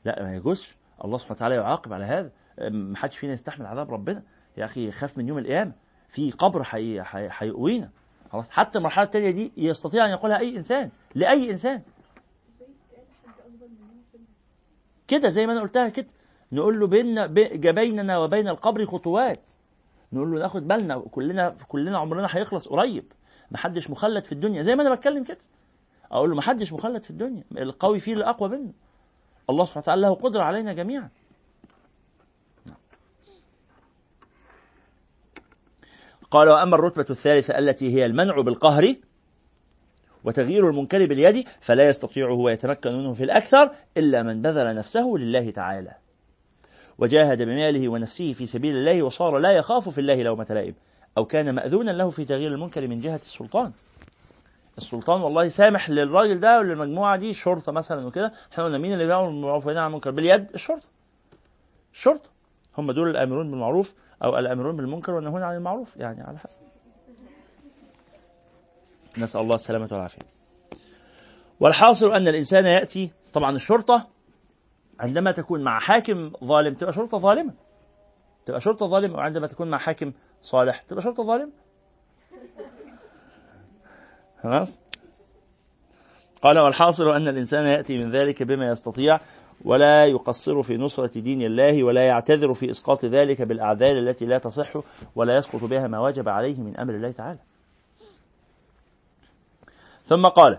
لا 0.05 0.23
ما 0.23 0.37
يجوزش. 0.37 0.77
الله 1.05 1.19
سبحانه 1.19 1.37
وتعالى 1.37 1.55
يعاقب 1.55 1.93
على 1.93 2.05
هذا. 2.05 2.31
ما 2.71 2.97
حدش 2.97 3.19
فينا 3.19 3.33
يستحمل 3.33 3.67
عذاب 3.67 3.91
ربنا. 3.91 4.23
يا 4.57 4.65
أخي 4.65 4.91
خاف 4.91 5.19
من 5.19 5.29
يوم 5.29 5.39
القيامة. 5.39 5.73
في 6.09 6.31
قبر 6.31 6.67
هيقوينا 6.73 7.91
خلاص 8.33 8.51
حتى 8.51 8.79
المرحلة 8.79 9.05
الثانية 9.05 9.31
دي 9.31 9.53
يستطيع 9.57 10.07
أن 10.07 10.11
يقولها 10.11 10.39
أي 10.39 10.57
إنسان 10.57 10.91
لأي 11.15 11.51
إنسان. 11.51 11.83
كده 15.09 15.29
زي 15.29 15.47
ما 15.47 15.53
أنا 15.53 15.61
قلتها 15.61 15.89
كده. 15.89 16.07
نقول 16.53 16.81
له 16.81 16.87
بيننا 16.87 17.27
بي- 17.27 17.73
بيننا 17.73 18.19
وبين 18.19 18.49
القبر 18.49 18.87
خطوات. 18.87 19.49
نقول 20.13 20.33
له 20.33 20.39
ناخد 20.39 20.69
بالنا 20.69 20.99
كلنا 20.99 21.57
كلنا 21.69 21.99
عمرنا 21.99 22.29
هيخلص 22.31 22.69
قريب. 22.69 23.05
محدش 23.51 23.91
مخلد 23.91 24.25
في 24.25 24.33
الدنيا. 24.33 24.63
زي 24.63 24.77
ما 24.77 24.83
أنا 24.83 24.95
بتكلم 24.95 25.25
كده. 25.25 25.39
أقول 26.13 26.31
له 26.31 26.37
محدش 26.37 26.73
مخلد 26.73 27.05
في 27.05 27.11
الدنيا. 27.11 27.43
القوي 27.59 28.01
فيه 28.01 28.13
اللي 28.13 28.25
أقوى 28.25 28.49
منه. 28.49 28.73
الله 29.51 29.65
سبحانه 29.65 29.83
وتعالى 29.83 30.03
له 30.03 30.15
قدرة 30.15 30.43
علينا 30.43 30.73
جميعا. 30.73 31.09
قال 36.31 36.49
وأما 36.49 36.77
الرتبة 36.77 37.07
الثالثة 37.11 37.59
التي 37.59 37.95
هي 37.95 38.07
المنع 38.07 38.41
بالقهر 38.41 38.95
وتغيير 40.25 40.71
المنكر 40.71 41.07
باليد 41.07 41.49
فلا 41.61 41.89
يستطيعه 41.89 42.33
ويتمكن 42.35 42.93
منه 42.93 43.13
في 43.13 43.25
الأكثر 43.25 43.71
إلا 43.97 44.23
من 44.23 44.43
بذل 44.43 44.75
نفسه 44.75 45.15
لله 45.19 45.51
تعالى. 45.51 45.95
وجاهد 46.99 47.43
بماله 47.43 47.89
ونفسه 47.89 48.33
في 48.33 48.47
سبيل 48.47 48.77
الله 48.77 49.03
وصار 49.03 49.39
لا 49.39 49.51
يخاف 49.51 49.89
في 49.89 49.99
الله 50.01 50.23
لومة 50.23 50.47
لائم. 50.51 50.75
أو 51.19 51.25
كان 51.25 51.55
مأذونا 51.55 51.91
له 51.91 52.11
في 52.11 52.25
تغيير 52.25 52.55
المنكر 52.55 52.87
من 52.87 53.01
جهة 53.01 53.17
السلطان. 53.17 53.73
السلطان 54.79 55.21
والله 55.21 55.49
سامح 55.49 55.91
للراجل 55.91 56.41
ده 56.41 56.59
وللمجموعة 56.59 57.17
دي 57.17 57.31
الشرطة 57.31 57.73
مثلا 57.73 58.07
وكده. 58.07 58.33
إحنا 58.53 58.65
قلنا 58.65 58.79
مين 58.79 58.93
اللي 58.93 59.07
بيعمل 59.07 59.27
بالمعروف 59.27 59.67
وينهى 59.67 59.83
عن 59.83 59.89
المنكر؟ 59.89 60.11
باليد 60.11 60.51
الشرطة. 60.55 60.87
الشرطة. 61.93 62.31
هم 62.79 62.93
دول 62.93 63.11
الآمرون 63.11 63.51
بالمعروف 63.51 63.95
أو 64.25 64.39
الآمرون 64.39 64.77
بالمنكر 64.77 65.15
والنهون 65.15 65.43
عن 65.43 65.57
المعروف. 65.57 65.97
يعني 65.97 66.23
على 66.23 66.39
حسب. 66.39 66.61
نسأل 69.19 69.41
الله 69.41 69.55
السلامة 69.55 69.89
والعافية. 69.93 70.23
والحاصل 71.61 72.13
أن 72.13 72.29
الإنسان 72.29 72.67
يأتي 72.67 73.11
طبعا 73.33 73.57
الشرطة 73.57 74.07
عندما 75.01 75.33
تكون 75.33 75.61
مع 75.61 75.79
حاكم 75.79 76.33
ظالم 76.45 76.75
تبقى 76.75 76.93
شرطة 76.93 77.19
ظالمة. 77.19 77.53
تبقى 78.47 78.61
شرطة 78.61 78.87
ظالمة 78.87 79.17
وعندما 79.17 79.47
تكون 79.47 79.71
مع 79.71 79.79
حاكم 79.79 80.13
صالح 80.43 80.83
تبقى 80.83 81.03
شرطة 81.03 81.23
ظالمة. 81.23 81.53
خلاص؟ 84.43 84.81
قال 86.43 86.59
والحاصل 86.59 87.09
أن 87.09 87.29
الإنسان 87.29 87.67
يأتي 87.67 87.97
من 87.97 88.11
ذلك 88.13 88.43
بما 88.43 88.69
يستطيع 88.69 89.21
ولا 89.65 90.07
يقصر 90.07 90.63
في 90.63 90.77
نصرة 90.77 91.21
دين 91.21 91.43
الله 91.43 91.85
ولا 91.85 92.07
يعتذر 92.07 92.55
في 92.55 92.71
إسقاط 92.71 93.05
ذلك 93.05 93.43
بالأعذار 93.43 93.99
التي 93.99 94.27
لا 94.27 94.39
تصح 94.39 94.73
ولا 95.15 95.37
يسقط 95.37 95.65
بها 95.65 95.87
ما 95.87 95.99
وجب 96.01 96.29
عليه 96.29 96.61
من 96.61 96.77
أمر 96.77 96.95
الله 96.95 97.11
تعالى. 97.11 97.39
ثم 100.05 100.27
قال 100.27 100.59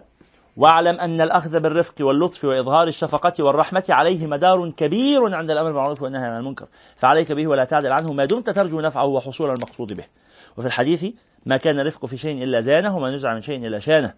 واعلم 0.58 1.00
أن 1.00 1.22
الأخذ 1.22 1.60
بالرفق 1.60 1.94
واللطف 2.00 2.46
وإظهار 2.46 2.88
الشفقة 2.88 3.44
والرحمة 3.44 3.84
عليه 3.90 4.28
مدار 4.28 4.70
كبير 4.70 5.36
عند 5.36 5.52
الأمر 5.52 5.68
بالمعروف 5.68 6.02
والنهي 6.02 6.26
عن 6.26 6.38
المنكر. 6.38 6.68
فعليك 6.96 7.32
به 7.32 7.48
ولا 7.48 7.64
تعدل 7.64 7.92
عنه 7.92 8.14
ما 8.14 8.26
دمت 8.26 8.50
ترجو 8.50 8.82
نفعه 8.82 9.06
وحصول 9.06 9.50
المقصود 9.50 9.94
به. 9.94 10.06
وفي 10.58 10.68
الحديث 10.68 11.06
ما 11.46 11.58
كان 11.58 11.80
رفق 11.80 12.06
في 12.06 12.18
شيء 12.18 12.44
إلا 12.44 12.62
زانه 12.62 12.98
وما 12.98 13.12
نزع 13.12 13.34
من 13.34 13.42
شيء 13.42 13.68
إلا 13.68 13.80
شانه. 13.80 14.14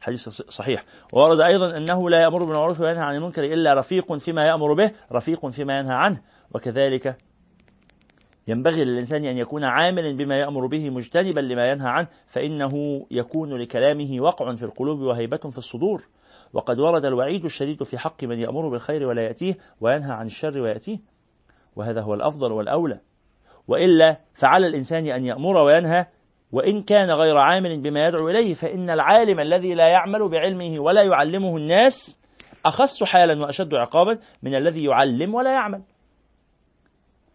حديث 0.00 0.28
صحيح. 0.28 0.84
وورد 1.12 1.40
أيضا 1.40 1.76
أنه 1.76 2.10
لا 2.10 2.20
يأمر 2.20 2.44
بالمعروف 2.44 2.80
وينهى 2.80 3.02
عن 3.02 3.14
المنكر 3.14 3.44
إلا 3.44 3.74
رفيق 3.74 4.12
فيما 4.12 4.46
يأمر 4.46 4.72
به 4.72 4.90
رفيق 5.12 5.46
فيما 5.46 5.78
ينهى 5.78 5.94
عنه. 5.94 6.20
وكذلك 6.54 7.16
ينبغي 8.48 8.84
للإنسان 8.84 9.24
أن 9.24 9.36
يكون 9.36 9.64
عاملا 9.64 10.16
بما 10.16 10.38
يأمر 10.38 10.66
به 10.66 10.90
مجتنبا 10.90 11.40
لما 11.40 11.70
ينهى 11.70 11.88
عنه 11.88 12.08
فإنه 12.26 13.06
يكون 13.10 13.56
لكلامه 13.56 14.20
وقع 14.20 14.54
في 14.54 14.64
القلوب 14.64 15.00
وهيبة 15.00 15.36
في 15.36 15.58
الصدور. 15.58 16.02
وقد 16.52 16.78
ورد 16.78 17.04
الوعيد 17.04 17.44
الشديد 17.44 17.82
في 17.82 17.98
حق 17.98 18.24
من 18.24 18.38
يأمر 18.38 18.68
بالخير 18.68 19.06
ولا 19.06 19.22
يأتيه 19.22 19.58
وينهى 19.80 20.12
عن 20.12 20.26
الشر 20.26 20.60
ويأتيه. 20.60 20.98
وهذا 21.76 22.00
هو 22.00 22.14
الأفضل 22.14 22.52
والأولى. 22.52 23.00
وإلا 23.68 24.20
فعلى 24.34 24.66
الإنسان 24.66 25.06
أن 25.06 25.24
يأمر 25.24 25.56
وينهى 25.56 26.06
وإن 26.52 26.82
كان 26.82 27.10
غير 27.10 27.38
عامل 27.38 27.80
بما 27.80 28.06
يدعو 28.06 28.28
إليه 28.28 28.54
فإن 28.54 28.90
العالم 28.90 29.40
الذي 29.40 29.74
لا 29.74 29.88
يعمل 29.88 30.28
بعلمه 30.28 30.80
ولا 30.80 31.02
يعلمه 31.02 31.56
الناس 31.56 32.20
أخس 32.66 33.04
حالا 33.04 33.42
وأشد 33.42 33.74
عقابا 33.74 34.18
من 34.42 34.54
الذي 34.54 34.84
يعلم 34.84 35.34
ولا 35.34 35.52
يعمل. 35.52 35.82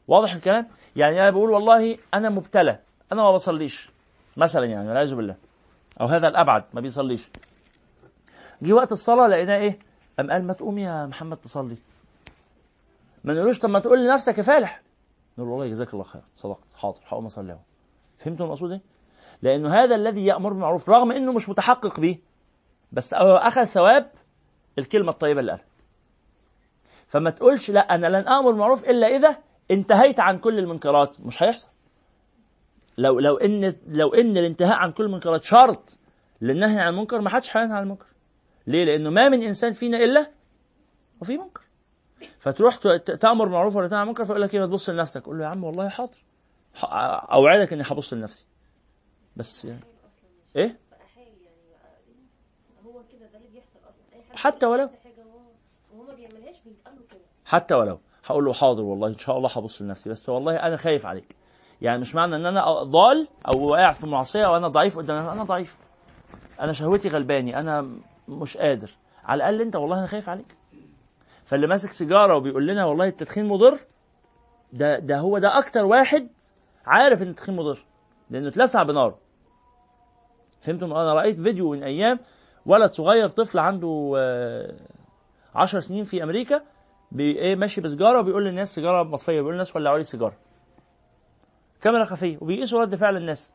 واضح 0.07 0.33
الكلام؟ 0.33 0.67
يعني 0.95 1.21
أنا 1.21 1.29
بقول 1.29 1.51
والله 1.51 1.97
أنا 2.13 2.29
مبتلى 2.29 2.79
أنا 3.11 3.23
ما 3.23 3.31
بصليش. 3.31 3.89
مثلا 4.37 4.65
يعني 4.65 4.87
والعياذ 4.87 5.15
بالله. 5.15 5.35
أو 6.01 6.05
هذا 6.05 6.27
الأبعد 6.27 6.63
ما 6.73 6.81
بيصليش. 6.81 7.29
جه 8.61 8.73
وقت 8.73 8.91
الصلاة 8.91 9.27
لقيناه 9.27 9.55
إيه؟ 9.55 9.79
قام 10.17 10.31
قال 10.31 10.43
ما 10.43 10.53
تقوم 10.53 10.77
يا 10.77 11.05
محمد 11.05 11.37
تصلي. 11.37 11.77
ما 13.23 13.33
نقولوش 13.33 13.59
طب 13.59 13.69
ما 13.69 13.79
تقول 13.79 14.05
لنفسك 14.05 14.37
يا 14.37 14.43
فالح. 14.43 14.81
نقول 15.37 15.49
والله 15.49 15.67
جزاك 15.67 15.93
الله 15.93 16.03
خير 16.03 16.21
صدقت. 16.35 16.73
حاضر 16.75 16.99
هقوم 17.07 17.25
أصلي 17.25 17.51
أهو. 17.51 17.59
فهمتوا 18.17 18.45
المقصود 18.45 18.71
إيه؟ 18.71 18.81
لأنه 19.41 19.73
هذا 19.73 19.95
الذي 19.95 20.25
يأمر 20.25 20.49
بالمعروف 20.49 20.89
رغم 20.89 21.11
إنه 21.11 21.31
مش 21.31 21.49
متحقق 21.49 21.99
به 21.99 22.17
بس 22.91 23.13
أخذ 23.13 23.65
ثواب 23.65 24.11
الكلمة 24.79 25.11
الطيبة 25.11 25.39
اللي 25.39 25.51
قالها. 25.51 25.65
فما 27.07 27.29
تقولش 27.29 27.71
لا 27.71 27.95
أنا 27.95 28.07
لن 28.07 28.27
آمر 28.27 28.51
بالمعروف 28.51 28.89
إلا 28.89 29.07
إذا 29.07 29.37
انتهيت 29.71 30.19
عن 30.19 30.37
كل 30.37 30.59
المنكرات 30.59 31.21
مش 31.21 31.43
هيحصل. 31.43 31.67
لو 32.97 33.19
لو 33.19 33.37
ان 33.37 33.73
لو 33.87 34.13
إن 34.13 34.37
الانتهاء 34.37 34.77
عن 34.77 34.91
كل 34.91 35.03
المنكرات 35.03 35.43
شرط 35.43 35.97
للنهي 36.41 36.79
عن 36.79 36.93
المنكر 36.93 37.21
ما 37.21 37.29
حدش 37.29 37.57
هينهى 37.57 37.77
عن 37.77 37.83
المنكر. 37.83 38.05
ليه؟ 38.67 38.83
لأنه 38.83 39.09
ما 39.09 39.29
من 39.29 39.43
إنسان 39.43 39.71
فينا 39.73 39.97
إلا 39.97 40.31
وفي 41.21 41.37
منكر. 41.37 41.61
فتروح 42.39 42.75
تأمر 42.97 43.45
بالمعروف 43.45 43.75
ولا 43.75 43.87
تنهى 43.87 43.99
عن 43.99 44.03
المنكر 44.03 44.25
فيقول 44.25 44.41
لك 44.41 44.53
إيه 44.53 44.59
ما 44.59 44.65
تبص 44.65 44.89
لنفسك. 44.89 45.23
قول 45.25 45.37
له 45.37 45.43
يا 45.43 45.49
عم 45.49 45.63
والله 45.63 45.89
حاضر. 45.89 46.17
أوعدك 47.33 47.73
إني 47.73 47.83
هبص 47.85 48.13
لنفسي. 48.13 48.47
بس 49.35 49.65
يعني. 49.65 49.83
إيه؟ 50.55 50.79
حتى 54.35 54.65
ولو. 54.65 54.89
حتى 57.45 57.75
ولو. 57.75 57.99
هقول 58.25 58.45
له 58.45 58.53
حاضر 58.53 58.83
والله 58.83 59.07
إن 59.07 59.17
شاء 59.17 59.37
الله 59.37 59.49
هبص 59.49 59.81
لنفسي. 59.81 60.09
بس 60.09 60.29
والله 60.29 60.55
أنا 60.55 60.77
خايف 60.77 61.05
عليك. 61.05 61.35
يعني 61.81 62.01
مش 62.01 62.15
معنى 62.15 62.35
إن 62.35 62.45
أنا 62.45 62.83
ضال 62.83 63.27
أو 63.47 63.67
واقع 63.67 63.91
في 63.91 64.07
معصيه 64.07 64.47
وأنا 64.47 64.67
ضعيف 64.67 64.97
قدام 64.97 65.27
أنا 65.29 65.43
ضعيف. 65.43 65.77
أنا 66.59 66.73
شهوتي 66.73 67.09
غلباني. 67.09 67.59
أنا 67.59 67.89
مش 68.27 68.57
قادر. 68.57 68.91
على 69.23 69.37
الأقل 69.37 69.61
أنت 69.61 69.75
والله 69.75 69.99
أنا 69.99 70.07
خايف 70.07 70.29
عليك. 70.29 70.55
فاللي 71.45 71.67
ماسك 71.67 71.91
سيجارة 71.91 72.35
وبيقول 72.35 72.67
لنا 72.67 72.85
والله 72.85 73.07
التدخين 73.07 73.45
مضر 73.45 73.79
ده 74.73 74.99
ده 74.99 75.17
هو 75.17 75.37
ده 75.37 75.57
أكتر 75.57 75.85
واحد 75.85 76.27
عارف 76.85 77.21
إن 77.21 77.27
التدخين 77.27 77.55
مضر. 77.55 77.85
لأنه 78.29 78.47
اتلسع 78.47 78.83
بنار. 78.83 79.15
فهمتم 80.61 80.93
أنا 80.93 81.13
رأيت 81.13 81.39
فيديو 81.39 81.71
من 81.71 81.83
أيام 81.83 82.19
ولد 82.65 82.91
صغير 82.91 83.29
طفل 83.29 83.59
عنده 83.59 84.13
آه، 84.17 84.75
عشر 85.55 85.79
سنين 85.79 86.03
في 86.03 86.23
أمريكا 86.23 86.61
بي 87.11 87.39
إيه 87.39 87.55
ماشي 87.55 87.81
بسجاره 87.81 88.19
وبيقول 88.19 88.45
للناس 88.45 88.75
سيجارة 88.75 89.03
مطفية 89.03 89.39
بيقول 89.39 89.53
للناس 89.53 89.75
ولعوا 89.75 89.97
لي 89.97 90.03
سيجارة. 90.03 90.37
كاميرا 91.81 92.05
خفية 92.05 92.37
وبيقيسوا 92.41 92.81
رد 92.81 92.95
فعل 92.95 93.17
الناس. 93.17 93.53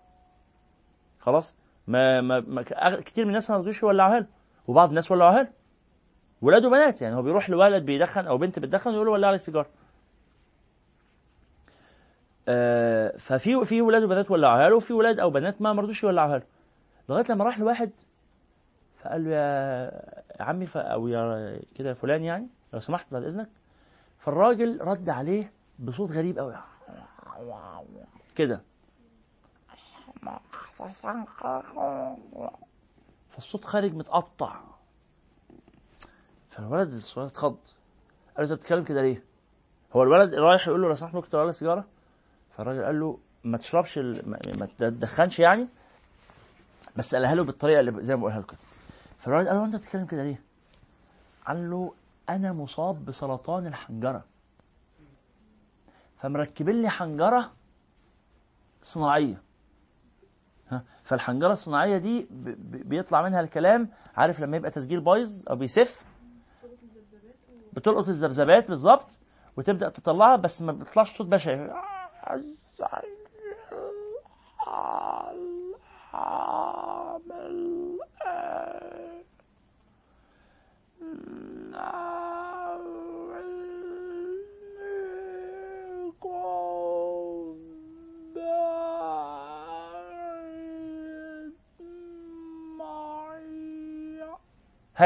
خلاص؟ 1.19 1.57
ما, 1.87 2.21
ما, 2.21 2.41
ما 2.41 2.63
كتير 3.01 3.25
من 3.25 3.31
الناس 3.31 3.51
ما 3.51 3.57
رضوش 3.57 3.83
يولعوها 3.83 4.21
له 4.21 4.27
وبعض 4.69 4.89
الناس 4.89 5.11
ولعوها 5.11 5.43
له. 5.43 5.53
ولاد 6.43 6.65
وبنات 6.65 7.03
يعني 7.03 7.17
هو 7.17 7.23
بيروح 7.23 7.51
لولد 7.51 7.85
بيدخن 7.85 8.27
أو 8.27 8.39
بنت 8.39 8.59
بتدخن 8.59 8.91
ويقول 8.91 9.07
له 9.07 9.13
ولع 9.13 9.31
لي 9.31 9.39
سيجارة. 9.39 9.71
آه 12.49 13.17
ففي 13.17 13.65
في 13.65 13.83
ولاد 13.83 14.03
وبنات 14.03 14.31
ولعوها 14.31 14.69
له 14.69 14.77
وفي 14.77 14.93
ولاد 14.93 15.21
أو 15.21 15.31
بنات 15.31 15.63
ما 15.63 15.73
مرضوش 15.73 16.05
يولعوها 16.05 16.39
له. 16.39 16.45
لغاية 17.09 17.25
لما 17.31 17.45
راح 17.45 17.59
لواحد 17.59 17.91
فقال 18.97 19.25
له 19.25 19.31
يا 19.31 19.91
عمي. 20.41 20.67
أو 20.77 21.09
يا 21.09 21.61
كده 21.75 21.93
فلان 21.93 22.25
يعني؟ 22.25 22.49
لو 22.73 22.81
سمحت 22.81 23.07
بعد 23.13 23.23
إذنك 23.25 23.49
فالراجل 24.19 24.81
رد 24.81 25.09
عليه 25.09 25.53
بصوت 25.79 26.11
غريب 26.11 26.39
قوي 26.39 26.55
كده 28.37 28.63
فالصوت 33.29 33.65
خارج 33.65 33.95
متقطع 33.95 34.61
فالولد 36.49 36.93
الصغير 36.93 37.27
اتخض 37.27 37.57
قال 38.37 38.47
له 38.49 38.53
أنت 38.53 38.53
بتتكلم 38.53 38.85
كده 38.85 39.03
ليه؟ 39.03 39.25
هو 39.93 40.03
الولد 40.03 40.35
رايح 40.35 40.69
يقول 40.69 40.83
له 40.83 40.89
لو 40.89 40.95
سمحت 40.95 41.15
ممكن 41.15 41.31
تولع 41.31 41.51
سيجارة؟ 41.53 41.85
فالراجل 42.51 42.85
قال 42.85 43.01
له 43.01 43.19
ما 43.45 43.59
تشربش. 43.59 43.99
ما 43.99 44.69
تدخنش 44.79 45.39
يعني 45.39 45.69
بس 46.97 47.15
قالها 47.15 47.35
له 47.35 47.45
بالطريقة 47.45 47.81
اللي 47.81 48.03
زي 48.03 48.15
ما 48.15 48.21
بقولها 48.21 48.41
لكم 48.41 48.57
فالراجل 49.19 49.49
قال 49.49 49.59
له 49.59 49.65
أنت 49.65 49.77
بتتكلم 49.77 50.07
كده 50.07 50.23
ليه؟ 50.23 50.43
قال 51.47 51.71
له 51.71 51.95
أنا 52.37 52.53
مصاب 52.53 53.05
بسرطان 53.05 53.67
الحنجرة. 53.67 54.25
فمركبين 56.19 56.83
لي 56.83 56.89
حنجرة 56.91 57.53
صناعية. 58.83 59.43
فالحنجرة 61.05 61.53
الصناعية 61.53 61.99
دي 61.99 62.27
بيطلع 62.85 63.23
منها 63.23 63.41
الكلام 63.41 63.89
عارف 64.17 64.41
لما 64.41 64.57
يبقى 64.57 64.71
تسجيل 64.71 65.01
بايظ 65.01 65.43
أو 65.51 65.57
بيسف؟ 65.57 66.05
بتلقط 67.73 68.09
الذبذبات 68.09 68.69
بالظبط 68.69 69.19
وتبدأ 69.57 69.89
تطلعها 69.89 70.37
بس 70.37 70.63
ما 70.63 70.73
بيطلعش 70.73 71.17
صوت 71.19 71.27
بشري 71.27 71.71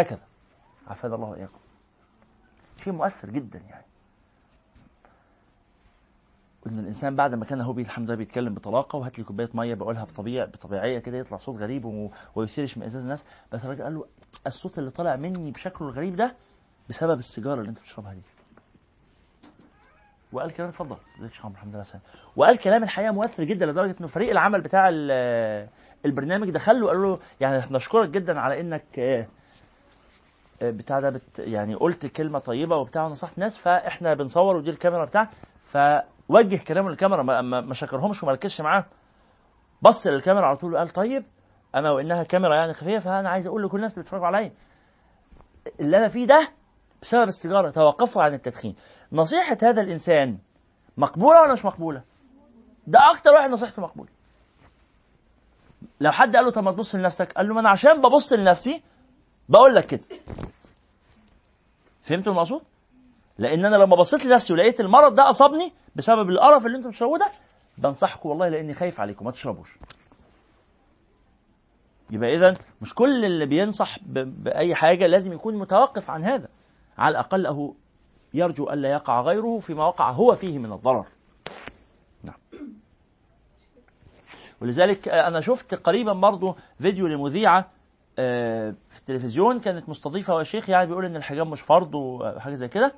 هكذا. 0.00 0.20
عافانا 0.88 1.14
الله 1.14 1.28
وإياكم. 1.28 1.58
شيء 2.84 2.92
مؤثر 2.92 3.30
جدا 3.30 3.58
يعني. 3.58 3.84
إن 6.66 6.78
الإنسان 6.78 7.16
بعد 7.16 7.34
ما 7.34 7.44
كان 7.44 7.60
هو 7.60 7.78
الحمد 7.78 8.06
لله 8.08 8.16
بيتكلم 8.16 8.54
بطلاقة 8.54 8.96
وهات 8.96 9.18
لي 9.18 9.24
كوباية 9.24 9.48
مية 9.54 9.74
بقولها 9.74 10.04
بطبيعة 10.04 10.46
بطبيعية 10.46 10.98
كده 10.98 11.18
يطلع 11.18 11.38
صوت 11.38 11.56
غريب 11.58 12.10
ويثير 12.34 12.64
اشمئزاز 12.64 13.02
الناس. 13.02 13.24
بس 13.52 13.64
الراجل 13.64 13.82
قال 13.82 13.94
له 13.94 14.04
الصوت 14.46 14.78
اللي 14.78 14.90
طالع 14.90 15.16
مني 15.16 15.50
بشكله 15.50 15.88
الغريب 15.88 16.16
ده 16.16 16.34
بسبب 16.88 17.18
السيجارة 17.18 17.58
اللي 17.60 17.70
أنت 17.70 17.78
بتشربها 17.80 18.14
دي. 18.14 18.22
وقال 20.32 20.50
كلام 20.50 20.68
اتفضل. 20.68 20.96
ازيك 21.20 21.32
شيخ 21.32 21.46
الحمد 21.46 21.74
لله 21.74 21.82
سلام. 21.82 22.02
وقال 22.36 22.58
كلام 22.58 22.82
الحقيقة 22.82 23.12
مؤثر 23.12 23.44
جدا 23.44 23.66
لدرجة 23.66 23.96
إنه 24.00 24.08
فريق 24.08 24.30
العمل 24.30 24.60
بتاع 24.60 24.88
ال- 24.88 25.68
البرنامج 26.04 26.50
دخل 26.50 26.80
له 26.80 26.86
قال 26.88 27.02
له 27.02 27.18
يعني 27.40 27.62
نشكرك 27.70 28.08
جدا 28.08 28.40
على 28.40 28.60
إنك 28.60 28.98
آه، 28.98 29.26
بتاع 30.62 31.00
ده 31.00 31.10
بت 31.10 31.38
يعني 31.38 31.74
قلت 31.74 32.06
كلمة 32.06 32.38
طيبة 32.38 32.76
وبتاع 32.76 33.04
ونصحت 33.06 33.38
ناس 33.38 33.58
فإحنا 33.58 34.14
بنصور 34.14 34.56
ودي 34.56 34.70
الكاميرا 34.70 35.04
بتاع 35.04 35.30
فوجه 35.62 36.56
كلامه 36.56 36.90
للكاميرا 36.90 37.22
ما, 37.22 37.40
ما, 37.60 37.74
شكرهمش 37.74 38.22
وما 38.22 38.32
ركزش 38.32 38.60
معاهم. 38.60 38.84
بص 39.82 40.06
للكاميرا 40.06 40.46
على 40.46 40.56
طول 40.56 40.74
وقال 40.74 40.88
طيب 40.88 41.24
أما 41.74 41.90
وإنها 41.90 42.22
كاميرا 42.22 42.54
يعني 42.54 42.72
خفيه 42.72 42.98
فأنا 42.98 43.28
عايز 43.28 43.46
أقول 43.46 43.62
لكل 43.62 43.76
الناس 43.76 43.92
اللي 43.92 44.02
بيتفرجوا 44.02 44.26
عليا 44.26 44.52
اللي 45.80 45.96
أنا 45.96 46.08
فيه 46.08 46.26
ده 46.26 46.48
بسبب 47.02 47.28
السيجاره 47.28 47.70
توقفوا 47.70 48.22
عن 48.22 48.34
التدخين. 48.34 48.74
نصيحة 49.12 49.58
هذا 49.62 49.82
الإنسان 49.82 50.38
مقبولة 50.96 51.42
ولا 51.42 51.52
مش 51.52 51.64
مقبولة؟ 51.64 52.02
ده 52.86 53.10
أكتر 53.10 53.30
واحد 53.30 53.50
نصيحته 53.50 53.82
مقبولة. 53.82 54.10
لو 56.00 56.12
حد 56.12 56.36
قال 56.36 56.44
له 56.44 56.50
طب 56.50 56.62
ما 56.64 56.72
تبص 56.72 56.94
لنفسك 56.94 57.32
قال 57.32 57.48
له 57.48 57.54
ما 57.54 57.60
أنا 57.60 57.70
عشان 57.70 58.00
ببص 58.00 58.32
لنفسي 58.32 58.82
بقول 59.48 59.74
لك 59.74 59.86
كده. 59.86 60.00
فهمتوا 62.02 62.32
المقصود؟ 62.32 62.62
لأن 63.38 63.64
أنا 63.64 63.76
لما 63.76 63.96
بصيت 63.96 64.24
لنفسي 64.24 64.52
ولقيت 64.52 64.80
المرض 64.80 65.14
ده 65.14 65.30
أصابني 65.30 65.72
بسبب 65.96 66.30
القرف 66.30 66.66
اللي 66.66 66.76
أنتم 66.78 66.90
بتشربوه 66.90 67.18
ده 67.18 67.30
بنصحكم 67.78 68.28
والله 68.28 68.48
لأني 68.48 68.74
خايف 68.74 69.00
عليكم 69.00 69.24
ما 69.24 69.30
تشربوش. 69.30 69.78
يبقى 72.10 72.34
اذا 72.34 72.56
مش 72.82 72.94
كل 72.94 73.24
اللي 73.24 73.46
بينصح 73.46 73.98
بأي 74.06 74.74
حاجة 74.74 75.06
لازم 75.06 75.32
يكون 75.32 75.54
متوقف 75.54 76.10
عن 76.10 76.24
هذا. 76.24 76.48
على 76.98 77.12
الأقل 77.12 77.46
هو 77.46 77.72
يرجو 78.34 78.70
الا 78.70 78.90
يقع 78.90 79.20
غيره 79.20 79.58
فيما 79.58 79.84
وقع 79.84 80.10
هو 80.10 80.34
فيه 80.34 80.58
من 80.58 80.72
الضرر. 80.72 81.06
نعم. 82.22 82.36
ولذلك 84.60 85.08
أنا 85.08 85.40
شفت 85.40 85.74
قريبا 85.74 86.12
برضه 86.12 86.56
فيديو 86.78 87.06
لمذيعة 87.06 87.70
في 88.16 88.98
التلفزيون 88.98 89.60
كانت 89.60 89.88
مستضيفة 89.88 90.34
وشيخ 90.34 90.70
يعني 90.70 90.86
بيقول 90.86 91.04
إن 91.04 91.16
الحجاب 91.16 91.46
مش 91.46 91.60
فرض 91.60 91.94
وحاجة 91.94 92.54
زي 92.54 92.68
كده. 92.68 92.92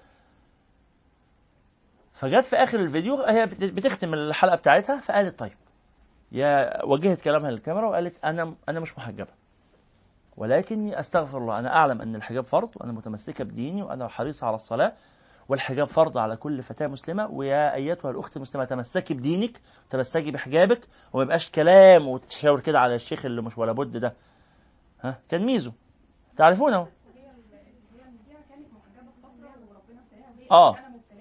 فجت 2.13 2.45
في 2.47 2.57
آخر 2.57 2.81
الفيديو 2.81 3.17
هي 3.23 3.47
بت- 3.47 3.65
بتختم 3.65 4.15
الحلقة 4.15 4.57
بتاعتها 4.57 5.01
فقالت 5.01 5.39
طيب 5.39 5.53
يا 6.33 6.85
وجهت 6.85 7.21
كلامها 7.21 7.51
للكاميرا 7.51 7.89
وقالت 7.89 8.25
أنا 8.25 8.55
أنا 8.69 8.81
مش 8.81 8.99
محجبة. 8.99 9.31
ولكني 10.37 11.01
أستغفر 11.01 11.39
الله 11.39 11.59
أنا 11.59 11.77
أعلم 11.77 12.03
إن 12.03 12.17
الحجاب 12.17 12.45
فرض 12.45 12.69
وأنا 12.77 12.93
متمسكة 12.93 13.45
بديني 13.45 13.83
وأنا 13.83 14.09
حريصه 14.09 14.47
على 14.47 14.55
الصلاة 14.57 14.93
والحجاب 15.49 15.87
فرض 15.89 16.19
على 16.19 16.37
كل 16.37 16.63
فتاة 16.63 16.87
مسلمة. 16.87 17.27
ويا 17.31 17.75
أيتها 17.75 18.11
الأخت 18.11 18.37
المسلمة 18.37 18.65
تمسكي 18.65 19.15
بدينك 19.15 19.61
تمسكي 19.91 20.31
بحجابك 20.31 20.81
وما 21.13 21.23
يبقاش 21.23 21.51
كلام 21.51 22.09
وتشاور 22.09 22.61
كده 22.61 22.81
على 22.81 22.95
الشيخ 22.95 23.25
اللي 23.25 23.43
مش 23.43 23.59
ولا 23.59 23.73
بد 23.73 23.97
ده. 23.97 24.15
ميزو 25.33 25.73
تعرفونه؟ 26.37 26.87
آه 30.51 30.77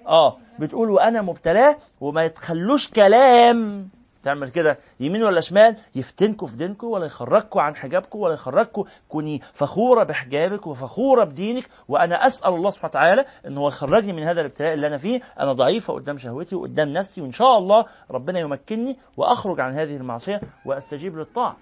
آه 0.08 0.38
بتقول 0.60 0.90
وأنا 0.90 1.22
مبتلاه 1.22 1.78
وما 2.02 2.24
يتخلوش 2.24 2.92
كلام. 2.92 3.90
تعمل 4.24 4.50
كده 4.50 4.78
يمين 5.00 5.24
ولا 5.24 5.42
شمال 5.42 5.78
يفتنكوا 5.96 6.48
في 6.48 6.56
دينكم 6.56 6.88
ولا 6.88 7.06
يخرجكوا 7.06 7.62
عن 7.62 7.76
حجابكم 7.76 8.20
ولا 8.20 8.34
يخرجكوا. 8.34 8.86
كوني 9.10 9.40
فخورة 9.54 10.04
بحجابك 10.04 10.68
وفخورة 10.68 11.24
بدينك 11.24 11.70
وأنا 11.88 12.28
أسأل 12.28 12.54
الله 12.54 12.70
سبحانه 12.70 12.90
وتعالى 12.90 13.26
إن 13.48 13.58
هو 13.58 13.68
يخرجني 13.68 14.14
من 14.14 14.24
هذا 14.24 14.42
الابتلاء 14.42 14.74
اللي 14.74 14.88
أنا 14.88 14.98
فيه. 14.98 15.22
أنا 15.40 15.54
ضعيفة 15.54 15.94
قدام 15.94 16.18
شهوتي 16.18 16.56
وقدام 16.56 16.90
نفسي 16.90 17.22
وإن 17.22 17.32
شاء 17.32 17.58
الله 17.58 17.86
ربنا 18.12 18.40
يمكنني 18.40 18.98
وأخرج 19.18 19.60
عن 19.60 19.74
هذه 19.74 19.98
المعصية 19.98 20.42
وأستجيب 20.66 21.18
للطاعة. 21.18 21.58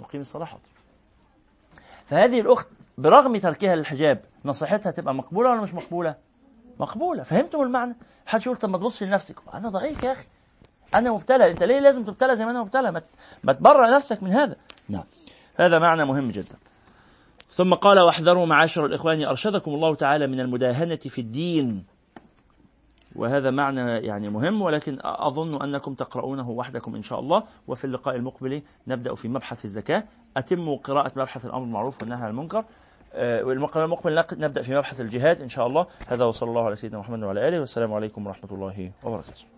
نقيم 0.00 0.20
الصلاة. 0.20 0.44
حاضر 0.44 0.73
فهذه 2.06 2.40
الأخت 2.40 2.66
برغم 2.98 3.36
تركها 3.36 3.76
للحجاب 3.76 4.20
نصيحتها 4.44 4.92
تبقى 4.92 5.14
مقبولة 5.14 5.50
ولا 5.50 5.60
مش 5.60 5.74
مقبولة؟ 5.74 6.14
مقبولة. 6.80 7.22
فهمتم 7.22 7.62
المعنى؟ 7.62 7.96
حد 8.26 8.42
يقول 8.42 8.56
طب 8.56 8.68
ما 8.68 8.78
تبص 8.78 9.02
لنفسك. 9.02 9.36
أنا 9.54 9.68
ضعيف 9.68 10.02
يا 10.02 10.12
أخي. 10.12 10.26
أنا 10.94 11.12
مبتلى. 11.12 11.50
أنت 11.50 11.62
ليه 11.62 11.80
لازم 11.80 12.04
تبتلى 12.04 12.36
زي 12.36 12.44
ما 12.44 12.50
أنا 12.50 12.62
مبتلى؟ 12.62 12.92
ما 12.92 13.02
ما 13.44 13.52
تبرع 13.52 13.96
نفسك 13.96 14.22
من 14.22 14.32
هذا. 14.32 14.56
نعم. 14.88 15.04
هذا 15.56 15.78
معنى 15.78 16.04
مهم 16.04 16.30
جدا. 16.30 16.56
ثم 17.50 17.74
قال 17.74 17.98
واحذروا 17.98 18.46
معاشر 18.46 18.86
الإخوان 18.86 19.24
أرشدكم 19.24 19.70
الله 19.70 19.94
تعالى 19.94 20.26
من 20.26 20.40
المداهنة 20.40 20.96
في 20.96 21.20
الدين. 21.20 21.84
وهذا 23.16 23.50
معنى 23.50 23.80
يعني 23.80 24.28
مهم 24.28 24.62
ولكن 24.62 24.98
أظن 25.02 25.62
أنكم 25.62 25.94
تقرؤونه 25.94 26.50
وحدكم 26.50 26.94
إن 26.94 27.02
شاء 27.02 27.20
الله. 27.20 27.42
وفي 27.68 27.84
اللقاء 27.84 28.16
المقبل 28.16 28.62
نبدأ 28.86 29.14
في 29.14 29.28
مبحث 29.28 29.64
الزكاة. 29.64 30.04
اتموا 30.36 30.76
قراءة 30.76 31.12
مبحث 31.16 31.46
الأمر 31.46 31.60
بالمعروف 31.64 32.02
والنهي 32.02 32.22
عن 32.22 32.30
المنكر. 32.30 32.64
آه، 33.12 33.44
والمقام 33.44 33.84
المقبل 33.84 34.14
نق- 34.14 34.34
نبدأ 34.34 34.62
في 34.62 34.74
مبحث 34.74 35.00
الجهاد 35.00 35.40
إن 35.40 35.48
شاء 35.48 35.66
الله. 35.66 35.86
هذا 36.06 36.24
وصلى 36.24 36.48
الله 36.48 36.64
على 36.64 36.76
سيدنا 36.76 36.98
محمد 36.98 37.22
وعلى 37.22 37.48
آله. 37.48 37.60
والسلام 37.60 37.92
عليكم 37.92 38.26
ورحمة 38.26 38.50
الله 38.52 38.90
وبركاته. 39.04 39.53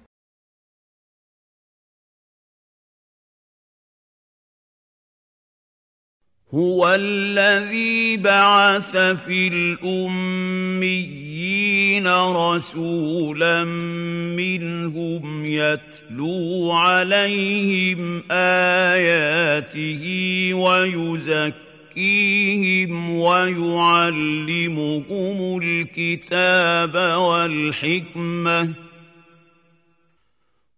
هو 6.54 6.94
الذي 6.94 8.16
بعث 8.16 8.96
في 8.96 9.48
الأميين 9.48 11.26
رسولا 12.08 13.64
منهم 14.34 15.44
يتلو 15.44 16.72
عليهم 16.72 18.22
آياته 18.30 20.04
ويزكيهم 21.94 22.00
ويعلمهم 23.10 25.00
الكتاب 25.62 26.94
والحكمة 27.18 28.85